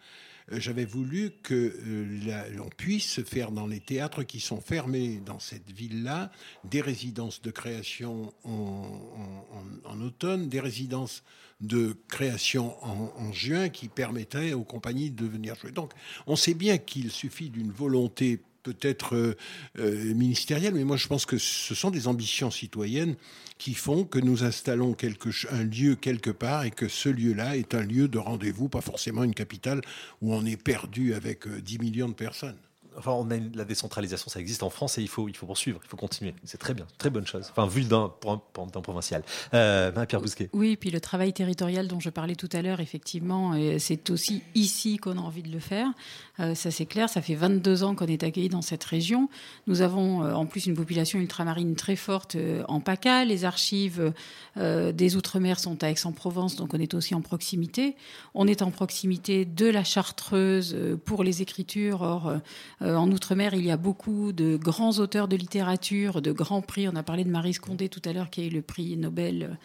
j'avais 0.52 0.86
voulu 0.86 1.32
que 1.44 1.54
euh, 1.54 2.50
l'on 2.56 2.70
puisse 2.70 3.22
faire 3.24 3.52
dans 3.52 3.68
les 3.68 3.80
théâtres 3.80 4.24
qui 4.24 4.40
sont 4.40 4.62
fermés 4.62 5.22
dans 5.26 5.40
cette 5.40 5.70
ville-là 5.72 6.32
des 6.64 6.82
résidences 6.82 7.42
de 7.42 7.52
création 7.52 8.34
en, 8.44 10.02
automne, 10.02 10.48
des 10.48 10.60
résidences 10.60 11.24
de 11.60 11.98
création 12.08 12.76
en, 12.84 13.32
juin 13.34 13.70
qui 13.70 13.88
permettraient 13.88 14.54
aux 14.54 14.64
compagnies 14.64 15.12
de 15.12 15.26
venir 15.26 15.56
jouer. 15.56 15.72
Donc 15.72 15.92
on 16.28 16.36
sait 16.36 16.54
bien 16.54 16.78
qu'il 16.78 17.12
suffit 17.12 17.50
d'une 17.50 17.72
volonté 17.72 18.40
peut-être 18.68 19.36
euh, 19.80 20.14
ministérielle, 20.14 20.74
mais 20.74 20.84
moi 20.84 20.98
je 20.98 21.08
pense 21.08 21.26
que 21.26 21.38
ce 21.38 21.74
sont 21.74 21.90
des 21.90 22.08
ambitions 22.08 22.52
citoyennes 22.52 23.16
qui 23.58 23.74
font 23.74 24.04
que 24.04 24.20
nous 24.20 24.44
installons 24.44 24.96
un 25.52 25.64
lieu 25.64 25.96
quelque 25.96 26.30
part 26.30 26.66
et 26.66 26.72
que 26.72 26.88
ce 26.90 27.10
lieu-là 27.10 27.56
est 27.56 27.74
un 27.74 27.84
lieu 27.84 28.08
de 28.08 28.18
rendez-vous, 28.18 28.68
pas 28.68 28.82
forcément 28.82 29.24
une 29.24 29.34
capitale 29.34 29.82
où 30.22 30.34
on 30.34 30.46
est 30.46 30.62
perdu 30.62 31.14
avec 31.14 31.48
10 31.48 31.76
euh, 31.76 31.80
millions 31.80 32.10
de 32.10 32.14
personnes 32.14 32.58
enfin, 32.98 33.12
on 33.12 33.30
a 33.32 33.38
la 33.56 33.66
décentralisation, 33.66 34.30
ça 34.30 34.40
existe 34.40 34.64
en 34.64 34.70
France 34.70 34.98
et 34.98 35.02
il 35.02 35.08
faut, 35.08 35.28
il 35.28 35.36
faut 35.36 35.46
poursuivre, 35.46 35.80
il 35.84 35.88
faut 35.88 35.98
continuer. 35.98 36.34
C'est 36.44 36.58
très 36.58 36.74
bien, 36.74 36.86
très 36.98 37.10
bonne 37.10 37.28
chose. 37.28 37.48
Enfin, 37.52 37.68
vu 37.68 37.84
d'un 37.84 38.10
point 38.10 38.42
provincial. 38.82 39.24
Euh, 39.54 39.92
Pierre 40.06 40.22
Bousquet. 40.22 40.50
Oui, 40.54 40.78
puis 40.78 40.92
le 40.92 41.02
travail 41.02 41.34
territorial 41.34 41.88
dont 41.88 42.00
je 42.00 42.10
parlais 42.10 42.36
tout 42.36 42.50
à 42.54 42.62
l'heure, 42.62 42.80
effectivement, 42.80 43.54
c'est 43.80 44.10
aussi 44.10 44.44
ici 44.56 44.98
qu'on 44.98 45.18
a 45.18 45.22
envie 45.22 45.44
de 45.44 45.52
le 45.52 45.60
faire. 45.60 45.88
Euh, 46.40 46.56
ça, 46.56 46.72
c'est 46.72 46.86
clair. 46.86 47.10
Ça 47.10 47.22
fait 47.22 47.36
22 47.36 47.84
ans 47.84 47.96
qu'on 47.96 48.06
est 48.06 48.24
accueilli 48.24 48.50
dans 48.50 48.62
cette 48.62 48.84
région. 48.84 49.30
Nous 49.66 49.82
avons 49.82 50.24
euh, 50.24 50.34
en 50.34 50.46
plus 50.46 50.66
une 50.66 50.76
population 50.76 51.20
ultramarine 51.20 51.76
très 51.76 51.96
forte 51.96 52.36
euh, 52.36 52.64
en 52.68 52.80
PACA. 52.80 53.26
Les 53.26 53.46
archives 53.46 54.14
des 54.58 55.16
Outre-mer 55.16 55.60
sont 55.60 55.84
à 55.84 55.92
Aix-en-Provence, 55.92 56.56
donc 56.56 56.74
on 56.74 56.80
est 56.80 56.96
aussi 56.96 57.14
en 57.14 57.22
proximité. 57.22 57.96
On 58.34 58.48
est 58.48 58.64
en 58.64 58.72
proximité 58.72 59.46
de 59.46 59.68
la 59.68 59.84
Chartreuse 59.84 60.76
pour 61.06 61.24
les 61.24 61.44
écritures. 61.44 62.02
Or, 62.02 62.40
euh, 62.87 62.87
en 62.96 63.12
Outre-mer, 63.12 63.54
il 63.54 63.66
y 63.66 63.72
a 63.72 63.78
beaucoup 63.78 64.32
de 64.32 64.58
grands 64.58 65.00
auteurs 65.00 65.28
de 65.28 65.36
littérature, 65.36 66.22
de 66.22 66.32
grands 66.32 66.62
prix. 66.62 66.88
On 66.88 66.96
a 66.96 67.04
parlé 67.04 67.24
de 67.24 67.30
Marie 67.30 67.54
Scondé 67.54 67.90
tout 67.90 68.02
à 68.06 68.14
l'heure, 68.14 68.30
qui 68.30 68.42
a 68.42 68.46
eu 68.46 68.50
le 68.50 68.62
prix 68.62 68.96
Nobel 68.98 69.44
euh, 69.44 69.56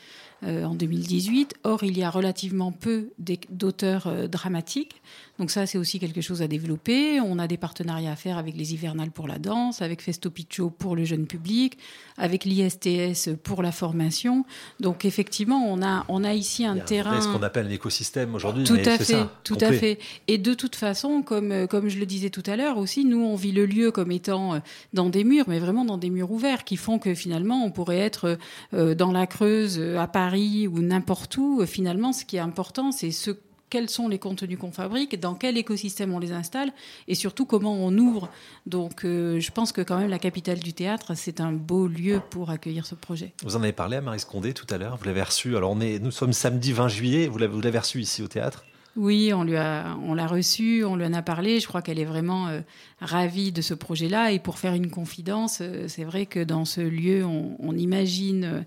en 0.44 0.74
2018. 0.74 1.54
Or, 1.64 1.84
il 1.84 1.96
y 1.96 2.02
a 2.02 2.10
relativement 2.10 2.72
peu 2.72 3.10
d'auteurs 3.50 4.06
euh, 4.06 4.26
dramatiques. 4.26 5.02
Donc 5.38 5.50
ça, 5.50 5.66
c'est 5.66 5.78
aussi 5.78 5.98
quelque 5.98 6.20
chose 6.20 6.42
à 6.42 6.48
développer. 6.48 7.20
On 7.20 7.38
a 7.38 7.48
des 7.48 7.56
partenariats 7.56 8.12
à 8.12 8.16
faire 8.16 8.38
avec 8.38 8.56
les 8.56 8.74
hivernales 8.74 9.10
pour 9.10 9.26
la 9.26 9.38
danse, 9.38 9.82
avec 9.82 10.02
Festo 10.02 10.30
Piccio 10.30 10.70
pour 10.70 10.94
le 10.94 11.04
jeune 11.04 11.26
public, 11.26 11.78
avec 12.16 12.44
l'ISTS 12.44 13.30
pour 13.42 13.62
la 13.62 13.72
formation. 13.72 14.44
Donc 14.78 15.04
effectivement, 15.04 15.64
on 15.66 15.82
a, 15.82 16.04
on 16.08 16.22
a 16.22 16.34
ici 16.34 16.64
un 16.64 16.76
terrain... 16.76 17.20
Ce 17.20 17.28
qu'on 17.28 17.42
appelle 17.42 17.68
l'écosystème 17.68 18.34
aujourd'hui. 18.34 18.64
Tout 18.64 18.76
à 18.84 18.98
fait, 18.98 19.26
tout 19.42 19.58
à 19.60 19.72
fait. 19.72 19.98
Et 20.28 20.38
de 20.38 20.54
toute 20.54 20.76
façon, 20.76 21.22
comme, 21.22 21.66
comme 21.66 21.88
je 21.88 21.98
le 21.98 22.06
disais 22.06 22.30
tout 22.30 22.44
à 22.46 22.56
l'heure 22.56 22.78
aussi, 22.78 23.04
nous, 23.04 23.24
on 23.24 23.34
vit 23.34 23.52
le 23.52 23.66
lieu 23.66 23.90
comme 23.90 24.12
étant 24.12 24.54
euh, 24.54 24.58
dans 24.92 25.08
des 25.08 25.24
murs, 25.24 25.46
mais 25.48 25.58
vraiment 25.58 25.84
dans 25.84 25.98
des 25.98 26.10
murs 26.10 26.30
ouverts, 26.30 26.64
qui 26.64 26.76
font 26.76 26.98
que 26.98 27.14
finalement, 27.14 27.64
on 27.64 27.70
pourrait 27.70 27.98
être 27.98 28.38
dans 28.72 29.12
la 29.12 29.26
Creuse, 29.26 29.80
à 29.98 30.06
Paris 30.06 30.31
ou 30.34 30.80
n'importe 30.80 31.36
où. 31.36 31.64
Finalement, 31.66 32.12
ce 32.12 32.24
qui 32.24 32.36
est 32.36 32.40
important, 32.40 32.92
c'est 32.92 33.10
ce 33.10 33.32
quels 33.72 33.88
sont 33.88 34.06
les 34.06 34.18
contenus 34.18 34.58
qu'on 34.58 34.70
fabrique, 34.70 35.18
dans 35.18 35.34
quel 35.34 35.56
écosystème 35.56 36.12
on 36.12 36.18
les 36.18 36.32
installe 36.32 36.74
et 37.08 37.14
surtout 37.14 37.46
comment 37.46 37.72
on 37.72 37.96
ouvre. 37.96 38.28
Donc 38.66 39.06
euh, 39.06 39.40
je 39.40 39.50
pense 39.50 39.72
que 39.72 39.80
quand 39.80 39.96
même 39.96 40.10
la 40.10 40.18
capitale 40.18 40.58
du 40.58 40.74
théâtre, 40.74 41.14
c'est 41.16 41.40
un 41.40 41.52
beau 41.52 41.86
lieu 41.86 42.20
pour 42.28 42.50
accueillir 42.50 42.84
ce 42.84 42.94
projet. 42.94 43.32
Vous 43.42 43.56
en 43.56 43.62
avez 43.62 43.72
parlé 43.72 43.96
à 43.96 44.02
Marie 44.02 44.20
Scondé 44.20 44.52
tout 44.52 44.66
à 44.68 44.76
l'heure, 44.76 44.98
vous 44.98 45.06
l'avez 45.06 45.22
reçu. 45.22 45.56
Alors 45.56 45.70
on 45.70 45.80
est, 45.80 46.00
nous 46.00 46.10
sommes 46.10 46.34
samedi 46.34 46.74
20 46.74 46.88
juillet, 46.88 47.28
vous 47.28 47.38
l'avez 47.38 47.78
reçu 47.78 48.02
ici 48.02 48.22
au 48.22 48.28
théâtre? 48.28 48.62
Oui, 48.94 49.32
on 49.32 49.42
lui 49.42 49.56
a, 49.56 49.96
on 50.04 50.12
l'a 50.12 50.26
reçue, 50.26 50.84
on 50.84 50.96
lui 50.96 51.06
en 51.06 51.14
a 51.14 51.22
parlé. 51.22 51.60
Je 51.60 51.66
crois 51.66 51.80
qu'elle 51.80 51.98
est 51.98 52.04
vraiment 52.04 52.48
euh, 52.48 52.60
ravie 53.00 53.50
de 53.50 53.62
ce 53.62 53.72
projet-là. 53.72 54.32
Et 54.32 54.38
pour 54.38 54.58
faire 54.58 54.74
une 54.74 54.90
confidence, 54.90 55.60
euh, 55.62 55.88
c'est 55.88 56.04
vrai 56.04 56.26
que 56.26 56.44
dans 56.44 56.66
ce 56.66 56.82
lieu, 56.82 57.24
on, 57.24 57.74
imagine 57.74 58.66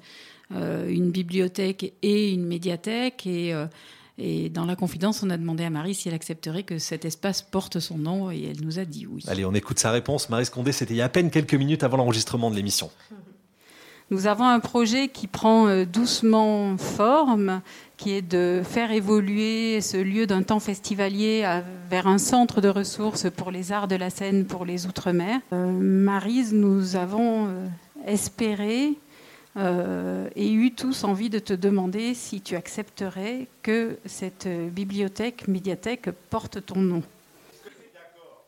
une 0.51 1.11
bibliothèque 1.11 1.93
et 2.01 2.31
une 2.31 2.45
médiathèque. 2.45 3.25
Et 3.25 3.53
et 4.17 4.49
dans 4.49 4.65
la 4.65 4.75
confidence, 4.75 5.23
on 5.23 5.29
a 5.29 5.37
demandé 5.37 5.65
à 5.65 5.69
Marie 5.69 5.93
si 5.93 6.07
elle 6.07 6.13
accepterait 6.13 6.63
que 6.63 6.79
cet 6.79 7.03
espace 7.03 7.41
porte 7.41 7.79
son 7.79 7.97
nom 7.97 8.31
et 8.31 8.49
elle 8.49 8.63
nous 8.63 8.79
a 8.79 8.85
dit 8.85 9.05
oui. 9.05 9.23
Allez, 9.27 9.43
on 9.43 9.53
écoute 9.53 9.77
sa 9.77 9.91
réponse. 9.91 10.29
Marie 10.29 10.45
Scondé, 10.45 10.71
c'était 10.71 10.93
il 10.93 10.97
y 10.97 11.01
a 11.01 11.05
à 11.05 11.09
peine 11.09 11.29
quelques 11.29 11.55
minutes 11.55 11.83
avant 11.83 11.97
l'enregistrement 11.97 12.49
de 12.49 12.55
l'émission. 12.55 12.89
Nous 14.11 14.27
avons 14.27 14.45
un 14.45 14.59
projet 14.59 15.07
qui 15.07 15.25
prend 15.27 15.67
euh, 15.67 15.83
doucement 15.83 16.77
forme, 16.77 17.61
qui 17.97 18.11
est 18.11 18.21
de 18.21 18.61
faire 18.63 18.91
évoluer 18.91 19.81
ce 19.81 19.97
lieu 19.97 20.27
d'un 20.27 20.43
temps 20.43 20.59
festivalier 20.59 21.61
vers 21.89 22.07
un 22.07 22.19
centre 22.19 22.61
de 22.61 22.69
ressources 22.69 23.27
pour 23.31 23.51
les 23.51 23.71
arts 23.71 23.87
de 23.87 23.95
la 23.95 24.11
scène 24.11 24.45
pour 24.45 24.63
les 24.63 24.85
Outre-mer. 24.85 25.39
Euh, 25.51 25.71
Marise, 25.71 26.53
nous 26.53 26.95
avons 26.95 27.47
euh, 27.47 27.67
espéré 28.05 28.93
euh, 29.57 30.29
et 30.35 30.51
eu 30.51 30.73
tous 30.73 31.03
envie 31.03 31.29
de 31.29 31.39
te 31.39 31.53
demander 31.53 32.13
si 32.13 32.41
tu 32.41 32.55
accepterais 32.55 33.47
que 33.61 33.97
cette 34.05 34.47
bibliothèque, 34.47 35.47
médiathèque, 35.47 36.09
porte 36.29 36.65
ton 36.65 36.79
nom. 36.79 37.03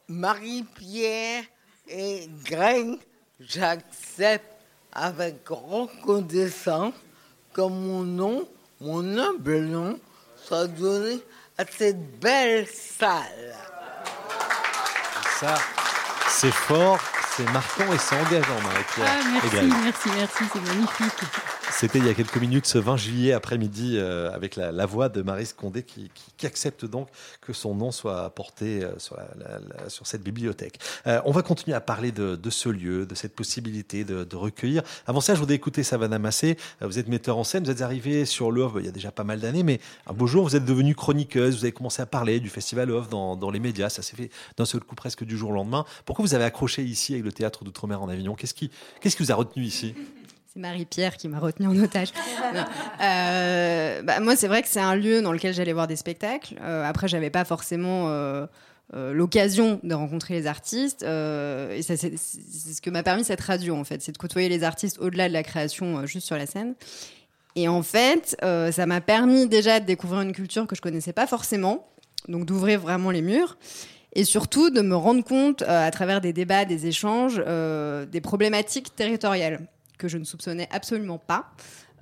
Marie-Pierre 0.09 1.43
et 1.87 2.29
Greg, 2.45 2.99
j'accepte 3.39 4.53
avec 4.91 5.47
reconnaissance 5.47 6.93
que 7.53 7.61
mon 7.61 8.03
nom, 8.03 8.47
mon 8.81 9.17
humble 9.17 9.61
nom, 9.61 9.99
soit 10.35 10.67
donné 10.67 11.19
à 11.57 11.65
cette 11.65 12.19
belle 12.19 12.67
salle. 12.67 13.55
Ça, 15.39 15.55
C'est 16.29 16.51
fort, 16.51 16.99
c'est 17.35 17.49
marquant 17.51 17.91
et 17.93 17.97
c'est 17.97 18.15
engageant, 18.15 18.61
Marie-Pierre. 18.63 19.07
Ah, 19.07 19.23
merci, 19.31 19.71
merci, 19.83 20.09
merci, 20.15 20.43
c'est 20.53 20.61
magnifique. 20.61 21.23
C'était 21.79 21.99
il 21.99 22.05
y 22.05 22.09
a 22.09 22.15
quelques 22.15 22.37
minutes, 22.37 22.65
ce 22.65 22.79
20 22.79 22.97
juillet 22.97 23.33
après-midi, 23.33 23.97
euh, 23.97 24.31
avec 24.33 24.55
la, 24.55 24.71
la 24.71 24.85
voix 24.87 25.09
de 25.09 25.21
Marie 25.21 25.45
Scondé 25.45 25.83
qui, 25.83 26.09
qui- 26.15 26.31
qui 26.35 26.45
accepte 26.47 26.85
donc 26.85 27.07
que 27.39 27.53
son 27.53 27.75
nom 27.75 27.91
soit 27.91 28.31
porté 28.31 28.83
euh, 28.83 28.97
sur, 28.97 29.15
la- 29.15 29.59
la- 29.59 29.89
sur 29.89 30.07
cette 30.07 30.23
bibliothèque. 30.23 30.79
Euh, 31.05 31.21
on 31.25 31.31
va 31.31 31.43
continuer 31.43 31.75
à 31.75 31.79
parler 31.79 32.11
de, 32.11 32.35
de 32.35 32.49
ce 32.49 32.69
lieu, 32.69 33.05
de 33.05 33.13
cette 33.13 33.35
possibilité 33.35 34.03
de, 34.05 34.23
de 34.23 34.35
recueillir. 34.35 34.81
Avant 35.05 35.21
ça, 35.21 35.35
je 35.35 35.39
voudrais 35.39 35.53
écouter 35.53 35.83
Savannah 35.83 36.17
Massé. 36.17 36.57
Euh, 36.81 36.87
Vous 36.87 36.97
êtes 36.97 37.07
metteur 37.09 37.37
en 37.37 37.43
scène, 37.43 37.63
vous 37.65 37.69
êtes 37.71 37.81
arrivé 37.83 38.25
sur 38.25 38.49
le 38.51 38.67
il 38.79 38.85
y 38.85 38.89
a 38.89 38.91
déjà 38.91 39.11
pas 39.11 39.23
mal 39.23 39.39
d'années, 39.39 39.61
mais 39.63 39.79
un 40.07 40.13
beau 40.13 40.25
jour, 40.25 40.43
vous 40.47 40.55
êtes 40.55 40.65
devenue 40.65 40.95
chroniqueuse, 40.95 41.57
vous 41.59 41.63
avez 41.63 41.73
commencé 41.73 42.01
à 42.01 42.07
parler 42.07 42.39
du 42.39 42.49
festival 42.49 42.89
Off 42.89 43.07
dans, 43.07 43.35
dans 43.35 43.51
les 43.51 43.59
médias. 43.59 43.89
Ça 43.89 44.01
s'est 44.01 44.15
fait 44.15 44.31
d'un 44.57 44.65
seul 44.65 44.81
coup 44.81 44.95
presque 44.95 45.23
du 45.23 45.37
jour 45.37 45.51
au 45.51 45.53
lendemain. 45.53 45.85
Pourquoi 46.05 46.25
vous 46.25 46.33
avez 46.33 46.43
accroché 46.43 46.83
ici 46.83 47.13
avec 47.13 47.23
le 47.23 47.31
théâtre 47.31 47.63
d'Outre-mer 47.63 48.01
en 48.01 48.09
Avignon? 48.09 48.33
Qu'est-ce 48.33 48.55
qui, 48.55 48.71
qu'est-ce 48.99 49.15
qui 49.15 49.21
vous 49.23 49.31
a 49.31 49.35
retenu 49.35 49.63
ici? 49.63 49.93
C'est 50.57 50.61
Marie-Pierre 50.61 51.17
qui 51.17 51.27
m'a 51.27 51.37
retenu 51.37 51.67
en 51.67 51.77
otage. 51.77 52.09
Euh, 52.99 54.01
bah, 54.01 54.19
moi, 54.19 54.35
c'est 54.35 54.47
vrai 54.47 54.63
que 54.63 54.67
c'est 54.67 54.79
un 54.79 54.95
lieu 54.95 55.21
dans 55.21 55.31
lequel 55.31 55.53
j'allais 55.53 55.73
voir 55.73 55.87
des 55.87 55.95
spectacles. 55.95 56.55
Euh, 56.61 56.83
après, 56.83 57.07
j'avais 57.07 57.29
pas 57.29 57.45
forcément 57.45 58.09
euh, 58.09 58.47
euh, 58.95 59.13
l'occasion 59.13 59.79
de 59.83 59.93
rencontrer 59.93 60.33
les 60.33 60.47
artistes. 60.47 61.03
Et 61.03 61.81
c'est 61.83 62.17
ce 62.17 62.81
que 62.81 62.89
m'a 62.89 63.03
permis 63.03 63.23
cette 63.23 63.41
radio, 63.41 63.75
en 63.75 63.83
fait. 63.83 64.01
C'est 64.01 64.13
de 64.13 64.17
côtoyer 64.17 64.49
les 64.49 64.63
artistes 64.63 64.97
au-delà 64.99 65.27
de 65.27 65.33
la 65.33 65.43
création, 65.43 66.07
juste 66.07 66.25
sur 66.25 66.37
la 66.37 66.47
scène. 66.47 66.73
Et 67.55 67.67
en 67.67 67.83
fait, 67.83 68.35
ça 68.41 68.85
m'a 68.87 69.01
permis 69.01 69.47
déjà 69.47 69.79
de 69.79 69.85
découvrir 69.85 70.21
une 70.21 70.33
culture 70.33 70.65
que 70.65 70.75
je 70.75 70.81
connaissais 70.81 71.13
pas 71.13 71.27
forcément, 71.27 71.87
donc 72.27 72.45
d'ouvrir 72.45 72.79
vraiment 72.79 73.11
les 73.11 73.21
murs. 73.21 73.57
Et 74.17 74.23
surtout 74.23 74.71
de 74.71 74.81
me 74.81 74.95
rendre 74.95 75.23
compte, 75.23 75.61
euh, 75.61 75.87
à 75.87 75.91
travers 75.91 76.21
des 76.21 76.33
débats, 76.33 76.65
des 76.65 76.87
échanges, 76.87 77.39
euh, 77.45 78.07
des 78.07 78.19
problématiques 78.19 78.95
territoriales 78.95 79.59
que 79.97 80.07
je 80.07 80.17
ne 80.17 80.23
soupçonnais 80.23 80.67
absolument 80.71 81.17
pas. 81.17 81.45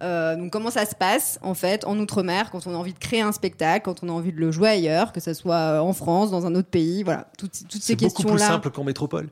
Euh, 0.01 0.35
donc 0.35 0.51
comment 0.51 0.71
ça 0.71 0.85
se 0.85 0.93
passe 0.93 1.39
en 1.41 1.53
fait 1.53 1.85
en 1.85 1.97
outre-mer 1.97 2.51
quand 2.51 2.67
on 2.67 2.73
a 2.73 2.77
envie 2.77 2.91
de 2.93 2.99
créer 2.99 3.21
un 3.21 3.31
spectacle, 3.31 3.85
quand 3.85 4.03
on 4.03 4.09
a 4.09 4.11
envie 4.11 4.33
de 4.33 4.39
le 4.39 4.51
jouer 4.51 4.67
ailleurs, 4.69 5.13
que 5.13 5.21
ce 5.21 5.33
soit 5.33 5.55
euh, 5.55 5.79
en 5.79 5.93
France, 5.93 6.31
dans 6.31 6.45
un 6.45 6.53
autre 6.55 6.67
pays, 6.67 7.01
voilà, 7.03 7.27
toutes, 7.37 7.53
toutes 7.69 7.81
ces 7.81 7.93
C'est 7.93 7.95
beaucoup 7.95 8.09
questions-là. 8.23 8.35
plus 8.45 8.53
simple 8.53 8.71
qu'en 8.71 8.83
métropole. 8.83 9.29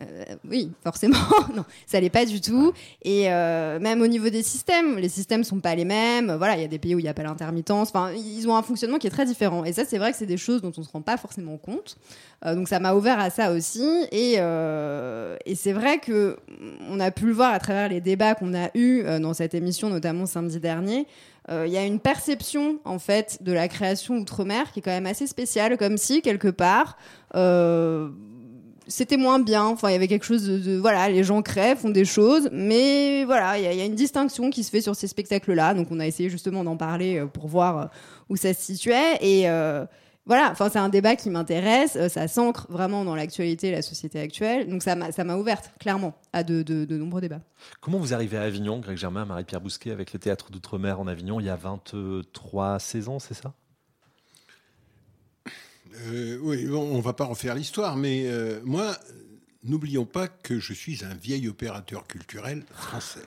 Euh, 0.00 0.36
oui, 0.48 0.70
forcément. 0.84 1.16
non, 1.56 1.64
ça 1.86 2.00
l'est 2.00 2.10
pas 2.10 2.24
du 2.24 2.40
tout. 2.40 2.72
Et 3.02 3.32
euh, 3.32 3.80
même 3.80 4.00
au 4.00 4.06
niveau 4.06 4.28
des 4.28 4.42
systèmes, 4.42 4.96
les 4.98 5.08
systèmes 5.08 5.42
sont 5.42 5.60
pas 5.60 5.74
les 5.74 5.84
mêmes. 5.84 6.32
Voilà, 6.36 6.56
il 6.56 6.62
y 6.62 6.64
a 6.64 6.68
des 6.68 6.78
pays 6.78 6.94
où 6.94 6.98
il 6.98 7.02
n'y 7.02 7.08
a 7.08 7.14
pas 7.14 7.24
l'intermittence. 7.24 7.88
Enfin, 7.88 8.12
ils 8.12 8.48
ont 8.48 8.56
un 8.56 8.62
fonctionnement 8.62 8.98
qui 8.98 9.08
est 9.08 9.10
très 9.10 9.26
différent. 9.26 9.64
Et 9.64 9.72
ça, 9.72 9.84
c'est 9.84 9.98
vrai 9.98 10.12
que 10.12 10.18
c'est 10.18 10.26
des 10.26 10.36
choses 10.36 10.62
dont 10.62 10.72
on 10.76 10.82
se 10.82 10.90
rend 10.90 11.02
pas 11.02 11.16
forcément 11.16 11.56
compte. 11.56 11.96
Euh, 12.44 12.54
donc 12.54 12.68
ça 12.68 12.78
m'a 12.78 12.94
ouvert 12.94 13.18
à 13.18 13.30
ça 13.30 13.52
aussi. 13.52 13.88
Et, 14.12 14.36
c'est 15.54 15.72
vrai 15.72 15.98
que 15.98 16.36
on 16.88 17.00
a 17.00 17.10
pu 17.10 17.26
le 17.26 17.32
voir 17.32 17.52
à 17.52 17.58
travers 17.58 17.88
les 17.88 18.00
débats 18.00 18.36
qu'on 18.36 18.54
a 18.54 18.70
eus 18.74 19.02
dans 19.20 19.34
cette 19.34 19.54
émission, 19.54 19.90
notamment 19.90 20.24
samedi 20.24 20.60
dernier. 20.60 21.06
Il 21.50 21.72
y 21.72 21.76
a 21.76 21.84
une 21.84 21.98
perception 21.98 22.78
en 22.84 23.00
fait 23.00 23.38
de 23.42 23.52
la 23.52 23.66
création 23.66 24.18
outre-mer 24.18 24.70
qui 24.70 24.78
est 24.78 24.82
quand 24.82 24.92
même 24.92 25.06
assez 25.06 25.26
spéciale, 25.26 25.76
comme 25.76 25.96
si 25.96 26.22
quelque 26.22 26.48
part. 26.48 26.96
C'était 28.88 29.16
moins 29.16 29.38
bien. 29.38 29.64
Enfin, 29.66 29.90
il 29.90 29.92
y 29.92 29.96
avait 29.96 30.08
quelque 30.08 30.24
chose 30.24 30.46
de, 30.48 30.76
voilà, 30.76 31.08
les 31.08 31.22
gens 31.22 31.40
créent, 31.42 31.76
font 31.76 31.90
des 31.90 32.04
choses, 32.04 32.48
mais 32.52 33.24
voilà, 33.24 33.58
il 33.58 33.64
y, 33.64 33.80
a- 33.82 33.84
une 33.84 33.94
distinction 33.94 34.50
qui 34.50 34.64
se 34.64 34.70
fait 34.70 34.80
sur 34.80 34.96
ces 34.96 35.06
spectacles-là. 35.06 35.74
Donc, 35.74 35.88
on 35.90 36.00
a 36.00 36.06
essayé 36.06 36.28
justement 36.30 36.64
d'en 36.64 36.76
parler 36.76 37.18
euh, 37.18 37.26
pour 37.26 37.46
voir 37.48 37.78
euh, 37.78 37.86
où 38.28 38.36
ça 38.36 38.52
se 38.54 38.60
situait. 38.62 39.18
Et 39.20 39.48
euh, 39.48 39.84
voilà, 40.26 40.50
enfin, 40.50 40.68
c'est 40.70 40.78
un 40.78 40.88
débat 40.88 41.16
qui 41.16 41.30
m'intéresse. 41.30 41.96
Ça 42.08 42.28
s'ancre 42.28 42.66
vraiment 42.70 43.04
dans 43.04 43.14
l'actualité, 43.14 43.70
la 43.70 43.82
société 43.82 44.20
actuelle. 44.20 44.68
Donc, 44.68 44.82
ça 44.82 44.94
m'a, 44.96 45.36
ouverte 45.36 45.70
clairement 45.80 46.14
à 46.32 46.42
de, 46.42 46.62
de- 46.62 46.84
de 46.84 46.96
nombreux 46.98 47.20
débats. 47.20 47.40
Comment 47.80 47.98
vous 47.98 48.12
arrivez 48.14 48.36
à 48.36 48.42
Avignon, 48.42 48.78
Greg 48.80 48.96
Germain, 48.96 49.24
Marie-Pierre 49.24 49.60
Bousquet, 49.60 49.90
avec 49.90 50.12
le 50.12 50.18
théâtre 50.18 50.50
d'outre-mer 50.50 51.00
en 51.00 51.06
Avignon 51.06 51.40
Il 51.40 51.46
y 51.46 51.50
a 51.50 51.56
23 51.56 52.78
saisons, 52.78 53.18
c'est 53.18 53.34
ça? 53.34 53.52
Euh, 56.06 56.38
oui, 56.42 56.64
bon, 56.66 56.80
on 56.94 57.00
va 57.00 57.12
pas 57.12 57.24
refaire 57.24 57.54
l'histoire, 57.54 57.96
mais 57.96 58.24
euh, 58.26 58.60
moi, 58.64 58.96
n'oublions 59.64 60.04
pas 60.06 60.28
que 60.28 60.58
je 60.60 60.72
suis 60.72 61.04
un 61.04 61.14
vieil 61.14 61.48
opérateur 61.48 62.06
culturel 62.06 62.64
français. 62.72 63.20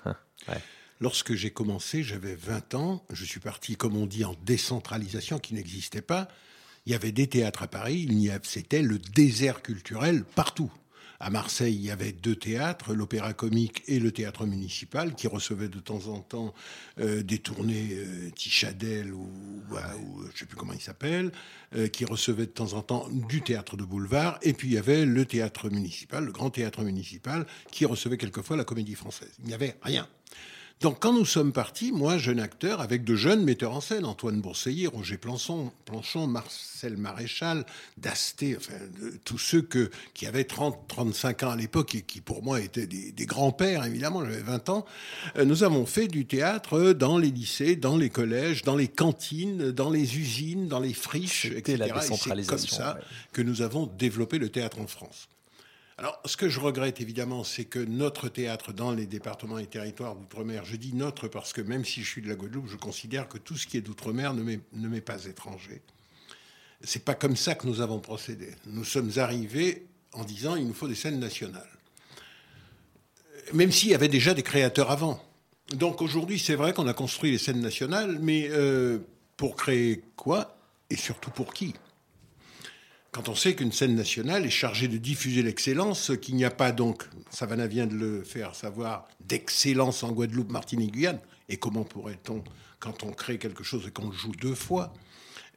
Lorsque 0.99 1.33
j'ai 1.33 1.49
commencé, 1.49 2.03
j'avais 2.03 2.35
20 2.35 2.75
ans. 2.75 3.03
Je 3.11 3.25
suis 3.25 3.39
parti, 3.39 3.75
comme 3.75 3.95
on 3.97 4.05
dit, 4.05 4.23
en 4.23 4.35
décentralisation 4.45 5.39
qui 5.39 5.53
n'existait 5.55 6.01
pas. 6.01 6.27
Il 6.85 6.91
y 6.91 6.95
avait 6.95 7.11
des 7.11 7.27
théâtres 7.27 7.63
à 7.63 7.67
Paris. 7.67 8.05
Il 8.07 8.19
y 8.19 8.29
a- 8.29 8.39
c'était 8.43 8.81
le 8.81 8.97
désert 8.99 9.61
culturel 9.61 10.23
partout. 10.35 10.71
À 11.23 11.29
Marseille, 11.29 11.75
il 11.75 11.85
y 11.85 11.91
avait 11.91 12.13
deux 12.13 12.35
théâtres, 12.35 12.95
l'Opéra 12.95 13.33
Comique 13.33 13.83
et 13.85 13.99
le 13.99 14.11
Théâtre 14.11 14.47
Municipal, 14.47 15.13
qui 15.13 15.27
recevaient 15.27 15.69
de 15.69 15.79
temps 15.79 16.07
en 16.07 16.19
temps 16.19 16.51
euh, 16.99 17.21
des 17.21 17.37
tournées 17.37 17.89
euh, 17.91 18.31
Tichadel 18.31 19.13
ou, 19.13 19.29
euh, 19.71 19.77
je 20.23 20.25
ne 20.25 20.35
sais 20.35 20.45
plus 20.47 20.57
comment 20.57 20.73
il 20.73 20.81
s'appelle, 20.81 21.31
euh, 21.75 21.87
qui 21.89 22.05
recevaient 22.05 22.47
de 22.47 22.51
temps 22.51 22.73
en 22.73 22.81
temps 22.81 23.07
du 23.11 23.43
théâtre 23.43 23.77
de 23.77 23.83
boulevard. 23.83 24.39
Et 24.41 24.53
puis 24.53 24.69
il 24.69 24.73
y 24.73 24.79
avait 24.79 25.05
le 25.05 25.23
Théâtre 25.25 25.69
Municipal, 25.69 26.25
le 26.25 26.31
Grand 26.31 26.49
Théâtre 26.49 26.81
Municipal, 26.81 27.45
qui 27.71 27.85
recevait 27.85 28.17
quelquefois 28.17 28.57
la 28.57 28.63
Comédie 28.63 28.95
Française. 28.95 29.31
Il 29.41 29.45
n'y 29.45 29.53
avait 29.53 29.77
rien. 29.83 30.07
Donc, 30.81 30.97
quand 30.99 31.13
nous 31.13 31.25
sommes 31.25 31.53
partis, 31.53 31.91
moi, 31.91 32.17
jeune 32.17 32.39
acteur, 32.39 32.81
avec 32.81 33.03
de 33.03 33.15
jeunes 33.15 33.43
metteurs 33.43 33.73
en 33.75 33.81
scène, 33.81 34.03
Antoine 34.03 34.41
Bourseillier, 34.41 34.87
Roger 34.87 35.17
Plançon, 35.17 35.71
Planchon, 35.85 36.25
Marcel 36.25 36.97
Maréchal, 36.97 37.65
Dasté, 37.97 38.57
enfin, 38.57 38.73
de- 38.99 39.11
tous 39.23 39.37
ceux 39.37 39.61
que, 39.61 39.91
qui 40.15 40.25
avaient 40.25 40.43
30, 40.43 40.75
35 40.87 41.43
ans 41.43 41.51
à 41.51 41.55
l'époque 41.55 41.93
et 41.93 42.01
qui, 42.01 42.19
pour 42.19 42.41
moi, 42.41 42.59
étaient 42.59 42.87
des, 42.87 43.11
des 43.11 43.25
grands-pères, 43.27 43.85
évidemment, 43.85 44.25
j'avais 44.25 44.41
20 44.41 44.69
ans, 44.69 44.85
euh, 45.37 45.45
nous 45.45 45.63
avons 45.63 45.85
fait 45.85 46.07
du 46.07 46.25
théâtre 46.25 46.93
dans 46.93 47.19
les 47.19 47.29
lycées, 47.29 47.75
dans 47.75 47.95
les 47.97 48.09
collèges, 48.09 48.63
dans 48.63 48.75
les 48.75 48.87
cantines, 48.87 49.71
dans 49.71 49.91
les 49.91 50.17
usines, 50.17 50.67
dans 50.67 50.79
les 50.79 50.93
friches, 50.95 51.45
etc. 51.45 51.77
la 51.77 51.85
Et 51.85 51.89
c'est 51.89 51.93
comme 51.93 52.01
décentralisation, 52.01 52.75
ça 52.77 52.95
ouais. 52.95 53.01
que 53.33 53.43
nous 53.43 53.61
avons 53.61 53.85
développé 53.85 54.39
le 54.39 54.49
théâtre 54.49 54.79
en 54.79 54.87
France. 54.87 55.27
Alors, 56.01 56.19
ce 56.25 56.35
que 56.35 56.49
je 56.49 56.59
regrette 56.59 56.99
évidemment, 56.99 57.43
c'est 57.43 57.65
que 57.65 57.77
notre 57.77 58.27
théâtre 58.27 58.73
dans 58.73 58.91
les 58.91 59.05
départements 59.05 59.59
et 59.59 59.67
territoires 59.67 60.15
d'outre-mer, 60.15 60.65
je 60.65 60.75
dis 60.75 60.95
notre 60.95 61.27
parce 61.27 61.53
que 61.53 61.61
même 61.61 61.85
si 61.85 62.01
je 62.01 62.09
suis 62.09 62.23
de 62.23 62.27
la 62.27 62.33
Guadeloupe, 62.33 62.65
je 62.67 62.75
considère 62.75 63.29
que 63.29 63.37
tout 63.37 63.55
ce 63.55 63.67
qui 63.67 63.77
est 63.77 63.81
d'outre-mer 63.81 64.33
ne 64.33 64.41
m'est- 64.41 65.01
pas 65.01 65.23
étranger. 65.25 65.79
C'est 66.83 67.05
pas 67.05 67.13
comme 67.13 67.35
ça 67.35 67.53
que 67.53 67.67
nous 67.67 67.81
avons 67.81 67.99
procédé. 67.99 68.49
Nous 68.65 68.83
sommes 68.83 69.11
arrivés 69.17 69.85
en 70.13 70.23
disant 70.23 70.55
il 70.55 70.65
nous 70.65 70.73
faut 70.73 70.87
des 70.87 70.95
scènes 70.95 71.19
nationales. 71.19 71.69
Même 73.53 73.71
s'il 73.71 73.89
y 73.89 73.93
avait 73.93 74.07
déjà 74.07 74.33
des 74.33 74.41
créateurs 74.41 74.89
avant. 74.89 75.23
Donc 75.69 76.01
aujourd'hui, 76.01 76.39
c'est 76.39 76.55
vrai 76.55 76.73
qu'on 76.73 76.87
a 76.87 76.95
construit 76.95 77.29
les 77.29 77.37
scènes 77.37 77.61
nationales, 77.61 78.17
mais 78.19 78.47
euh, 78.49 78.97
pour 79.37 79.55
créer 79.55 80.01
quoi? 80.15 80.57
Et 80.89 80.95
surtout 80.95 81.29
pour 81.29 81.53
qui? 81.53 81.75
Quand 83.11 83.27
on 83.27 83.35
sait 83.35 83.55
qu'une 83.55 83.71
scène 83.71 83.95
nationale 83.95 84.45
est 84.45 84.49
chargée 84.49 84.87
de 84.87 84.97
diffuser 84.97 85.43
l'excellence, 85.43 86.11
qu'il 86.21 86.35
n'y 86.35 86.45
a 86.45 86.51
pas 86.51 86.71
donc, 86.71 87.03
Savannah 87.29 87.67
vient 87.67 87.87
de 87.87 87.95
le 87.95 88.23
faire 88.23 88.55
savoir, 88.55 89.07
d'excellence 89.19 90.03
en 90.03 90.11
Guadeloupe, 90.11 90.49
Martinique, 90.49 90.93
Guyane, 90.93 91.19
et 91.49 91.57
comment 91.57 91.83
pourrait-on, 91.83 92.43
quand 92.79 93.03
on 93.03 93.11
crée 93.11 93.37
quelque 93.37 93.63
chose 93.63 93.85
et 93.87 93.91
qu'on 93.91 94.09
le 94.09 94.15
joue 94.15 94.31
deux 94.31 94.55
fois 94.55 94.93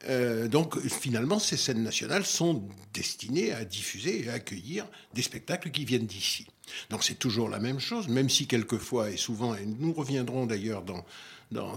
Euh, 0.07 0.47
donc 0.47 0.79
finalement, 0.87 1.39
ces 1.39 1.57
scènes 1.57 1.81
nationales 1.81 2.25
sont 2.25 2.67
destinées 2.93 3.51
à 3.51 3.65
diffuser 3.65 4.23
et 4.23 4.29
à 4.29 4.33
accueillir 4.33 4.85
des 5.13 5.21
spectacles 5.21 5.71
qui 5.71 5.85
viennent 5.85 6.05
d'ici. 6.05 6.45
Donc 6.89 7.03
c'est 7.03 7.17
toujours 7.17 7.49
la 7.49 7.59
même 7.59 7.79
chose, 7.79 8.07
même 8.07 8.29
si 8.29 8.45
quelquefois 8.45 9.09
et 9.09 9.17
souvent, 9.17 9.55
et 9.55 9.65
nous 9.65 9.93
reviendrons 9.93 10.45
d'ailleurs 10.45 10.83
dans, 10.83 11.03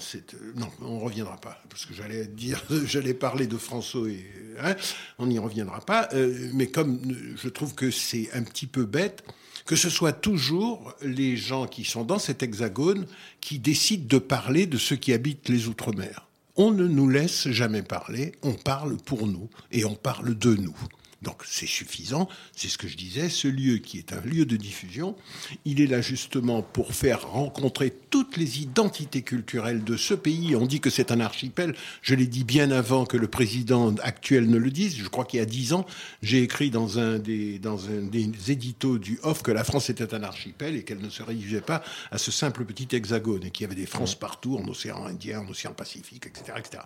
cette... 0.01 0.35
Non, 0.57 0.69
on 0.81 0.99
ne 0.99 1.05
reviendra 1.05 1.37
pas, 1.37 1.61
parce 1.69 1.87
que 1.87 1.95
j'allais 1.95 2.27
dire, 2.27 2.63
j'allais 2.87 3.15
parler 3.15 3.47
de 3.47 3.57
François 3.57 4.09
et... 4.09 4.25
hein, 4.61 4.75
on 5.19 5.27
n'y 5.27 5.39
reviendra 5.39 5.81
pas, 5.81 6.09
euh, 6.13 6.51
mais 6.55 6.69
comme 6.69 7.01
euh, 7.11 7.35
je 7.37 7.49
trouve 7.49 7.75
que 7.75 7.91
c'est 7.91 8.29
un 8.33 8.43
petit 8.43 8.67
peu 8.67 8.85
bête, 8.85 9.25
que 9.67 9.77
ce 9.77 9.91
soit 9.91 10.13
toujours 10.13 10.95
les 11.03 11.37
gens 11.37 11.67
qui 11.67 11.85
sont 11.85 12.05
dans 12.05 12.19
cet 12.19 12.43
hexagone 12.43 13.07
qui 13.41 13.59
décident 13.59 14.07
de 14.09 14.19
parler 14.19 14.67
de 14.67 14.79
ceux 14.79 14.97
qui 14.97 15.13
habitent 15.13 15.49
les 15.49 15.69
Outre-mer. 15.69 16.27
On 16.57 16.73
ne 16.73 16.89
nous 16.89 17.09
laisse 17.09 17.49
jamais 17.49 17.83
parler, 17.83 18.33
on 18.43 18.55
parle 18.55 18.97
pour 18.97 19.27
nous 19.27 19.49
et 19.71 19.85
on 19.85 19.95
parle 19.95 20.37
de 20.37 20.55
nous. 20.55 20.77
Donc 21.23 21.43
c'est 21.45 21.67
suffisant, 21.67 22.29
c'est 22.55 22.69
ce 22.69 22.79
que 22.79 22.87
je 22.87 22.97
disais, 22.97 23.29
ce 23.29 23.49
lieu 23.49 23.79
qui 23.79 23.99
est 23.99 24.13
un 24.13 24.21
lieu 24.21 24.47
de 24.47 24.57
diffusion, 24.57 25.17
il 25.65 25.81
est 25.81 25.89
là 25.89 26.01
justement 26.01 26.63
pour 26.63 26.95
faire 26.95 27.29
rencontrer 27.29 27.93
toutes 28.11 28.37
les 28.37 28.61
identités 28.61 29.23
culturelles 29.23 29.83
de 29.83 29.97
ce 29.97 30.15
pays. 30.15 30.55
On 30.55 30.65
dit 30.65 30.79
que 30.79 30.91
c'est 30.91 31.11
un 31.11 31.19
archipel, 31.19 31.75
je 32.03 32.15
l'ai 32.15 32.29
dit 32.29 32.45
bien 32.45 32.71
avant 32.71 33.05
que 33.05 33.17
le 33.17 33.27
président 33.27 33.95
actuel 33.97 34.49
ne 34.49 34.59
le 34.59 34.71
dise, 34.71 34.97
je 34.97 35.09
crois 35.09 35.25
qu'il 35.25 35.41
y 35.41 35.43
a 35.43 35.47
dix 35.47 35.73
ans, 35.73 35.87
j'ai 36.23 36.41
écrit 36.41 36.71
dans 36.71 37.01
un, 37.01 37.19
des, 37.19 37.59
dans 37.59 37.89
un 37.89 38.03
des 38.03 38.31
éditos 38.53 38.99
du 38.99 39.19
OFF 39.25 39.43
que 39.43 39.51
la 39.51 39.65
France 39.65 39.91
était 39.91 40.15
un 40.15 40.23
archipel 40.23 40.77
et 40.77 40.85
qu'elle 40.85 41.01
ne 41.01 41.11
se 41.11 41.25
réduisait 41.25 41.61
pas 41.61 41.83
à 42.13 42.19
ce 42.19 42.31
simple 42.31 42.65
petit 42.65 42.95
hexagone 42.95 43.45
et 43.45 43.51
qu'il 43.51 43.65
y 43.65 43.67
avait 43.67 43.75
des 43.75 43.87
France 43.87 44.15
partout, 44.15 44.57
en 44.57 44.69
océan 44.69 45.05
Indien, 45.05 45.41
en 45.41 45.49
océan 45.49 45.73
Pacifique, 45.73 46.27
etc. 46.27 46.59
etc. 46.59 46.83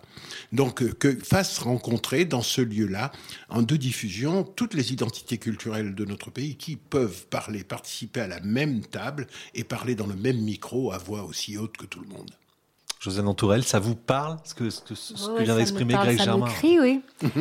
Donc 0.51 0.81
euh, 0.81 0.91
que 0.91 1.15
fasse 1.23 1.59
rencontrer 1.59 2.25
dans 2.25 2.41
ce 2.41 2.61
lieu-là, 2.61 3.11
en 3.49 3.61
de 3.61 3.75
diffusion, 3.75 4.22
toutes 4.55 4.73
les 4.73 4.93
identités 4.93 5.37
culturelles 5.37 5.95
de 5.95 6.05
notre 6.05 6.31
pays 6.31 6.55
qui 6.55 6.75
peuvent 6.75 7.25
parler, 7.27 7.63
participer 7.63 8.21
à 8.21 8.27
la 8.27 8.39
même 8.41 8.81
table 8.81 9.27
et 9.53 9.63
parler 9.63 9.95
dans 9.95 10.07
le 10.07 10.15
même 10.15 10.37
micro 10.37 10.91
à 10.91 10.97
voix 10.97 11.23
aussi 11.23 11.57
haute 11.57 11.77
que 11.77 11.85
tout 11.85 11.99
le 12.01 12.07
monde. 12.07 12.31
Josiane 12.99 13.27
Antourelle, 13.27 13.63
ça 13.63 13.79
vous 13.79 13.95
parle 13.95 14.37
ce 14.45 14.53
que, 14.53 14.69
ce 14.69 14.81
que, 14.81 14.95
ce 14.95 15.27
que 15.27 15.31
Ouais, 15.33 15.43
vient 15.43 15.57
d'exprimer 15.57 15.93
Greg 15.93 16.17
ça 16.17 16.23
Germain 16.23 16.45
me 16.45 16.51
crie, 16.51 16.79
oui. 16.79 17.01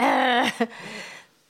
Euh, 0.00 0.44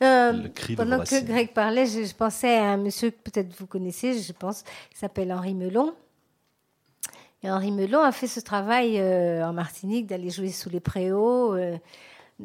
euh, 0.04 0.32
Le 0.32 0.48
cri 0.48 0.74
de 0.74 0.78
pendant 0.82 1.02
que 1.02 1.24
Greg 1.24 1.52
parlait, 1.52 1.86
je, 1.86 2.04
je 2.04 2.14
pensais 2.14 2.56
à 2.56 2.70
un 2.70 2.76
monsieur 2.76 3.10
que 3.10 3.16
peut-être 3.24 3.52
vous 3.58 3.66
connaissez, 3.66 4.22
je 4.22 4.32
pense, 4.32 4.62
qui 4.90 4.98
s'appelle 4.98 5.32
Henri 5.32 5.54
Melon. 5.54 5.92
Et 7.42 7.50
Henri 7.50 7.70
Melon 7.70 8.00
a 8.00 8.12
fait 8.12 8.26
ce 8.26 8.40
travail 8.40 8.98
euh, 8.98 9.44
en 9.44 9.52
Martinique 9.52 10.06
d'aller 10.06 10.30
jouer 10.30 10.50
sous 10.50 10.70
les 10.70 10.80
préaux, 10.80 11.54
euh, 11.54 11.76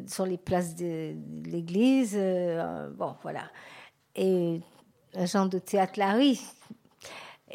sur 0.06 0.26
les 0.26 0.38
places 0.38 0.74
de, 0.74 1.12
de 1.14 1.50
l'église. 1.50 2.14
euh, 2.16 2.90
bon, 2.90 3.14
voilà. 3.22 3.44
Et 4.16 4.60
un 5.14 5.26
genre 5.26 5.48
de 5.48 5.58
théâtre 5.58 5.98
Larry. 5.98 6.40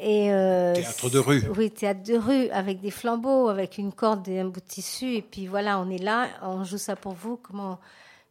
Et, 0.02 0.32
euh, 0.32 0.74
Théâtre 0.76 1.10
de 1.10 1.20
rue. 1.20 1.44
Oui, 1.58 1.72
théâtre 1.72 2.04
de 2.04 2.16
rue, 2.16 2.50
avec 2.52 2.80
des 2.80 2.92
flambeaux, 2.92 3.50
avec 3.50 3.78
une 3.78 3.92
corde 3.92 4.28
et 4.30 4.40
un 4.40 4.46
bout 4.46 4.62
de 4.62 4.66
tissu. 4.66 5.16
Et 5.16 5.22
puis 5.22 5.48
voilà, 5.48 5.80
on 5.80 5.90
est 5.90 5.98
là, 6.02 6.28
on 6.42 6.64
joue 6.64 6.78
ça 6.78 6.96
pour 6.96 7.14
vous. 7.14 7.36
Comment, 7.38 7.80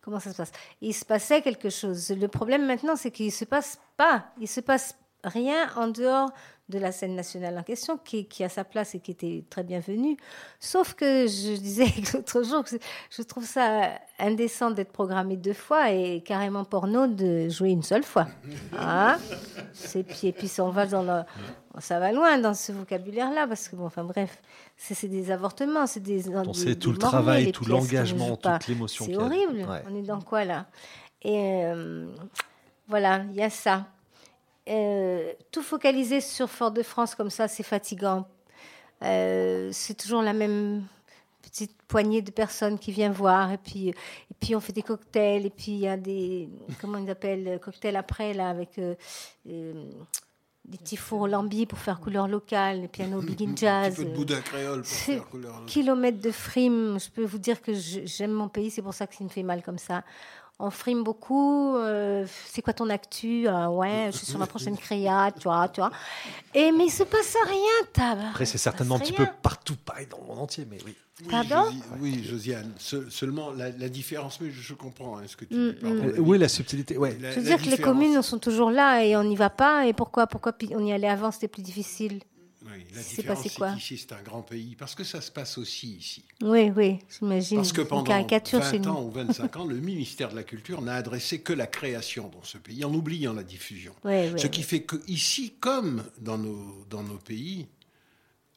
comment 0.01 0.19
ça 0.21 0.33
se 0.33 0.37
passe? 0.39 0.53
Il 0.81 0.95
se 0.95 1.05
passait 1.05 1.43
quelque 1.43 1.69
chose. 1.69 2.11
Le 2.11 2.29
problème 2.29 2.67
maintenant, 2.67 2.97
c'est 2.97 3.11
qu'il 3.11 3.27
ne 3.27 3.31
se 3.31 3.45
passe 3.45 3.79
pas. 3.99 4.25
Il 4.41 4.49
se 4.49 4.61
passe 4.61 4.97
rien 5.25 5.69
en 5.77 5.89
dehors 5.89 6.31
de 6.69 6.79
la 6.79 6.93
scène 6.93 7.14
nationale 7.14 7.57
en 7.59 7.62
question, 7.62 7.97
qui, 7.97 8.27
qui 8.27 8.45
a 8.45 8.49
sa 8.49 8.62
place 8.64 8.95
et 8.95 9.01
qui 9.01 9.11
était 9.12 9.45
très 9.49 9.62
bienvenue. 9.62 10.16
Sauf 10.61 10.95
que 10.95 11.27
je 11.27 11.57
disais 11.57 11.87
l'autre 12.14 12.43
jour 12.43 12.62
que 12.64 12.77
je 13.11 13.23
trouve 13.23 13.45
ça 13.47 13.91
indécent 14.19 14.71
d'être 14.71 14.93
programmé 14.93 15.37
deux 15.37 15.55
fois 15.55 15.91
et 15.93 16.21
carrément 16.23 16.64
porno 16.64 17.07
de 17.07 17.49
jouer 17.49 17.71
une 17.71 17.83
seule 17.83 18.05
fois. 18.05 18.27
Hein 18.79 19.19
puis 20.09 20.29
et 20.29 20.33
puis 20.33 20.51
on 20.59 20.71
va 20.71 20.87
dans 20.87 21.03
le, 21.03 21.23
ça 21.81 21.99
va 21.99 22.12
loin 22.12 22.39
dans 22.39 22.55
ce 22.55 22.73
vocabulaire-là 22.73 23.47
parce 23.47 23.69
que 23.69 23.77
bon, 23.77 23.87
enfin 23.87 24.05
bref, 24.05 24.43
c'est 24.77 25.09
des 25.09 25.31
avortements, 25.31 25.87
c'est 25.87 26.01
des, 26.01 26.23
des- 26.23 26.37
On 26.37 26.53
sait 26.53 26.66
des 26.66 26.77
tout 26.79 26.93
le 26.93 26.99
travail, 26.99 27.51
tout 27.53 27.64
l'engagement, 27.64 28.37
toute 28.37 28.66
l'émotion 28.69 29.05
C'est 29.07 29.16
horrible. 29.16 29.66
Ouais. 29.69 29.83
On 29.91 29.95
est 29.97 30.03
dans 30.03 30.21
quoi 30.21 30.45
là? 30.45 30.66
Et 31.23 31.64
euh, 31.64 32.07
voilà, 32.89 33.23
il 33.31 33.37
y 33.37 33.43
a 33.43 33.51
ça. 33.51 33.87
Euh, 34.69 35.33
tout 35.51 35.62
focaliser 35.62 36.21
sur 36.21 36.49
Fort-de-France 36.51 37.14
comme 37.14 37.31
ça, 37.31 37.49
c'est 37.49 37.62
fatigant. 37.62 38.27
Euh, 39.03 39.71
c'est 39.73 39.95
toujours 39.95 40.23
la 40.23 40.33
même 40.33 40.85
petite 41.43 41.73
poignée 41.87 42.21
de 42.21 42.31
personnes 42.31 42.79
qui 42.79 42.91
vient 42.93 43.11
voir 43.11 43.53
et 43.53 43.59
puis 43.59 43.89
et 43.89 43.95
puis 44.41 44.55
on 44.57 44.61
fait 44.61 44.73
des 44.73 44.83
cocktails 44.83 45.47
et 45.47 45.51
puis 45.51 45.73
il 45.73 45.79
y 45.79 45.89
a 45.89 45.97
des 45.97 46.49
comment 46.81 46.99
ils 46.99 47.09
appellent 47.09 47.47
euh, 47.49 47.59
cocktails 47.59 47.97
après 47.97 48.35
là 48.35 48.51
avec 48.51 48.79
euh, 48.79 48.95
des 49.45 50.77
petits 50.79 50.97
fours 50.97 51.29
lambi 51.29 51.64
pour 51.64 51.79
faire 51.79 52.01
couleur 52.01 52.29
locale, 52.29 52.83
les 52.83 52.89
pianos 52.89 53.23
big 53.23 53.43
in 53.43 53.53
Un 53.53 53.57
jazz. 53.57 53.95
petit 53.95 54.05
peu 54.05 54.11
de 54.11 54.14
boudin 54.16 54.41
créole 54.41 54.83
pour 54.83 54.91
faire 54.91 55.29
couleur. 55.29 55.64
kilomètres 55.66 56.21
de 56.21 56.31
frime. 56.31 56.99
Je 57.01 57.09
peux 57.09 57.25
vous 57.25 57.39
dire 57.39 57.62
que 57.62 57.73
j'aime 57.73 58.33
mon 58.33 58.49
pays, 58.49 58.71
c'est 58.71 58.83
pour 58.83 58.95
ça 58.95 59.07
que 59.07 59.14
ça 59.14 59.25
me 59.25 59.29
fait 59.31 59.43
mal 59.45 59.62
comme 59.62 59.79
ça. 59.79 60.03
On 60.61 60.71
frime 60.71 61.05
beaucoup. 61.05 61.77
euh, 61.77 62.27
c'est 62.47 62.63
quoi 62.63 62.73
ton 62.73 62.91
actu? 62.91 63.47
Ah 63.47 63.71
Ouais, 63.71 64.09
je 64.13 64.17
suis 64.17 64.27
sur 64.27 64.39
ma 64.41 64.47
prochaine 64.49 64.77
créa, 64.77 65.31
tu 65.31 65.45
vois, 65.45 65.69
tu 65.69 65.81
vois. 65.81 65.93
Et 66.53 66.73
mais 66.73 66.87
il 66.87 66.91
se 66.91 67.05
passe 67.05 67.37
rien, 67.47 67.87
tab. 67.93 68.19
Après, 68.31 68.45
c'est 68.45 68.59
certainement 68.59 68.97
un 68.97 68.99
petit 68.99 69.13
peu 69.13 69.27
partout 69.41 69.77
pareil 69.77 70.07
dans 70.11 70.19
le 70.19 70.25
monde 70.27 70.39
entier, 70.41 70.67
mais 70.69 70.79
oui. 70.85 70.97
Pardon? 71.31 71.65
Josi- 71.65 71.83
Oui, 72.01 72.25
Josiane. 72.25 72.73
Se- 72.79 73.09
seulement 73.11 73.51
la, 73.53 73.71
la 73.71 73.89
différence, 73.89 74.41
mais 74.41 74.51
je, 74.51 74.61
je 74.61 74.75
comprends 74.75 75.19
hein, 75.19 75.23
ce 75.27 75.37
que 75.37 75.45
tu 75.45 75.55
Mm, 75.55 75.69
dis. 75.71 75.75
pardon. 75.81 76.05
Euh, 76.07 76.19
oui, 76.19 76.39
la 76.39 76.49
subtilité, 76.49 76.97
ouais. 76.97 77.17
La- 77.21 77.31
Je 77.33 77.41
veux 77.41 77.47
dire 77.47 77.61
que 77.61 77.69
les 77.71 77.79
communes 77.79 78.21
sont 78.23 78.39
toujours 78.39 78.71
là 78.71 79.05
et 79.05 79.17
on 79.17 79.25
n'y 79.25 79.35
va 79.37 79.51
pas. 79.51 79.87
Et 79.87 79.93
pourquoi 79.93 80.27
Pourquoi 80.29 80.53
on 80.73 80.85
y 80.85 80.93
allait 80.93 81.09
avant 81.09 81.31
C'était 81.33 81.49
plus 81.49 81.63
difficile? 81.63 82.21
La 82.99 83.05
C'est 83.05 83.16
différence, 83.16 83.42
c'est 83.44 83.55
quoi 83.55 83.72
qu'ici, 83.74 83.96
c'est 83.99 84.12
un 84.12 84.22
grand 84.22 84.42
pays. 84.42 84.74
Parce 84.76 84.94
que 84.94 85.05
ça 85.05 85.20
se 85.20 85.30
passe 85.30 85.57
aussi 85.59 85.96
ici. 85.96 86.24
Oui, 86.42 86.70
oui, 86.76 86.99
j'imagine. 87.18 87.57
Parce 87.59 87.72
que 87.72 87.82
pendant 87.82 88.05
caricature, 88.05 88.59
20 88.61 88.70
c'est 88.70 88.76
une- 88.78 88.88
ans 88.88 89.03
ou 89.03 89.11
25 89.11 89.57
ans, 89.57 89.64
le 89.66 89.76
ministère 89.76 90.30
de 90.30 90.36
la 90.36 90.42
Culture 90.42 90.82
n'a 90.82 90.94
adressé 90.94 91.40
que 91.40 91.53
la 91.53 91.66
création 91.66 92.28
dans 92.28 92.42
ce 92.42 92.59
pays, 92.59 92.84
en 92.84 92.92
oubliant 92.92 93.32
la 93.32 93.42
diffusion. 93.44 93.94
Ce 94.05 94.46
qui 94.49 94.62
fait 94.62 94.82
que 94.82 94.96
ici, 95.07 95.55
comme 95.61 96.05
dans 96.20 96.38
nos, 96.38 96.84
dans 96.90 97.03
nos 97.03 97.18
pays, 97.18 97.66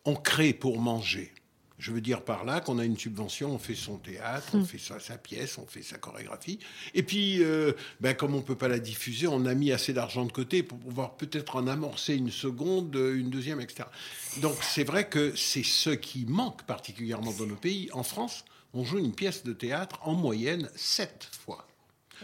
on 0.05 0.15
crée 0.15 0.53
pour 0.53 0.79
manger. 0.81 1.31
Je 1.81 1.91
veux 1.91 1.99
dire 1.99 2.23
par 2.23 2.45
là 2.45 2.61
qu'on 2.61 2.77
a 2.77 2.85
une 2.85 2.95
subvention, 2.95 3.49
on 3.53 3.57
fait 3.57 3.73
son 3.73 3.97
théâtre, 3.97 4.55
Hmm. 4.55 4.59
on 4.61 4.65
fait 4.65 4.77
sa, 4.77 4.99
sa 4.99 5.17
pièce, 5.17 5.57
on 5.57 5.65
fait 5.65 5.81
sa 5.81 5.97
chorégraphie. 5.97 6.59
Et 6.93 7.01
puis, 7.01 7.43
euh, 7.43 7.73
ben, 7.99 8.13
comme 8.13 8.35
on 8.35 8.37
ne 8.37 8.43
peut 8.43 8.55
pas 8.55 8.67
la 8.67 8.77
diffuser, 8.77 9.25
on 9.25 9.47
a 9.47 9.55
mis 9.55 9.71
assez 9.71 9.91
d'argent 9.91 10.23
de 10.25 10.31
côté 10.31 10.61
pour 10.61 10.77
pouvoir 10.77 11.17
peut-être 11.17 11.55
en 11.55 11.65
amorcer 11.65 12.13
une 12.15 12.29
seconde, 12.29 12.95
euh, 12.95 13.17
une 13.17 13.31
deuxième, 13.31 13.59
etc. 13.59 13.85
Donc 14.37 14.57
c'est 14.61 14.83
vrai 14.83 15.09
que 15.09 15.35
c'est 15.35 15.63
ce 15.63 15.89
qui 15.89 16.25
manque 16.27 16.61
particulièrement 16.67 17.31
dans 17.33 17.47
nos 17.47 17.55
pays. 17.55 17.89
En 17.93 18.03
France, 18.03 18.45
on 18.75 18.85
joue 18.85 18.99
une 18.99 19.15
pièce 19.15 19.43
de 19.43 19.51
théâtre 19.51 19.97
en 20.03 20.13
moyenne 20.13 20.69
sept 20.75 21.29
fois. 21.43 21.67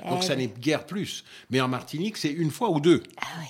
Donc 0.08 0.20
Eh 0.22 0.26
ça 0.28 0.36
oui. 0.36 0.42
n'est 0.44 0.54
guère 0.60 0.86
plus. 0.86 1.24
Mais 1.50 1.62
en 1.62 1.68
Martinique, 1.68 2.18
c'est 2.18 2.32
une 2.32 2.52
fois 2.52 2.70
ou 2.70 2.80
deux. 2.80 3.02
Ah 3.20 3.26
oui. 3.40 3.48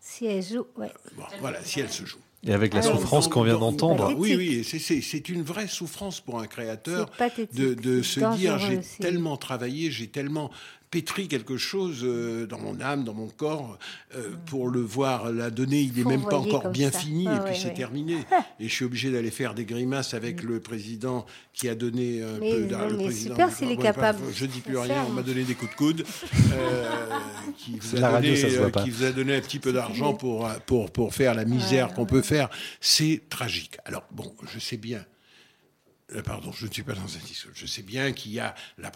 Si 0.00 0.26
elle 0.26 0.42
joue, 0.42 0.66
ouais. 0.76 0.90
Bon, 1.16 1.22
voilà, 1.38 1.62
si 1.62 1.78
elle 1.78 1.92
se 1.92 2.04
joue. 2.04 2.18
Et 2.46 2.52
avec 2.54 2.72
la 2.72 2.80
Ah 2.80 2.82
souffrance 2.82 3.28
qu'on 3.28 3.42
vient 3.42 3.58
d'entendre. 3.58 4.14
Oui, 4.16 4.34
oui, 4.34 4.64
c'est- 4.64 4.78
c'est 4.78 5.02
c'est 5.02 5.28
une 5.28 5.42
vraie 5.42 5.68
souffrance 5.68 6.20
pour 6.20 6.40
un 6.40 6.46
créateur 6.46 7.10
de, 7.52 8.02
se 8.02 8.20
dire 8.36 8.58
j'ai 8.58 8.80
tellement 8.98 9.36
travaillé, 9.36 9.90
j'ai 9.90 10.06
tellement 10.06 10.50
pétri 10.90 11.28
quelque 11.28 11.56
chose 11.56 12.00
euh, 12.02 12.46
dans 12.46 12.58
mon 12.58 12.80
âme, 12.80 13.04
dans 13.04 13.14
mon 13.14 13.28
corps, 13.28 13.78
euh, 14.14 14.30
pour 14.46 14.68
le 14.68 14.80
voir 14.80 15.32
la 15.32 15.50
donner, 15.50 15.80
il 15.80 15.92
n'est 15.92 16.04
même 16.04 16.24
pas 16.24 16.38
encore 16.38 16.70
bien 16.70 16.90
ça. 16.90 16.98
fini, 16.98 17.26
Ah 17.28 17.36
et 17.36 17.50
puis 17.50 17.60
c'est 17.60 17.74
terminé. 17.74 18.16
et 18.60 18.68
je 18.68 18.74
suis 18.74 18.84
obligé 18.84 19.10
d'aller 19.10 19.30
faire 19.30 19.54
des 19.54 19.64
grimaces 19.64 20.14
avec 20.14 20.42
le 20.42 20.60
président 20.60 21.26
qui 21.52 21.68
a 21.68 21.74
donné 21.74 22.22
un 22.22 22.38
Mais 22.40 22.54
peu 22.54 22.62
d'argent. 22.66 22.86
mais 22.86 22.92
le 22.92 23.04
président 23.04 23.34
super 23.34 23.52
s'il 23.52 23.70
est 23.70 23.76
bon, 23.76 23.82
bref, 23.82 23.94
capable. 23.94 24.18
Je 24.34 24.46
dis 24.46 24.60
plus 24.60 24.78
rien, 24.78 25.04
on 25.08 25.12
m'a 25.12 25.22
donné 25.22 25.44
des 25.44 25.54
coups 25.54 25.70
de 25.70 25.76
coude. 25.76 26.04
euh, 26.52 26.90
qui 27.56 27.72
vous 27.72 27.86
C'est 27.86 27.98
a 27.98 28.00
la 28.00 28.10
radio, 28.10 28.30
donné, 28.30 28.40
ça 28.40 28.50
se 28.50 28.56
voit 28.56 28.66
euh, 28.66 28.70
pas. 28.70 28.82
qui 28.82 28.90
vous 28.90 29.04
a 29.04 29.10
donné 29.12 29.36
un 29.36 29.40
petit 29.40 29.58
peu 29.58 29.72
d'argent 29.72 30.14
pour, 30.14 30.48
pour, 30.66 30.90
pour 30.90 31.14
faire 31.14 31.34
la 31.34 31.44
misère 31.44 31.94
qu'on 31.94 32.06
peut 32.06 32.22
faire. 32.22 32.48
C'est 32.80 33.22
tragique. 33.28 33.78
Alors, 33.84 34.04
bon, 34.10 34.34
je 34.52 34.58
sais 34.58 34.76
bien. 34.76 35.04
Euh, 36.14 36.22
Pardon, 36.22 36.52
je 36.52 36.66
ne 36.66 36.72
suis 36.72 36.82
pas 36.82 36.94
dans 36.94 37.02
un 37.02 37.26
discours. 37.26 37.52
Je 37.54 37.66
sais 37.66 37.82
bien 37.82 38.12
qu'il 38.12 38.32
y 38.32 38.40
a 38.40 38.54
les 38.78 38.90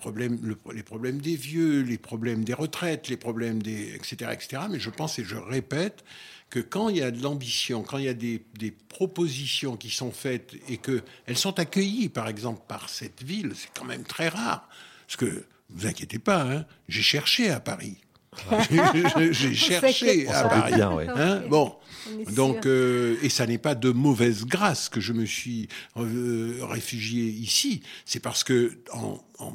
problèmes 0.83 1.21
des 1.21 1.37
vieux, 1.37 1.83
les 1.83 1.99
problèmes 1.99 2.45
des 2.45 2.55
retraites, 2.55 3.09
les 3.09 3.17
problèmes 3.17 3.62
des, 3.62 3.95
etc., 3.95 4.31
etc. 4.33 4.62
Mais 4.71 4.79
je 4.79 4.91
pense 4.91 5.19
et 5.19 5.25
je 5.25 5.37
répète 5.37 6.05
que 6.51 6.61
quand 6.61 6.89
il 6.89 6.99
y 6.99 7.03
a 7.03 7.11
de 7.11 7.23
l'ambition, 7.23 7.83
quand 7.83 7.99
il 7.99 8.05
y 8.05 8.09
a 8.09 8.15
des, 8.15 8.45
des 8.59 8.71
propositions 8.71 9.77
qui 9.77 9.91
sont 9.91 10.12
faites 10.12 10.55
et 10.69 10.77
que 10.77 11.03
elles 11.27 11.39
sont 11.39 11.59
accueillies, 11.59 12.09
par 12.09 12.29
exemple, 12.29 12.62
par 12.69 12.89
cette 12.89 13.23
ville, 13.23 13.53
c'est 13.57 13.71
quand 13.77 13.85
même 13.85 14.05
très 14.05 14.29
rare. 14.29 14.69
Parce 15.07 15.17
que, 15.17 15.47
vous 15.71 15.87
inquiétez 15.87 16.19
pas, 16.19 16.43
hein, 16.43 16.67
j'ai 16.89 17.03
cherché 17.03 17.51
à 17.51 17.59
Paris. 17.59 17.97
J'ai- 19.30 19.55
cherché 19.55 20.28
à. 20.28 20.49
Paris. 20.49 20.74
bien, 20.74 20.93
ouais. 20.93 21.07
Hein, 21.09 21.43
bon, 21.49 21.74
donc, 22.35 22.66
euh, 22.66 23.16
et 23.22 23.28
ça 23.28 23.47
n'est 23.47 23.59
pas 23.59 23.74
de 23.74 23.91
mauvaise 23.91 24.45
grâce 24.45 24.89
que 24.89 25.01
je 25.01 25.12
me 25.12 25.24
suis 25.24 25.68
euh, 25.97 26.59
réfugié 26.62 27.24
ici. 27.24 27.82
C'est 28.05 28.20
parce 28.20 28.45
que 28.45 28.78
en, 28.93 29.20
en- 29.39 29.53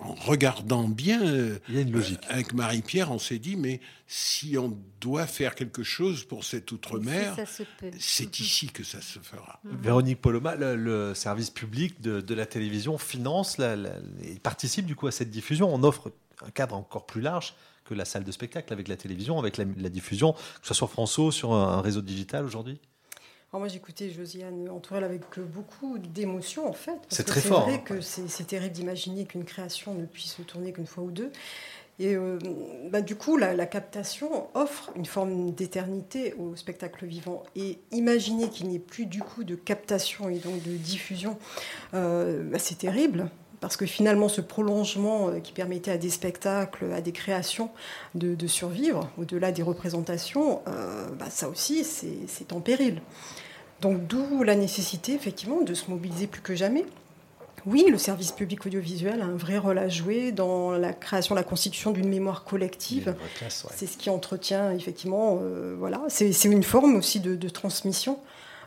en 0.00 0.14
regardant 0.14 0.86
bien, 0.86 1.20
euh, 1.26 1.58
Il 1.68 1.74
y 1.74 1.78
a 1.78 1.80
une 1.80 1.90
logique. 1.90 2.20
avec 2.28 2.54
Marie-Pierre, 2.54 3.10
on 3.10 3.18
s'est 3.18 3.40
dit, 3.40 3.56
mais 3.56 3.80
si 4.06 4.56
on 4.56 4.78
doit 5.00 5.26
faire 5.26 5.56
quelque 5.56 5.82
chose 5.82 6.22
pour 6.22 6.44
cette 6.44 6.70
outre-mer, 6.70 7.34
c'est 7.98 8.38
ici 8.38 8.68
que 8.68 8.84
ça 8.84 9.00
se 9.00 9.18
fera. 9.18 9.60
Véronique 9.64 10.20
Poloma, 10.20 10.54
le, 10.54 10.76
le 10.76 11.14
service 11.16 11.50
public 11.50 12.00
de, 12.00 12.20
de 12.20 12.34
la 12.34 12.46
télévision 12.46 12.96
finance, 12.96 13.58
la, 13.58 13.74
la- 13.74 13.96
et 14.22 14.38
participe 14.38 14.86
du 14.86 14.94
coup 14.94 15.08
à 15.08 15.12
cette 15.12 15.30
diffusion. 15.30 15.68
On 15.74 15.82
offre 15.82 16.12
un 16.46 16.50
cadre 16.50 16.76
encore 16.76 17.04
plus 17.04 17.20
large 17.20 17.54
que 17.88 17.94
la 17.94 18.04
salle 18.04 18.24
de 18.24 18.32
spectacle 18.32 18.72
avec 18.72 18.88
la 18.88 18.96
télévision, 18.96 19.38
avec 19.38 19.56
la, 19.56 19.64
la 19.76 19.88
diffusion, 19.88 20.32
que 20.32 20.38
ce 20.62 20.68
soit 20.68 20.76
sur 20.76 20.90
François, 20.90 21.32
sur 21.32 21.52
un, 21.52 21.78
un 21.78 21.80
réseau 21.80 22.02
digital 22.02 22.44
aujourd'hui? 22.44 22.78
Alors 23.50 23.60
moi, 23.60 23.68
j'écoutais 23.68 24.10
Josiane 24.10 24.68
Antourelle 24.68 25.04
avec 25.04 25.22
euh, 25.38 25.42
beaucoup 25.42 25.96
d'émotion, 25.98 26.68
en 26.68 26.74
fait. 26.74 27.00
C'est 27.08 27.24
très 27.24 27.40
fort, 27.40 27.64
C'est 27.64 27.70
vrai 27.70 27.80
hein. 27.80 27.82
que 27.82 28.00
c'est 28.02 28.28
c'est 28.28 28.44
terrible 28.44 28.74
d'imaginer 28.74 29.24
qu'une 29.24 29.44
création 29.44 29.94
ne 29.94 30.04
puisse 30.04 30.34
se 30.34 30.42
tourner 30.42 30.72
qu'une 30.74 30.86
fois 30.86 31.02
ou 31.04 31.10
deux. 31.10 31.32
Et 31.98 32.14
euh, 32.14 32.38
bah, 32.92 33.00
du 33.00 33.16
coup, 33.16 33.38
la, 33.38 33.54
la 33.54 33.66
captation 33.66 34.48
offre 34.54 34.90
une 34.96 35.06
forme 35.06 35.52
d'éternité 35.52 36.34
au 36.34 36.54
spectacle 36.56 37.06
vivant. 37.06 37.42
Et 37.56 37.78
imaginer 37.90 38.50
qu'il 38.50 38.68
n'y 38.68 38.76
ait 38.76 38.78
plus 38.94 39.06
du 39.06 39.20
coup 39.20 39.44
de 39.44 39.54
captation 39.56 40.28
et 40.28 40.38
donc 40.38 40.62
de 40.62 40.76
diffusion, 40.76 41.38
euh, 41.94 42.44
bah, 42.50 42.58
c'est 42.58 42.78
terrible. 42.78 43.30
Parce 43.60 43.76
que 43.76 43.86
finalement, 43.86 44.28
ce 44.28 44.40
prolongement 44.40 45.28
euh, 45.28 45.40
qui 45.40 45.52
permettait 45.52 45.90
à 45.90 45.98
des 45.98 46.10
spectacles, 46.10 46.92
à 46.92 47.00
des 47.00 47.12
créations 47.12 47.70
de, 48.14 48.34
de 48.34 48.46
survivre, 48.46 49.10
au-delà 49.18 49.52
des 49.52 49.62
représentations, 49.62 50.60
euh, 50.68 51.06
bah, 51.18 51.30
ça 51.30 51.48
aussi, 51.48 51.84
c'est 51.84 52.52
en 52.52 52.60
péril. 52.60 53.02
Donc 53.80 54.06
d'où 54.06 54.42
la 54.42 54.54
nécessité, 54.56 55.14
effectivement, 55.14 55.62
de 55.62 55.74
se 55.74 55.90
mobiliser 55.90 56.26
plus 56.26 56.40
que 56.40 56.54
jamais 56.54 56.84
Oui, 57.66 57.86
le 57.88 57.98
service 57.98 58.32
public 58.32 58.66
audiovisuel 58.66 59.20
a 59.20 59.24
un 59.24 59.36
vrai 59.36 59.58
rôle 59.58 59.78
à 59.78 59.88
jouer 59.88 60.32
dans 60.32 60.72
la 60.72 60.92
création, 60.92 61.34
la 61.34 61.44
constitution 61.44 61.90
d'une 61.92 62.08
mémoire 62.08 62.44
collective. 62.44 63.14
C'est 63.48 63.86
ce 63.86 63.96
qui 63.96 64.10
entretient 64.10 64.72
effectivement, 64.72 65.38
euh, 65.42 65.74
voilà, 65.78 66.02
c'est 66.08 66.44
une 66.44 66.62
forme 66.62 66.96
aussi 66.96 67.20
de, 67.20 67.34
de 67.36 67.48
transmission. 67.48 68.18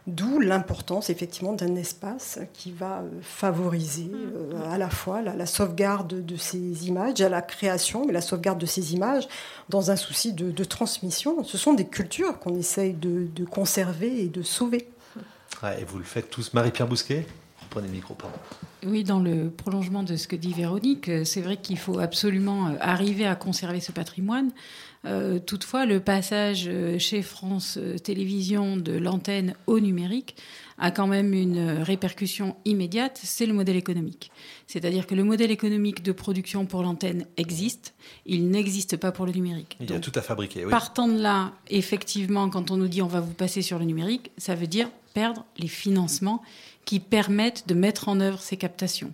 D'où 0.07 0.39
l'importance 0.39 1.11
effectivement 1.11 1.53
d'un 1.53 1.75
espace 1.75 2.39
qui 2.53 2.71
va 2.71 3.01
euh, 3.01 3.09
favoriser 3.21 4.09
euh, 4.11 4.71
à 4.71 4.79
la 4.79 4.89
fois 4.89 5.21
la, 5.21 5.35
la, 5.35 5.45
sauvegarde 5.45 6.25
de 6.25 6.35
ces 6.37 6.87
images, 6.87 7.21
à 7.21 7.29
la 7.29 7.43
création, 7.43 8.05
mais 8.07 8.13
la 8.13 8.21
sauvegarde 8.21 8.57
de 8.57 8.65
ces 8.65 8.95
images 8.95 9.27
dans 9.69 9.91
un 9.91 9.95
souci 9.95 10.33
de, 10.33 10.49
de 10.49 10.63
transmission. 10.63 11.43
Ce 11.43 11.57
sont 11.59 11.75
des 11.75 11.85
cultures 11.85 12.39
qu'on 12.39 12.55
essaye 12.55 12.93
de, 12.93 13.27
de, 13.35 13.45
conserver 13.45 14.23
et 14.23 14.27
de 14.27 14.41
sauver. 14.41 14.89
Ouais, 15.61 15.79
et 15.79 15.85
vous 15.85 15.99
le 15.99 16.03
faites 16.03 16.31
tous. 16.31 16.51
Marie-Pierre 16.53 16.87
Bousquet 16.87 17.27
Prenez 17.69 17.87
le 17.87 17.93
micro, 17.93 18.15
pardon. 18.15 18.35
Oui, 18.85 19.05
dans 19.05 19.19
le 19.19 19.49
prolongement 19.49 20.03
de 20.03 20.17
ce 20.17 20.27
que 20.27 20.35
dit 20.35 20.51
Véronique, 20.51 21.09
c'est 21.23 21.39
vrai 21.39 21.55
qu'il 21.55 21.77
faut 21.77 21.99
absolument 21.99 22.75
arriver 22.81 23.25
à 23.25 23.35
conserver 23.35 23.79
ce 23.79 23.93
patrimoine. 23.93 24.51
Euh, 25.05 25.39
toutefois, 25.39 25.85
le 25.85 25.99
passage 25.99 26.69
chez 26.99 27.21
France 27.21 27.79
Télévisions 28.03 28.77
de 28.77 28.93
l'antenne 28.93 29.55
au 29.67 29.79
numérique 29.79 30.35
a 30.77 30.91
quand 30.91 31.07
même 31.07 31.33
une 31.33 31.81
répercussion 31.81 32.55
immédiate, 32.65 33.19
c'est 33.23 33.45
le 33.45 33.53
modèle 33.53 33.75
économique. 33.75 34.31
C'est-à-dire 34.65 35.05
que 35.05 35.13
le 35.13 35.23
modèle 35.23 35.51
économique 35.51 36.01
de 36.01 36.11
production 36.11 36.65
pour 36.65 36.81
l'antenne 36.81 37.25
existe, 37.37 37.93
il 38.25 38.49
n'existe 38.49 38.97
pas 38.97 39.11
pour 39.11 39.25
le 39.25 39.31
numérique. 39.31 39.77
Il 39.79 39.89
y 39.89 39.93
a 39.93 39.99
tout 39.99 40.11
à 40.15 40.21
fabriquer. 40.21 40.65
Oui. 40.65 40.71
Partant 40.71 41.07
de 41.07 41.21
là, 41.21 41.53
effectivement, 41.69 42.49
quand 42.49 42.71
on 42.71 42.77
nous 42.77 42.87
dit 42.87 43.01
on 43.01 43.07
va 43.07 43.19
vous 43.21 43.33
passer 43.33 43.61
sur 43.61 43.77
le 43.77 43.85
numérique, 43.85 44.31
ça 44.37 44.55
veut 44.55 44.67
dire 44.67 44.89
perdre 45.13 45.45
les 45.57 45.67
financements 45.67 46.41
qui 46.85 46.99
permettent 46.99 47.67
de 47.67 47.73
mettre 47.73 48.09
en 48.09 48.19
œuvre 48.19 48.39
ces 48.39 48.57
captations. 48.57 49.13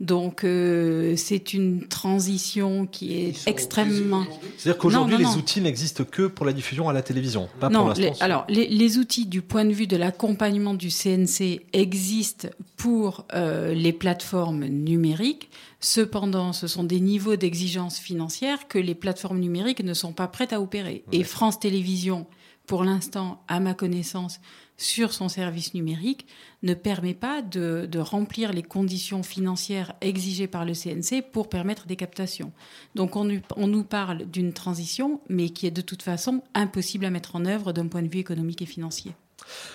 Donc 0.00 0.42
euh, 0.42 1.14
c'est 1.16 1.54
une 1.54 1.86
transition 1.86 2.86
qui 2.86 3.16
est 3.16 3.46
extrêmement. 3.46 4.26
C'est-à-dire 4.58 4.78
qu'aujourd'hui 4.78 5.16
les 5.16 5.36
outils 5.36 5.60
n'existent 5.60 6.04
que 6.04 6.26
pour 6.26 6.44
la 6.44 6.52
diffusion 6.52 6.88
à 6.88 6.92
la 6.92 7.02
télévision, 7.02 7.48
pas 7.60 7.68
non, 7.68 7.80
pour 7.80 7.88
l'instant. 7.90 8.02
Les, 8.02 8.22
alors 8.22 8.44
les, 8.48 8.66
les, 8.66 8.98
outils 8.98 9.26
du 9.26 9.40
point 9.40 9.64
de 9.64 9.72
vue 9.72 9.86
de 9.86 9.96
l'accompagnement 9.96 10.74
du 10.74 10.88
CNC 10.88 11.60
existent 11.72 12.48
pour 12.76 13.24
euh, 13.34 13.72
les 13.72 13.92
plateformes 13.92 14.64
numériques. 14.64 15.48
Cependant, 15.78 16.52
ce 16.52 16.66
sont 16.66 16.84
des 16.84 17.00
niveaux 17.00 17.36
d'exigence 17.36 17.98
financière 17.98 18.66
que 18.68 18.78
les 18.78 18.94
plateformes 18.94 19.38
numériques 19.38 19.84
ne 19.84 19.94
sont 19.94 20.12
pas 20.12 20.26
prêtes 20.26 20.52
à 20.52 20.60
opérer. 20.60 21.04
Ouais. 21.12 21.18
Et 21.18 21.24
France 21.24 21.60
Télévisions, 21.60 22.26
pour 22.66 22.82
l'instant, 22.82 23.42
à 23.46 23.60
ma 23.60 23.74
connaissance, 23.74 24.40
sur 24.76 25.12
son 25.12 25.28
service 25.28 25.74
numérique 25.74 26.26
ne 26.62 26.74
permet 26.74 27.14
pas 27.14 27.42
de, 27.42 27.88
remplir 27.98 28.52
les 28.52 28.62
conditions 28.62 29.22
financières 29.22 29.94
exigées 30.00 30.48
par 30.48 30.64
le 30.64 30.72
CNC 30.74 31.22
pour 31.32 31.48
permettre 31.48 31.86
des 31.86 31.96
captations. 31.96 32.52
Donc 32.94 33.16
on, 33.16 33.40
on 33.56 33.66
nous 33.66 33.84
parle 33.84 34.26
d'une 34.26 34.52
transition, 34.52 35.20
mais 35.28 35.50
qui 35.50 35.66
est 35.66 35.70
de 35.70 35.80
toute 35.80 36.02
façon 36.02 36.42
impossible 36.54 37.04
à 37.04 37.10
mettre 37.10 37.36
en 37.36 37.44
œuvre 37.44 37.72
d'un 37.72 37.86
point 37.86 38.02
de 38.02 38.08
vue 38.08 38.20
économique 38.20 38.62
et 38.62 38.66
financier. 38.66 39.12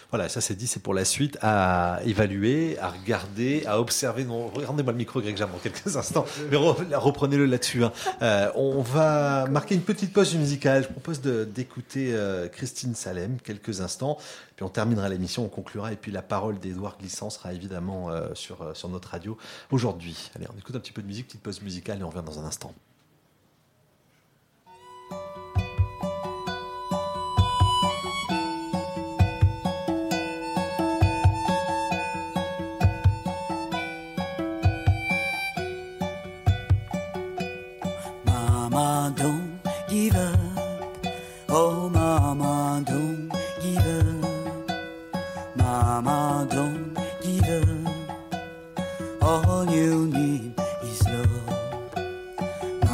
Voilà, 0.09 0.28
ça 0.28 0.41
c'est 0.41 0.55
dit, 0.55 0.65
c'est 0.65 0.82
pour 0.82 0.93
la 0.93 1.05
suite 1.05 1.38
à 1.41 1.99
évaluer, 2.03 2.78
à 2.80 2.89
regarder, 2.89 3.63
à 3.67 3.80
observer. 3.80 4.26
Regardez-moi 4.28 4.91
le 4.91 4.97
micro, 4.97 5.22
Greg 5.22 5.38
Jam, 5.38 5.49
en 5.53 5.59
quelques 5.59 5.95
instants, 5.95 6.26
mais 6.49 6.57
reprenez-le 6.57 7.45
là-dessus. 7.45 7.84
Hein. 7.84 7.93
Euh, 8.22 8.51
on 8.55 8.82
va 8.82 9.45
marquer 9.47 9.76
une 9.76 9.82
petite 9.82 10.11
pause 10.11 10.34
musicale. 10.36 10.84
Je 10.84 10.89
propose 10.89 11.22
d'écouter 11.22 12.13
euh, 12.13 12.47
Christine 12.47 12.95
Salem 12.95 13.38
quelques 13.43 13.82
instants, 13.82 14.17
puis 14.55 14.65
on 14.65 14.70
terminera 14.70 15.09
l'émission, 15.09 15.45
on 15.45 15.49
conclura, 15.49 15.93
et 15.93 15.95
puis 15.95 16.11
la 16.11 16.22
parole 16.22 16.59
d'Edouard 16.59 16.97
Glissant 16.97 17.30
sera 17.30 17.53
évidemment 17.53 18.09
euh, 18.09 18.30
sur, 18.34 18.76
sur 18.76 18.89
notre 18.89 19.09
radio 19.09 19.38
aujourd'hui. 19.72 20.32
Allez, 20.36 20.47
on 20.53 20.57
écoute 20.57 20.76
un 20.76 20.80
petit 20.80 20.91
peu 20.91 21.01
de 21.01 21.07
musique, 21.07 21.28
petite 21.28 21.43
pause 21.43 21.61
musicale, 21.61 21.99
et 21.99 22.03
on 22.03 22.09
revient 22.09 22.26
dans 22.26 22.39
un 22.39 22.45
instant. 22.45 22.74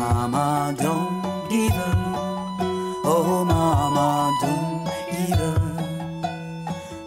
mama, 0.06 0.74
don't 0.78 1.50
give 1.50 1.72
up. 1.72 1.98
Oh, 3.04 3.44
mama, 3.46 4.32
don't 4.42 4.86
give 5.12 5.42
up. 5.52 5.62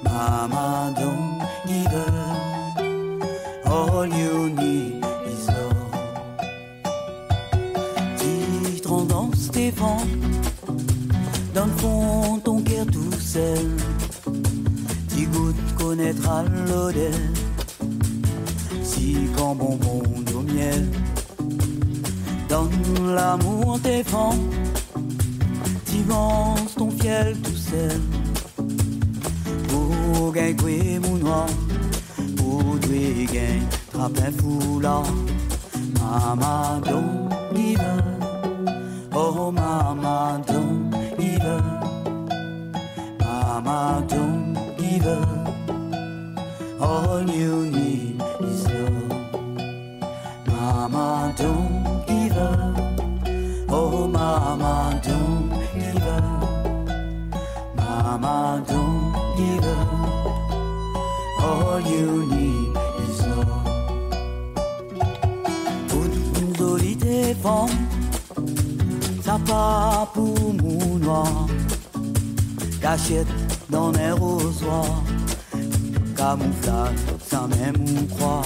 Mama, 0.05 0.95
don't 0.99 1.31
give 1.69 1.95
up. 1.95 2.81
All 3.73 4.07
you 4.07 4.51
need 4.61 5.05
is 5.33 5.45
love. 5.57 5.91
Titre 8.19 8.97
dans 9.13 9.31
tes 9.53 9.71
vents, 9.71 10.07
dans 11.55 11.67
le 11.67 11.77
fond, 11.81 12.41
ton 12.45 12.63
cœur 12.63 12.87
tout 12.87 13.21
seul. 13.21 13.69
Dix 15.09 15.27
gouttes 15.27 15.75
connaîtra 15.77 16.43
l'odeur, 16.67 17.21
si 18.83 19.29
qu'en 19.37 19.55
bonbon 19.55 20.03
d'eau 20.27 20.43
miel 20.43 20.98
l'amour 23.15 23.79
des 23.79 24.03
vents, 24.03 24.35
t'immense 25.85 26.75
ton 26.75 26.91
fiel 26.91 27.37
tout 27.41 27.57
seul. 27.57 28.01
Pour 29.69 30.33
gagner 30.33 30.99
mon 30.99 31.17
noir, 31.17 31.47
pour 32.37 32.79
gagner, 32.81 33.63
trappez 33.93 34.33
foulard, 34.39 35.05
maman 36.01 36.81
don't 36.81 37.29
give 37.55 37.81
up. 37.81 38.05
oh 39.15 39.51
maman 39.51 40.43
don't 40.47 40.91
give 41.19 41.45
up, 41.45 41.63
maman 43.21 44.07
don't 44.07 44.77
give 44.79 45.07
up, 45.07 45.55
oh, 46.81 47.19
all 47.21 47.31
you. 47.31 47.88
Don't 58.57 59.13
give 59.37 59.65
up. 59.67 59.89
All 61.43 61.81
you 61.81 62.25
need 62.33 62.73
is 63.05 63.21
love. 63.27 63.65
분분돌이 65.89 66.97
대범 66.99 67.69
사파부문화 69.23 71.13
cachette 72.81 73.29
dans 73.69 73.93
mes 73.93 74.13
rosoirs, 74.13 75.03
camouflage 76.17 76.97
sans 77.31 77.49
même 77.49 78.09
croire. 78.17 78.45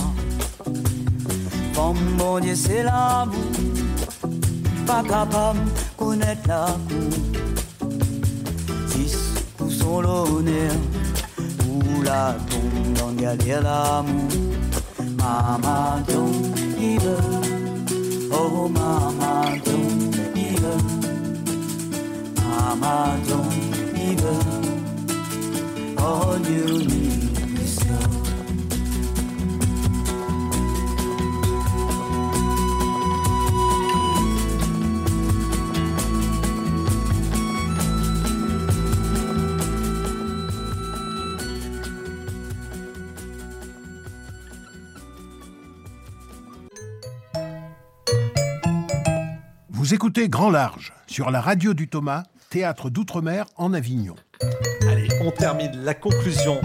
C'est 2.54 2.84
pas 4.86 5.02
capable 5.02 5.60
de 5.64 5.70
connaître. 5.96 6.50
mamá, 15.22 16.02
don't 16.06 16.54
give 16.78 17.06
up, 17.06 17.24
oh 18.32 18.68
mamá, 18.68 19.56
don't 19.64 20.10
give 20.34 20.64
up, 20.64 20.82
mamá, 22.40 23.16
don't 23.28 23.50
give 23.94 24.24
up, 24.26 26.02
all 26.02 26.38
you 26.48 26.78
need. 26.86 27.21
Écoutez 50.12 50.28
Grand 50.28 50.50
Large 50.50 50.92
sur 51.06 51.30
la 51.30 51.40
radio 51.40 51.72
du 51.72 51.88
Thomas, 51.88 52.24
théâtre 52.50 52.90
d'outre-mer 52.90 53.46
en 53.56 53.72
Avignon. 53.72 54.14
Allez, 54.82 55.08
on 55.22 55.30
termine 55.30 55.74
la 55.84 55.94
conclusion 55.94 56.60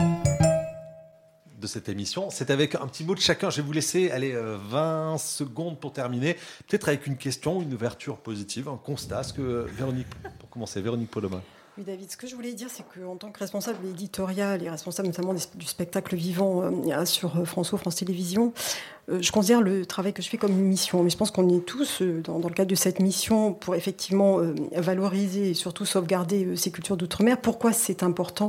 de 1.58 1.66
cette 1.66 1.88
émission. 1.88 2.30
C'est 2.30 2.52
avec 2.52 2.76
un 2.76 2.86
petit 2.88 3.06
mot 3.06 3.16
de 3.16 3.22
chacun. 3.22 3.50
Je 3.50 3.62
vais 3.62 3.66
vous 3.66 3.72
laisser 3.72 4.12
aller 4.12 4.36
20 4.36 5.18
secondes 5.18 5.80
pour 5.80 5.94
terminer. 5.94 6.34
Peut-être 6.68 6.90
avec 6.90 7.08
une 7.08 7.16
question, 7.16 7.62
une 7.62 7.74
ouverture 7.74 8.18
positive, 8.18 8.68
un 8.68 8.76
constat. 8.76 9.24
Ce 9.24 9.32
que 9.32 9.66
Véronique, 9.78 10.08
pour 10.40 10.50
commencer, 10.50 10.82
Véronique 10.82 11.10
Poloma. 11.10 11.42
Oui, 11.78 11.84
David, 11.84 12.10
ce 12.12 12.18
que 12.18 12.26
je 12.26 12.36
voulais 12.36 12.54
dire, 12.54 12.70
c'est 12.72 12.84
qu'en 12.84 13.18
tant 13.18 13.30
que 13.30 13.38
responsable 13.38 13.86
éditorial 13.88 14.64
et 14.64 14.70
responsable 14.70 15.10
notamment 15.10 15.36
du 15.36 15.66
spectacle 15.68 16.16
vivant 16.16 16.64
euh, 16.64 17.06
sur 17.06 17.38
euh, 17.38 17.46
François, 17.46 17.78
France 17.78 17.98
Télévisions, 17.98 18.52
euh, 18.52 18.97
je 19.10 19.32
considère 19.32 19.62
le 19.62 19.86
travail 19.86 20.14
que 20.14 20.22
je 20.22 20.30
fais 20.30 20.38
comme 20.38 20.52
une 20.52 20.66
mission. 20.68 21.04
Mais 21.04 21.10
je 21.10 21.18
pense 21.18 21.32
qu'on 21.32 21.48
est 21.50 21.66
tous 21.66 22.02
dans, 22.02 22.40
le 22.40 22.54
cadre 22.54 22.70
de 22.70 22.76
cette 22.76 23.00
mission 23.00 23.54
pour 23.54 23.76
effectivement 23.76 24.40
valoriser 24.76 25.52
et 25.52 25.54
surtout 25.54 25.86
sauvegarder 25.86 26.56
ces 26.56 26.72
cultures 26.72 26.98
d'outre-mer. 26.98 27.40
Pourquoi 27.40 27.72
c'est 27.72 28.04
important? 28.04 28.48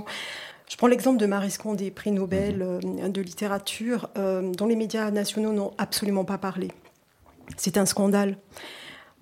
Je 0.68 0.76
prends 0.76 0.88
l'exemple 0.88 1.18
de 1.18 1.26
Marie 1.26 1.50
Scondé, 1.50 1.90
prix 1.90 2.10
Nobel 2.10 2.80
mhm. 2.84 3.10
de 3.10 3.20
littérature, 3.20 4.08
dont 4.16 4.66
les 4.66 4.76
médias 4.76 5.10
nationaux 5.10 5.52
n'ont 5.52 5.72
absolument 5.78 6.24
pas 6.24 6.38
parlé. 6.38 6.68
C'est 7.56 7.78
un 7.78 7.86
scandale. 7.86 8.36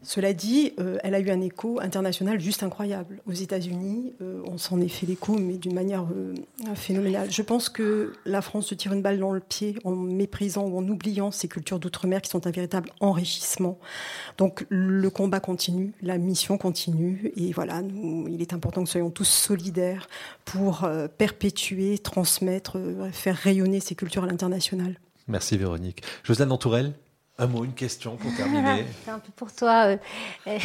Cela 0.07 0.33
dit, 0.35 0.73
euh, 0.79 0.99
elle 1.03 1.17
a 1.17 1.19
eu 1.19 1.31
un 1.31 1.41
écho 1.41 1.81
international 1.81 2.39
juste 2.39 2.63
incroyable. 2.63 3.21
Aux 3.27 3.33
États-Unis, 3.33 4.15
euh, 4.23 4.41
on 4.45 4.57
s'en 4.57 4.81
est 4.81 4.87
fait 4.87 5.05
l'écho, 5.05 5.37
mais 5.37 5.55
d'une 5.55 5.75
manière 5.75 6.07
euh, 6.15 6.33
phénoménale. 6.77 7.29
Je 7.33 7.43
pense 7.43 7.69
que 7.69 8.13
la 8.25 8.41
France 8.41 8.67
se 8.67 8.77
tire 8.77 8.93
une 8.93 9.03
balle 9.03 9.19
dans 9.19 9.33
le 9.33 9.41
pied 9.41 9.75
en 9.83 9.91
méprisant 9.97 10.65
ou 10.65 10.79
en 10.79 10.87
oubliant 10.87 11.33
ces 11.33 11.49
cultures 11.49 11.81
d'outre-mer 11.81 12.23
qui 12.23 12.31
sont 12.31 12.47
un 12.47 12.53
véritable 12.53 12.91
enrichissement. 13.01 13.81
Donc 14.39 14.65
le 14.69 15.11
combat 15.11 15.41
continue, 15.41 15.93
la 16.03 16.19
mission 16.19 16.57
continue, 16.57 17.33
et 17.37 17.51
voilà, 17.53 17.83
il 18.29 18.41
est 18.41 18.53
important 18.53 18.83
que 18.83 18.87
nous 18.87 18.93
soyons 18.93 19.11
tous 19.11 19.25
solidaires 19.25 20.07
pour 20.45 20.89
perpétuer, 21.19 21.99
transmettre, 21.99 22.79
faire 23.11 23.35
rayonner 23.35 23.81
ces 23.81 23.97
cultures 23.97 24.23
à 24.23 24.29
l'international. 24.29 25.01
Merci 25.27 25.57
Véronique. 25.59 26.03
Josiane 26.23 26.53
Antourelle 26.53 26.93
un 27.39 27.47
mot, 27.47 27.65
une 27.65 27.75
question 27.75 28.17
pour 28.17 28.35
terminer. 28.35 28.87
C'est 29.05 29.11
un 29.11 29.19
peu 29.19 29.33
pour 29.35 29.53
toi. 29.53 29.89
Euh, 29.89 29.97
euh, 30.47 30.59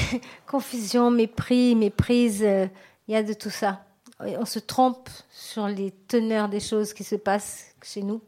confusion, 0.47 1.11
mépris, 1.11 1.75
méprise, 1.75 2.41
euh, 2.43 2.67
il 3.07 3.13
y 3.13 3.17
a 3.17 3.23
de 3.23 3.33
tout 3.33 3.49
ça. 3.49 3.83
On 4.19 4.45
se 4.45 4.59
trompe 4.59 5.09
sur 5.31 5.67
les 5.67 5.91
teneurs 6.07 6.47
des 6.47 6.59
choses 6.59 6.93
qui 6.93 7.03
se 7.03 7.15
passent 7.15 7.73
chez 7.81 8.03
nous. 8.03 8.21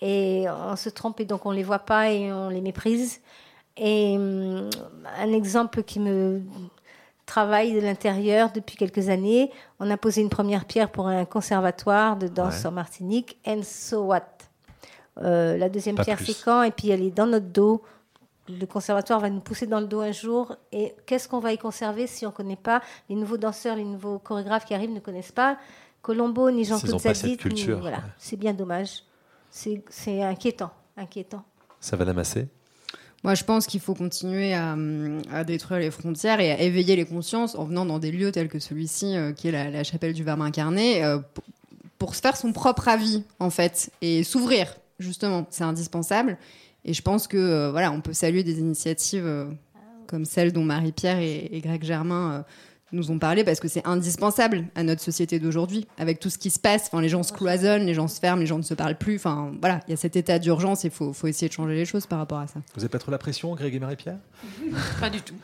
Et 0.00 0.44
on 0.48 0.76
se 0.76 0.88
trompe 0.90 1.18
et 1.18 1.24
donc 1.24 1.44
on 1.44 1.50
ne 1.50 1.56
les 1.56 1.64
voit 1.64 1.80
pas 1.80 2.10
et 2.12 2.32
on 2.32 2.48
les 2.48 2.60
méprise. 2.60 3.20
Et 3.76 4.14
hum, 4.16 4.70
un 5.18 5.32
exemple 5.32 5.82
qui 5.82 5.98
me 5.98 6.40
travaille 7.26 7.74
de 7.74 7.80
l'intérieur 7.80 8.52
depuis 8.52 8.76
quelques 8.76 9.08
années, 9.08 9.50
on 9.80 9.90
a 9.90 9.96
posé 9.96 10.22
une 10.22 10.30
première 10.30 10.64
pierre 10.64 10.90
pour 10.90 11.08
un 11.08 11.24
conservatoire 11.24 12.16
de 12.16 12.28
danse 12.28 12.64
en 12.64 12.70
Martinique. 12.70 13.38
And 13.44 13.62
so 13.64 14.04
what 14.04 14.37
euh, 15.22 15.56
la 15.56 15.68
deuxième 15.68 15.96
pierre, 15.96 16.18
c'est 16.20 16.42
quand? 16.44 16.62
Et 16.62 16.70
puis 16.70 16.90
elle 16.90 17.02
est 17.02 17.10
dans 17.10 17.26
notre 17.26 17.46
dos. 17.46 17.82
Le 18.48 18.64
conservatoire 18.64 19.20
va 19.20 19.28
nous 19.28 19.40
pousser 19.40 19.66
dans 19.66 19.80
le 19.80 19.86
dos 19.86 20.00
un 20.00 20.12
jour. 20.12 20.56
Et 20.72 20.94
qu'est-ce 21.06 21.28
qu'on 21.28 21.40
va 21.40 21.52
y 21.52 21.58
conserver 21.58 22.06
si 22.06 22.24
on 22.24 22.30
ne 22.30 22.34
connaît 22.34 22.56
pas? 22.56 22.82
Les 23.08 23.14
nouveaux 23.14 23.36
danseurs, 23.36 23.76
les 23.76 23.84
nouveaux 23.84 24.18
chorégraphes 24.18 24.64
qui 24.64 24.74
arrivent 24.74 24.92
ne 24.92 25.00
connaissent 25.00 25.32
pas 25.32 25.58
Colombo 26.02 26.50
ni 26.50 26.64
Jean-Claude 26.64 27.00
Zadit. 27.00 27.38
Voilà, 27.80 28.02
c'est 28.16 28.36
bien 28.36 28.54
dommage. 28.54 29.02
C'est 29.50 30.22
inquiétant, 30.22 30.70
inquiétant. 30.96 31.44
Ça 31.80 31.96
va 31.96 32.04
l'amasser 32.04 32.48
moi, 33.24 33.34
je 33.34 33.42
pense 33.42 33.66
qu'il 33.66 33.80
faut 33.80 33.94
continuer 33.94 34.54
à, 34.54 34.76
détruire 35.44 35.80
les 35.80 35.90
frontières 35.90 36.38
et 36.38 36.52
à 36.52 36.60
éveiller 36.60 36.94
les 36.94 37.04
consciences 37.04 37.56
en 37.56 37.64
venant 37.64 37.84
dans 37.84 37.98
des 37.98 38.12
lieux 38.12 38.30
tels 38.30 38.48
que 38.48 38.60
celui-ci, 38.60 39.16
euh, 39.16 39.32
qui 39.32 39.48
est 39.48 39.72
la, 39.72 39.82
chapelle 39.82 40.12
du 40.12 40.22
Verbe 40.22 40.40
incarné, 40.40 41.04
euh, 41.04 41.18
pour 41.98 42.14
se 42.14 42.20
faire 42.20 42.36
son 42.36 42.52
propre 42.52 42.86
avis, 42.86 43.24
en 43.40 43.50
fait, 43.50 43.90
et 44.02 44.22
s'ouvrir 44.22 44.72
justement, 44.98 45.46
c'est 45.50 45.64
indispensable. 45.64 46.38
Et 46.84 46.94
je 46.94 47.02
pense 47.02 47.26
que 47.26 47.36
euh, 47.36 47.70
voilà, 47.70 47.92
on 47.92 48.00
peut 48.00 48.12
saluer 48.12 48.42
des 48.42 48.60
initiatives 48.60 49.26
euh, 49.26 49.46
comme 50.06 50.24
celle 50.24 50.52
dont 50.52 50.64
Marie-Pierre 50.64 51.18
et, 51.18 51.60
Greg 51.62 51.84
Germain 51.84 52.32
euh, 52.32 52.42
nous 52.92 53.10
ont 53.10 53.18
parlé 53.18 53.44
parce 53.44 53.60
que 53.60 53.68
c'est 53.68 53.86
indispensable 53.86 54.64
à 54.74 54.82
notre 54.82 55.02
société 55.02 55.38
d'aujourd'hui 55.38 55.86
avec 55.98 56.20
tout 56.20 56.30
ce 56.30 56.38
qui 56.38 56.48
se 56.48 56.58
passe. 56.58 56.86
Enfin, 56.86 57.02
les 57.02 57.10
gens 57.10 57.22
se 57.22 57.32
cloisonnent, 57.32 57.84
les 57.84 57.92
gens 57.92 58.08
se 58.08 58.18
ferment, 58.18 58.40
les 58.40 58.46
gens 58.46 58.56
ne 58.56 58.62
se 58.62 58.72
parlent 58.72 58.96
plus. 58.96 59.16
Enfin, 59.16 59.52
voilà, 59.60 59.80
il 59.86 59.90
y 59.90 59.94
a 59.94 59.96
cet 59.96 60.16
état 60.16 60.38
d'urgence 60.38 60.84
et 60.84 60.88
il 60.88 60.94
faut, 60.94 61.12
faut, 61.12 61.26
essayer 61.26 61.48
de 61.48 61.52
changer 61.52 61.74
les 61.74 61.84
choses 61.84 62.06
par 62.06 62.18
rapport 62.18 62.38
à 62.38 62.46
ça. 62.46 62.60
Vous 62.74 62.80
n'avez 62.80 62.88
pas 62.88 62.98
trop 62.98 63.10
la 63.10 63.18
pression, 63.18 63.54
Greg 63.54 63.74
et 63.74 63.78
Marie-Pierre? 63.78 64.16
Pas 65.00 65.10
du 65.10 65.20
tout. 65.20 65.34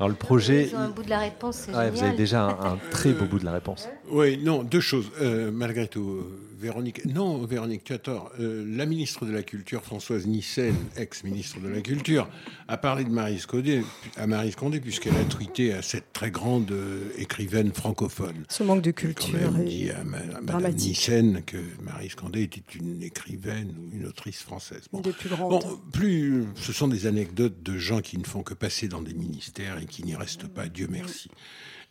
Alors 0.00 0.08
le 0.08 0.16
projet. 0.16 0.68
Ils 0.68 0.74
ont 0.74 0.80
un 0.80 0.88
bout 0.88 1.04
de 1.04 1.10
la 1.10 1.20
réponse, 1.20 1.68
ouais, 1.72 1.90
Vous 1.90 2.02
avez 2.02 2.16
déjà 2.16 2.46
un, 2.46 2.78
très 2.90 3.12
beau 3.12 3.26
bout 3.26 3.38
de 3.38 3.44
la 3.44 3.52
réponse. 3.52 3.88
Oui, 4.10 4.38
non, 4.38 4.62
deux 4.62 4.80
choses. 4.80 5.10
malgré 5.52 5.88
tout, 5.88 6.24
Véronique. 6.58 7.04
Non, 7.04 7.44
Véronique, 7.44 7.84
tu 7.84 7.92
as 7.92 7.98
tort. 7.98 8.32
Euh, 8.40 8.64
la 8.66 8.86
ministre 8.86 9.26
de 9.26 9.32
la 9.32 9.42
Culture, 9.42 9.82
Françoise 9.82 10.26
Nissen, 10.26 10.74
ex-ministre 10.96 11.60
de 11.60 11.68
la 11.68 11.80
Culture, 11.82 12.28
a 12.66 12.78
parlé 12.78 13.04
de 13.04 13.10
Marie 13.10 13.38
Scondé, 13.38 13.82
à 14.16 14.26
Marie 14.26 14.52
Scondé, 14.52 14.80
puisqu'elle 14.80 15.16
a 15.16 15.24
tweeté 15.24 15.74
à 15.74 15.82
cette 15.82 16.12
très 16.12 16.30
grande 16.30 16.70
euh, 16.72 17.10
écrivaine 17.18 17.72
francophone. 17.72 18.44
Ce 18.48 18.62
manque 18.62 18.82
de 18.82 18.90
culture. 18.90 19.38
Elle 19.58 19.64
dit 19.66 19.90
à, 19.90 20.02
Madame 20.04 20.72
Nissen 20.72 21.42
que 21.44 21.58
Marie 21.82 22.08
Scondé 22.08 22.42
était 22.42 22.62
une 22.74 23.02
écrivaine 23.02 23.74
ou 23.78 23.94
une 23.94 24.06
autrice 24.06 24.40
française. 24.42 24.84
Bon. 24.92 25.00
Des 25.00 25.12
plus 25.12 25.28
grandes. 25.28 25.62
plus, 25.92 26.46
ce 26.54 26.72
sont 26.72 26.88
des 26.88 27.06
anecdotes 27.06 27.62
de 27.62 27.76
gens 27.76 28.00
qui 28.00 28.16
ne 28.16 28.24
font 28.24 28.42
que 28.42 28.54
passer 28.54 28.88
dans 28.88 29.02
des 29.02 29.14
ministères 29.14 29.78
et 29.78 29.84
qui 29.84 30.04
n'y 30.04 30.14
restent 30.14 30.48
pas, 30.48 30.68
Dieu 30.68 30.88
merci. 30.90 31.28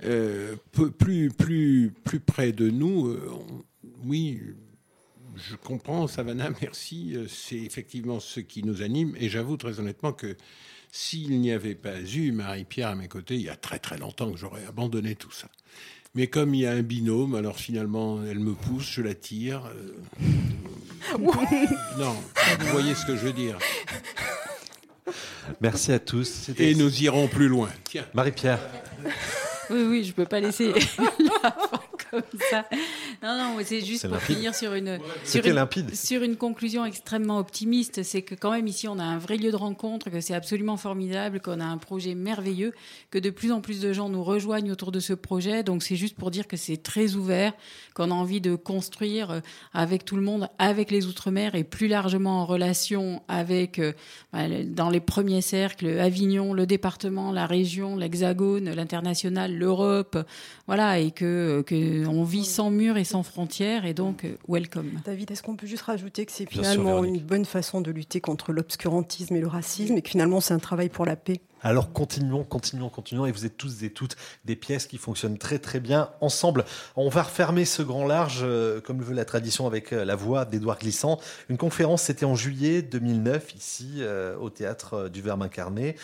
Euh, 0.03 0.55
plus, 0.99 1.29
plus, 1.29 1.93
plus 2.03 2.19
près 2.19 2.51
de 2.51 2.69
nous, 2.69 3.17
oui, 4.03 4.41
je 5.35 5.55
comprends, 5.55 6.07
Savannah, 6.07 6.49
merci. 6.61 7.13
Euh, 7.15 7.27
c'est 7.27 7.57
effectivement 7.57 8.19
ce 8.19 8.39
qui 8.39 8.63
nous 8.63 8.81
anime. 8.81 9.15
Et 9.19 9.29
j'avoue 9.29 9.57
très 9.57 9.79
honnêtement 9.79 10.13
que 10.13 10.35
s'il 10.91 11.39
n'y 11.39 11.51
avait 11.51 11.75
pas 11.75 11.99
eu 12.01 12.31
Marie-Pierre 12.31 12.89
à 12.89 12.95
mes 12.95 13.07
côtés, 13.07 13.35
il 13.35 13.41
y 13.41 13.49
a 13.49 13.55
très 13.55 13.79
très 13.79 13.97
longtemps 13.97 14.31
que 14.31 14.37
j'aurais 14.37 14.65
abandonné 14.65 15.15
tout 15.15 15.31
ça. 15.31 15.47
Mais 16.13 16.27
comme 16.27 16.55
il 16.55 16.61
y 16.61 16.65
a 16.65 16.71
un 16.71 16.81
binôme, 16.81 17.35
alors 17.35 17.57
finalement, 17.57 18.23
elle 18.23 18.39
me 18.39 18.53
pousse, 18.53 18.89
je 18.89 19.01
la 19.01 19.13
tire. 19.13 19.65
Euh, 19.65 21.19
non, 21.97 22.15
vous 22.59 22.67
voyez 22.67 22.95
ce 22.95 23.05
que 23.05 23.17
je 23.17 23.21
veux 23.21 23.33
dire. 23.33 23.57
Merci 25.59 25.91
à 25.91 25.99
tous. 25.99 26.49
Et 26.57 26.73
nous 26.73 27.03
irons 27.03 27.27
plus 27.27 27.49
loin. 27.49 27.69
Marie-Pierre. 28.13 28.59
Oui, 29.69 29.83
oui, 29.89 30.03
je 30.03 30.13
peux 30.13 30.25
pas 30.25 30.39
laisser 30.39 30.73
comme 32.11 32.21
ça. 32.49 32.65
Non, 33.23 33.37
non, 33.37 33.57
c'est 33.63 33.81
juste 33.81 34.07
pour 34.07 34.17
finir 34.17 34.53
sur 34.53 34.73
une, 34.73 34.99
sur 35.23 35.45
une, 35.45 35.67
sur 35.93 36.23
une 36.23 36.35
conclusion 36.35 36.85
extrêmement 36.85 37.39
optimiste. 37.39 38.03
C'est 38.03 38.21
que 38.21 38.35
quand 38.35 38.51
même 38.51 38.67
ici, 38.67 38.87
on 38.87 38.99
a 38.99 39.03
un 39.03 39.17
vrai 39.17 39.37
lieu 39.37 39.51
de 39.51 39.55
rencontre, 39.55 40.09
que 40.09 40.21
c'est 40.21 40.33
absolument 40.33 40.77
formidable, 40.77 41.39
qu'on 41.39 41.59
a 41.59 41.65
un 41.65 41.77
projet 41.77 42.15
merveilleux, 42.15 42.73
que 43.11 43.19
de 43.19 43.29
plus 43.29 43.51
en 43.51 43.61
plus 43.61 43.79
de 43.79 43.93
gens 43.93 44.09
nous 44.09 44.23
rejoignent 44.23 44.71
autour 44.71 44.91
de 44.91 44.99
ce 44.99 45.13
projet. 45.13 45.63
Donc 45.63 45.83
c'est 45.83 45.95
juste 45.95 46.15
pour 46.15 46.31
dire 46.31 46.47
que 46.47 46.57
c'est 46.57 46.77
très 46.77 47.15
ouvert, 47.15 47.53
qu'on 47.93 48.11
a 48.11 48.13
envie 48.13 48.41
de 48.41 48.55
construire 48.55 49.31
euh, 49.31 49.39
avec 49.73 50.05
tout 50.05 50.15
le 50.15 50.21
monde, 50.21 50.49
avec 50.57 50.91
les 50.91 51.05
Outre-mer 51.05 51.55
et 51.55 51.63
plus 51.63 51.87
largement 51.87 52.41
en 52.41 52.45
relation 52.45 53.21
avec, 53.27 53.79
euh, 53.79 53.93
bah, 54.33 54.49
dans 54.65 54.89
les 54.89 54.99
premiers 54.99 55.41
cercles, 55.41 55.99
Avignon, 55.99 56.53
le 56.53 56.65
département, 56.65 57.31
la 57.31 57.45
région, 57.45 57.95
l'Hexagone, 57.95 58.69
l'international, 58.71 59.55
l'Europe. 59.55 60.17
Voilà, 60.67 60.99
et 60.99 61.11
que, 61.11 61.63
que 61.65 62.05
on 62.07 62.23
vit 62.23 62.45
sans 62.45 62.71
mur 62.71 62.97
et 62.97 63.03
sans 63.05 63.23
frontières, 63.23 63.85
et 63.85 63.93
donc 63.93 64.25
euh, 64.25 64.37
welcome. 64.47 64.99
David, 65.05 65.31
est-ce 65.31 65.41
qu'on 65.41 65.55
peut 65.55 65.67
juste 65.67 65.83
rajouter 65.83 66.25
que 66.25 66.31
c'est 66.31 66.49
finalement 66.49 67.03
une 67.03 67.19
bonne 67.19 67.45
façon 67.45 67.81
de 67.81 67.91
lutter 67.91 68.19
contre 68.19 68.51
l'obscurantisme 68.51 69.35
et 69.35 69.39
le 69.39 69.47
racisme, 69.47 69.95
et 69.95 70.01
que 70.01 70.09
finalement 70.09 70.41
c'est 70.41 70.53
un 70.53 70.59
travail 70.59 70.89
pour 70.89 71.05
la 71.05 71.15
paix? 71.15 71.39
Alors 71.61 71.93
continuons, 71.93 72.43
continuons, 72.43 72.89
continuons. 72.89 73.25
Et 73.25 73.31
vous 73.31 73.45
êtes 73.45 73.57
tous 73.57 73.83
et 73.83 73.89
toutes 73.89 74.17
des 74.43 74.55
pièces 74.55 74.85
qui 74.85 74.97
fonctionnent 74.97 75.37
très 75.37 75.57
très 75.57 75.79
bien 75.79 76.09
ensemble. 76.21 76.65
On 76.95 77.09
va 77.09 77.23
refermer 77.23 77.65
ce 77.65 77.81
grand 77.81 78.05
large, 78.05 78.41
euh, 78.43 78.81
comme 78.81 78.99
le 78.99 79.05
veut 79.05 79.15
la 79.15 79.25
tradition, 79.25 79.65
avec 79.65 79.93
euh, 79.93 80.05
la 80.05 80.15
voix 80.15 80.45
d'Édouard 80.45 80.77
Glissant. 80.77 81.19
Une 81.49 81.57
conférence, 81.57 82.03
c'était 82.03 82.25
en 82.25 82.35
juillet 82.35 82.81
2009, 82.81 83.55
ici, 83.55 84.01
au 84.39 84.49
théâtre 84.49 85.09
du 85.09 85.21
Verbe 85.21 85.43
incarné. 85.43 85.95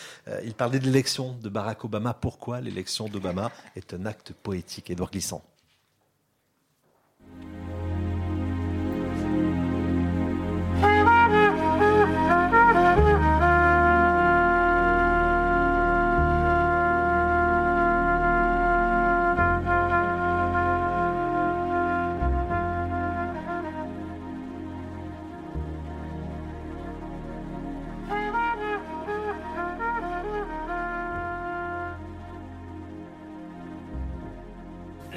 il 0.44 0.54
parlait 0.54 0.78
de 0.78 0.84
l'élection 0.84 1.36
de 1.40 1.48
Barack 1.48 1.84
Obama. 1.84 2.14
Pourquoi 2.14 2.60
l'élection 2.60 3.08
d'Obama 3.08 3.50
est 3.76 3.94
un 3.94 4.06
acte 4.06 4.32
poétique 4.32 4.90
Édouard 4.90 5.10
Glissant? 5.10 5.42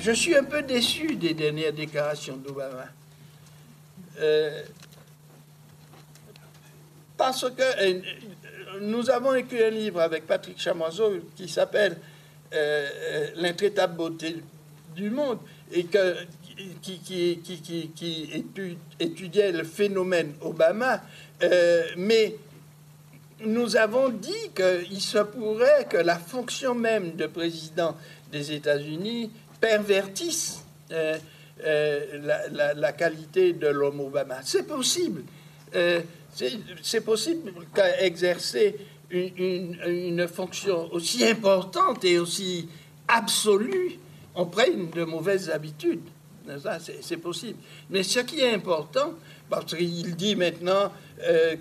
Je 0.06 0.12
suis 0.12 0.36
un 0.36 0.44
peu 0.44 0.62
déçu 0.62 1.16
des 1.16 1.34
dernières 1.34 1.74
déclarations 1.74 2.38
d'Obama. 2.38 2.86
Euh, 4.20 4.62
parce 7.18 7.50
que 7.50 7.64
euh, 7.82 8.02
nous 8.82 9.10
avons 9.10 9.34
écrit 9.34 9.64
un 9.64 9.72
livre 9.72 10.00
avec 10.02 10.28
Patrick 10.28 10.60
Chamoiseau 10.60 11.22
qui 11.36 11.50
s'appelle 11.50 11.98
euh, 12.54 12.88
euh, 12.94 13.28
L'intraitable 13.38 13.96
beauté 13.96 14.36
du 14.96 15.10
monde 15.10 15.40
et 15.72 15.86
que, 15.86 16.16
qui, 16.84 17.00
qui, 17.00 17.40
qui, 17.40 17.60
qui, 17.62 17.90
qui 17.90 18.30
étu- 18.32 18.78
étudiait 19.00 19.52
le 19.52 19.64
phénomène 19.64 20.36
Obama. 20.42 21.02
Mais 21.98 22.36
nous 23.44 23.76
avons 23.76 24.10
dit 24.10 24.52
qu'il 24.56 25.02
se 25.02 25.18
pourrait 25.18 25.88
que 25.90 25.98
la 25.98 26.18
fonction 26.20 26.76
même 26.76 27.16
de 27.16 27.26
président 27.26 27.98
des 28.32 28.52
États-Unis 28.52 29.32
pervertisse 29.66 30.64
euh, 30.92 31.18
euh, 31.66 32.76
la, 32.76 32.94
qualité 32.94 33.54
de 33.54 33.68
l'homme 33.68 34.00
Obama. 34.00 34.38
C'est 34.44 34.68
possible. 34.68 35.24
Euh, 35.74 36.02
c'est- 36.84 37.02
possible 37.02 37.52
qu'à 37.74 38.02
exercer 38.04 38.76
une, 39.10 39.76
une- 39.88 40.28
fonction 40.28 40.92
aussi 40.94 41.26
importante 41.26 42.06
et 42.06 42.20
aussi 42.20 42.70
absolue, 43.08 43.98
on 44.36 44.46
prenne 44.46 44.92
de 44.92 45.04
mauvaises 45.04 45.50
habitudes. 45.50 46.08
C'est 47.02 47.18
possible. 47.18 47.58
Mais 47.90 48.04
ce 48.04 48.20
qui 48.20 48.42
est 48.42 48.54
important, 48.54 49.14
parce 49.50 49.74
qu'il 49.76 50.16
dit 50.16 50.36
maintenant 50.36 50.92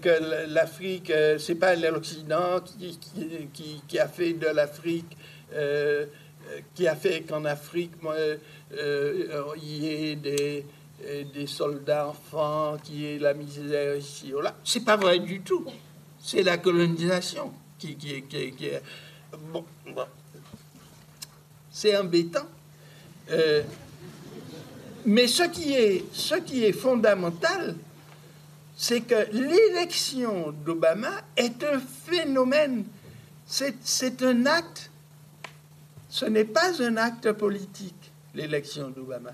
que 0.02 0.46
l'Afrique, 0.52 1.10
c'est 1.38 1.54
pas 1.54 1.74
l'Occident 1.74 2.60
qui, 3.88 3.98
a 3.98 4.08
fait 4.08 4.34
de 4.34 4.48
l'Afrique, 4.48 5.16
qui 6.74 6.86
a 6.88 6.94
fait 6.96 7.22
qu'en 7.22 7.44
Afrique, 7.44 7.92
euh, 8.04 8.36
euh, 8.72 9.44
il 9.56 9.84
y 9.84 9.88
ait 9.88 10.16
des, 10.16 10.64
euh, 11.06 11.24
des 11.32 11.46
soldats 11.46 12.08
enfants, 12.08 12.76
qu'il 12.82 13.00
y 13.00 13.06
ait 13.06 13.18
la 13.18 13.34
misère 13.34 13.96
ici 13.96 14.32
ou 14.34 14.40
là. 14.40 14.54
C'est 14.64 14.84
pas 14.84 14.96
vrai 14.96 15.18
du 15.20 15.40
tout. 15.40 15.64
C'est 16.20 16.42
la 16.42 16.58
colonisation 16.58 17.52
qui, 17.78 17.96
qui, 17.96 18.22
qui- 18.22 18.66
est. 18.66 18.82
Bon. 19.52 19.64
C'est 21.70 21.96
embêtant. 21.96 22.46
Mais 25.06 25.26
ce 25.26 25.42
qui 25.44 25.74
est, 25.74 26.04
ce 26.12 26.36
qui 26.36 26.64
est 26.64 26.72
fondamental, 26.72 27.74
c'est 28.76 29.02
que 29.02 29.30
l'élection 29.32 30.52
d'Obama 30.64 31.10
est 31.36 31.62
un 31.62 31.78
phénomène, 31.78 32.84
c'est 33.46 34.22
un 34.22 34.46
acte, 34.46 34.90
ce 36.14 36.26
n'est 36.26 36.44
pas 36.44 36.80
un 36.80 36.96
acte 36.96 37.32
politique, 37.32 38.12
l'élection 38.36 38.88
d'Obama, 38.90 39.32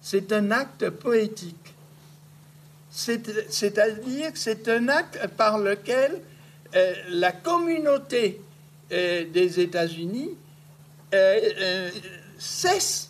c'est 0.00 0.32
un 0.32 0.50
acte 0.50 0.90
poétique. 0.90 1.72
C'est- 2.90 3.48
C'est-à-dire 3.48 4.32
que 4.32 4.38
c'est 4.38 4.66
un 4.68 4.88
acte 4.88 5.24
par 5.36 5.58
lequel 5.58 6.20
euh, 6.74 6.94
la 7.10 7.30
communauté 7.30 8.40
euh, 8.90 9.24
des 9.30 9.60
États-Unis 9.60 10.30
euh, 11.14 11.90
cesse 12.38 13.08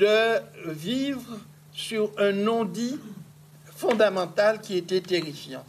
de 0.00 0.40
vivre 0.72 1.38
sur 1.72 2.10
un 2.18 2.32
non-dit 2.32 2.98
fondamental 3.76 4.60
qui 4.60 4.78
était 4.78 5.00
terrifiant. 5.00 5.64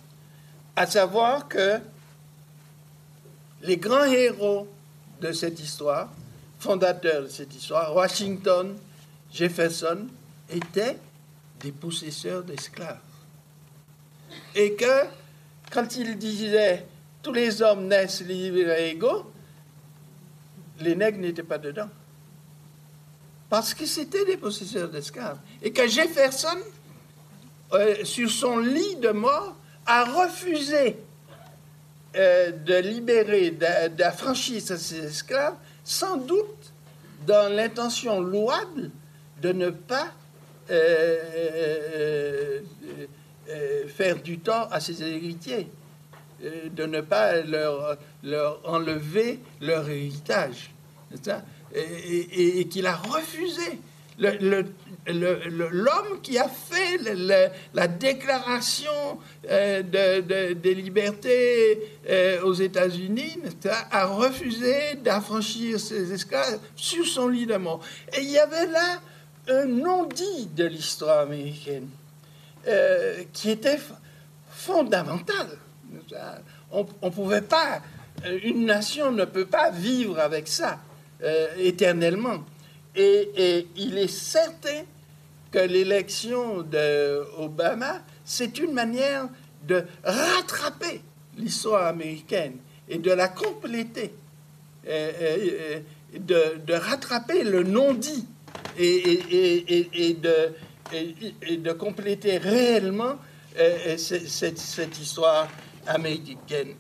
À 0.76 0.88
savoir 0.88 1.48
que 1.48 1.78
les 3.62 3.78
grands 3.78 4.06
héros 4.06 4.68
de 5.20 5.32
cette 5.32 5.60
histoire, 5.60 6.10
fondateurs 6.60 7.24
de 7.24 7.28
cette 7.28 7.54
histoire, 7.56 7.96
Washington, 7.96 8.78
Jefferson, 9.32 10.08
étaient 10.50 10.98
des 11.60 11.72
possesseurs 11.72 12.44
d'esclaves. 12.44 13.00
Et 14.56 14.76
que 14.76 15.06
quand 15.72 15.96
ils 15.96 16.18
disaient 16.18 16.86
tous 17.22 17.34
les 17.34 17.62
hommes 17.62 17.88
naissent 17.88 18.22
libres 18.22 18.72
et 18.72 18.92
égaux, 18.92 19.32
les 20.80 20.96
nègres 20.96 21.20
n'étaient 21.20 21.44
pas 21.44 21.58
dedans. 21.58 21.90
Parce 23.50 23.74
que 23.74 23.86
c'était 23.86 24.26
des 24.26 24.38
possesseurs 24.38 24.90
d'esclaves. 24.90 25.40
Et 25.62 25.72
que 25.72 25.88
Jefferson, 25.88 26.58
euh, 27.74 28.04
sur 28.06 28.30
son 28.30 28.60
lit 28.60 28.96
de 28.98 29.10
mort, 29.10 29.56
a 29.86 30.06
refusé 30.06 30.98
euh, 32.16 32.52
de 32.52 32.76
libérer, 32.76 33.52
d'a- 33.52 33.90
d'affranchir 33.90 34.62
ses 34.62 35.06
esclaves, 35.06 35.56
sans 35.84 36.18
doute 36.18 36.74
dans 37.28 37.52
l'intention 37.54 38.20
louable 38.22 38.90
de 39.42 39.52
ne 39.52 39.70
pas 39.70 40.08
euh, 40.72 42.62
euh, 43.50 43.88
faire 43.88 44.22
du 44.22 44.40
tort 44.40 44.68
à 44.72 44.80
ses 44.80 45.02
héritiers, 45.02 45.68
de 46.42 46.86
ne 46.86 47.02
pas 47.02 47.42
leur, 47.42 47.98
leur 48.24 48.62
enlever 48.64 49.40
leur 49.62 49.90
héritage. 49.90 50.72
et 51.76 52.68
qu'il 52.70 52.86
a 52.88 52.96
refusé. 52.96 53.80
L'homme 55.08 56.22
qui 56.22 56.38
a 56.38 56.48
fait 56.48 57.00
la 57.74 57.88
déclaration 57.88 58.92
euh, 59.50 59.82
de, 59.82 60.22
de- 60.22 60.54
des 60.54 60.76
libertés 60.76 61.80
euh, 62.10 62.42
aux 62.44 62.54
États-Unis 62.54 63.38
a 63.92 64.06
refusé 64.06 64.96
d'affranchir 65.04 65.80
ses 65.80 66.12
esclaves 66.14 66.60
sur 66.76 67.06
son 67.08 67.28
lit 67.28 67.46
de 67.46 67.56
mort. 67.56 67.82
Et 68.18 68.22
il 68.22 68.30
y 68.32 68.38
avait 68.40 68.68
là 68.68 69.00
un 69.48 69.66
non-dit 69.66 70.48
de 70.56 70.66
l'histoire 70.66 71.20
américaine 71.20 71.88
euh, 72.68 73.24
qui 73.34 73.50
était 73.52 73.80
fondamental. 74.50 75.48
On 76.72 76.86
ne 77.04 77.10
pouvait 77.10 77.42
pas, 77.42 77.82
une 78.44 78.66
nation 78.66 79.12
ne 79.12 79.26
peut 79.26 79.46
pas 79.48 79.72
vivre 79.72 80.20
avec 80.20 80.48
ça 80.48 80.78
éternellement. 81.58 82.44
Et, 83.02 83.68
il 83.78 83.98
est 83.98 84.12
certain 84.12 84.84
que 85.52 85.60
l'élection 85.60 86.64
d'Obama, 86.64 88.02
c'est 88.26 88.60
une 88.60 88.74
manière 88.74 89.30
de 89.66 89.86
rattraper 90.04 91.02
l'histoire 91.38 91.88
américaine 91.88 92.58
et 92.90 92.98
de 92.98 93.12
la 93.12 93.30
compléter, 93.30 94.14
euh, 94.88 95.12
euh, 95.22 95.80
de, 96.20 96.74
rattraper 96.74 97.44
le 97.44 97.64
non-dit 97.64 98.28
et, 98.78 100.18
de, 100.22 101.72
compléter 101.72 102.38
réellement 102.38 103.16
euh, 103.58 103.96
ce- 103.98 104.28
cette, 104.28 105.00
histoire 105.00 105.48
américaine. 105.88 106.76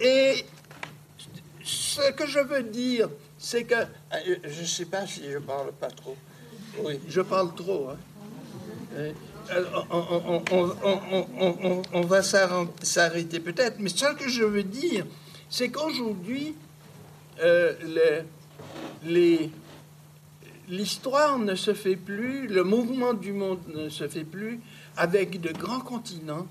Et 0.00 0.44
ce 1.64 2.12
que 2.12 2.26
je 2.28 2.38
veux 2.38 2.62
dire, 2.62 3.08
c'est 3.38 3.64
que 3.64 3.74
euh, 3.74 4.36
je 4.44 4.60
ne 4.62 4.66
sais 4.66 4.84
pas 4.86 5.06
si 5.06 5.22
je 5.30 5.38
parle 5.38 5.72
pas 5.72 5.88
trop. 5.90 6.16
Oui, 6.82 6.98
je 7.08 7.20
parle 7.20 7.54
trop. 7.54 7.88
hein. 7.90 7.96
On, 11.92 12.00
va 12.02 12.22
s'arrêter 12.22 13.40
peut-être, 13.40 13.76
mais 13.78 13.88
ce 13.88 14.12
que 14.14 14.28
je 14.28 14.42
veux 14.44 14.62
dire, 14.62 15.06
c'est 15.48 15.68
qu'aujourd'hui, 15.68 16.54
euh, 17.42 18.22
les- 19.04 19.50
l'histoire 20.68 21.38
ne 21.38 21.54
se 21.54 21.74
fait 21.74 21.96
plus, 21.96 22.48
le 22.48 22.64
mouvement 22.64 23.14
du 23.14 23.32
monde 23.32 23.60
ne 23.68 23.88
se 23.88 24.08
fait 24.08 24.24
plus 24.24 24.60
avec 24.96 25.40
de 25.40 25.52
grands 25.52 25.80
continents 25.80 26.46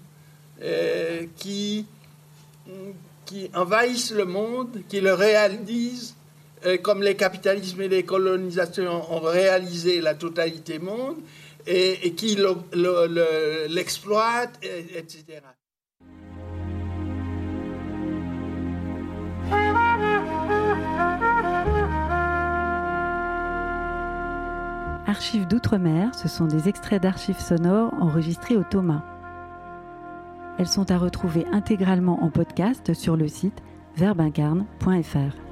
euh, 0.61 1.25
qui, 1.35 1.85
qui 3.25 3.49
envahissent 3.53 4.11
le 4.13 4.25
monde, 4.25 4.81
qui 4.87 5.01
le 5.01 5.13
réalisent, 5.13 6.14
comme 6.81 7.01
les 7.03 7.15
capitalismes 7.15 7.81
et 7.81 7.87
les 7.87 8.03
colonisations 8.03 9.01
ont 9.13 9.19
réalisé 9.21 10.01
la 10.01 10.15
totalité 10.15 10.79
monde, 10.79 11.17
et, 11.67 12.13
qui 12.13 12.35
le- 12.35 12.55
le- 12.73 13.07
le- 13.07 13.67
l'exploitent, 13.73 14.59
et- 14.63 14.97
etc. 14.99 15.41
Archives 25.07 25.47
d'outre-mer, 25.47 26.13
ce 26.15 26.27
sont 26.27 26.45
des 26.45 26.67
extraits 26.67 27.01
d'archives 27.01 27.39
sonores 27.39 27.93
enregistrés 28.01 28.57
au 28.57 28.63
Thomas. 28.63 29.03
Elles 30.57 30.67
sont 30.67 30.89
à 30.89 30.97
retrouver 30.97 31.45
intégralement 31.51 32.23
en 32.23 32.29
podcast 32.31 32.93
sur 32.93 33.15
le 33.15 33.27
site 33.27 33.61
verbincarne.fr. 33.97 35.44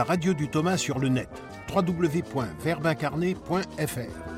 la 0.00 0.04
radio 0.04 0.32
du 0.32 0.48
Thomas 0.48 0.78
sur 0.78 0.98
le 0.98 1.10
net 1.10 1.28
www.verbincarné.fr. 1.74 4.29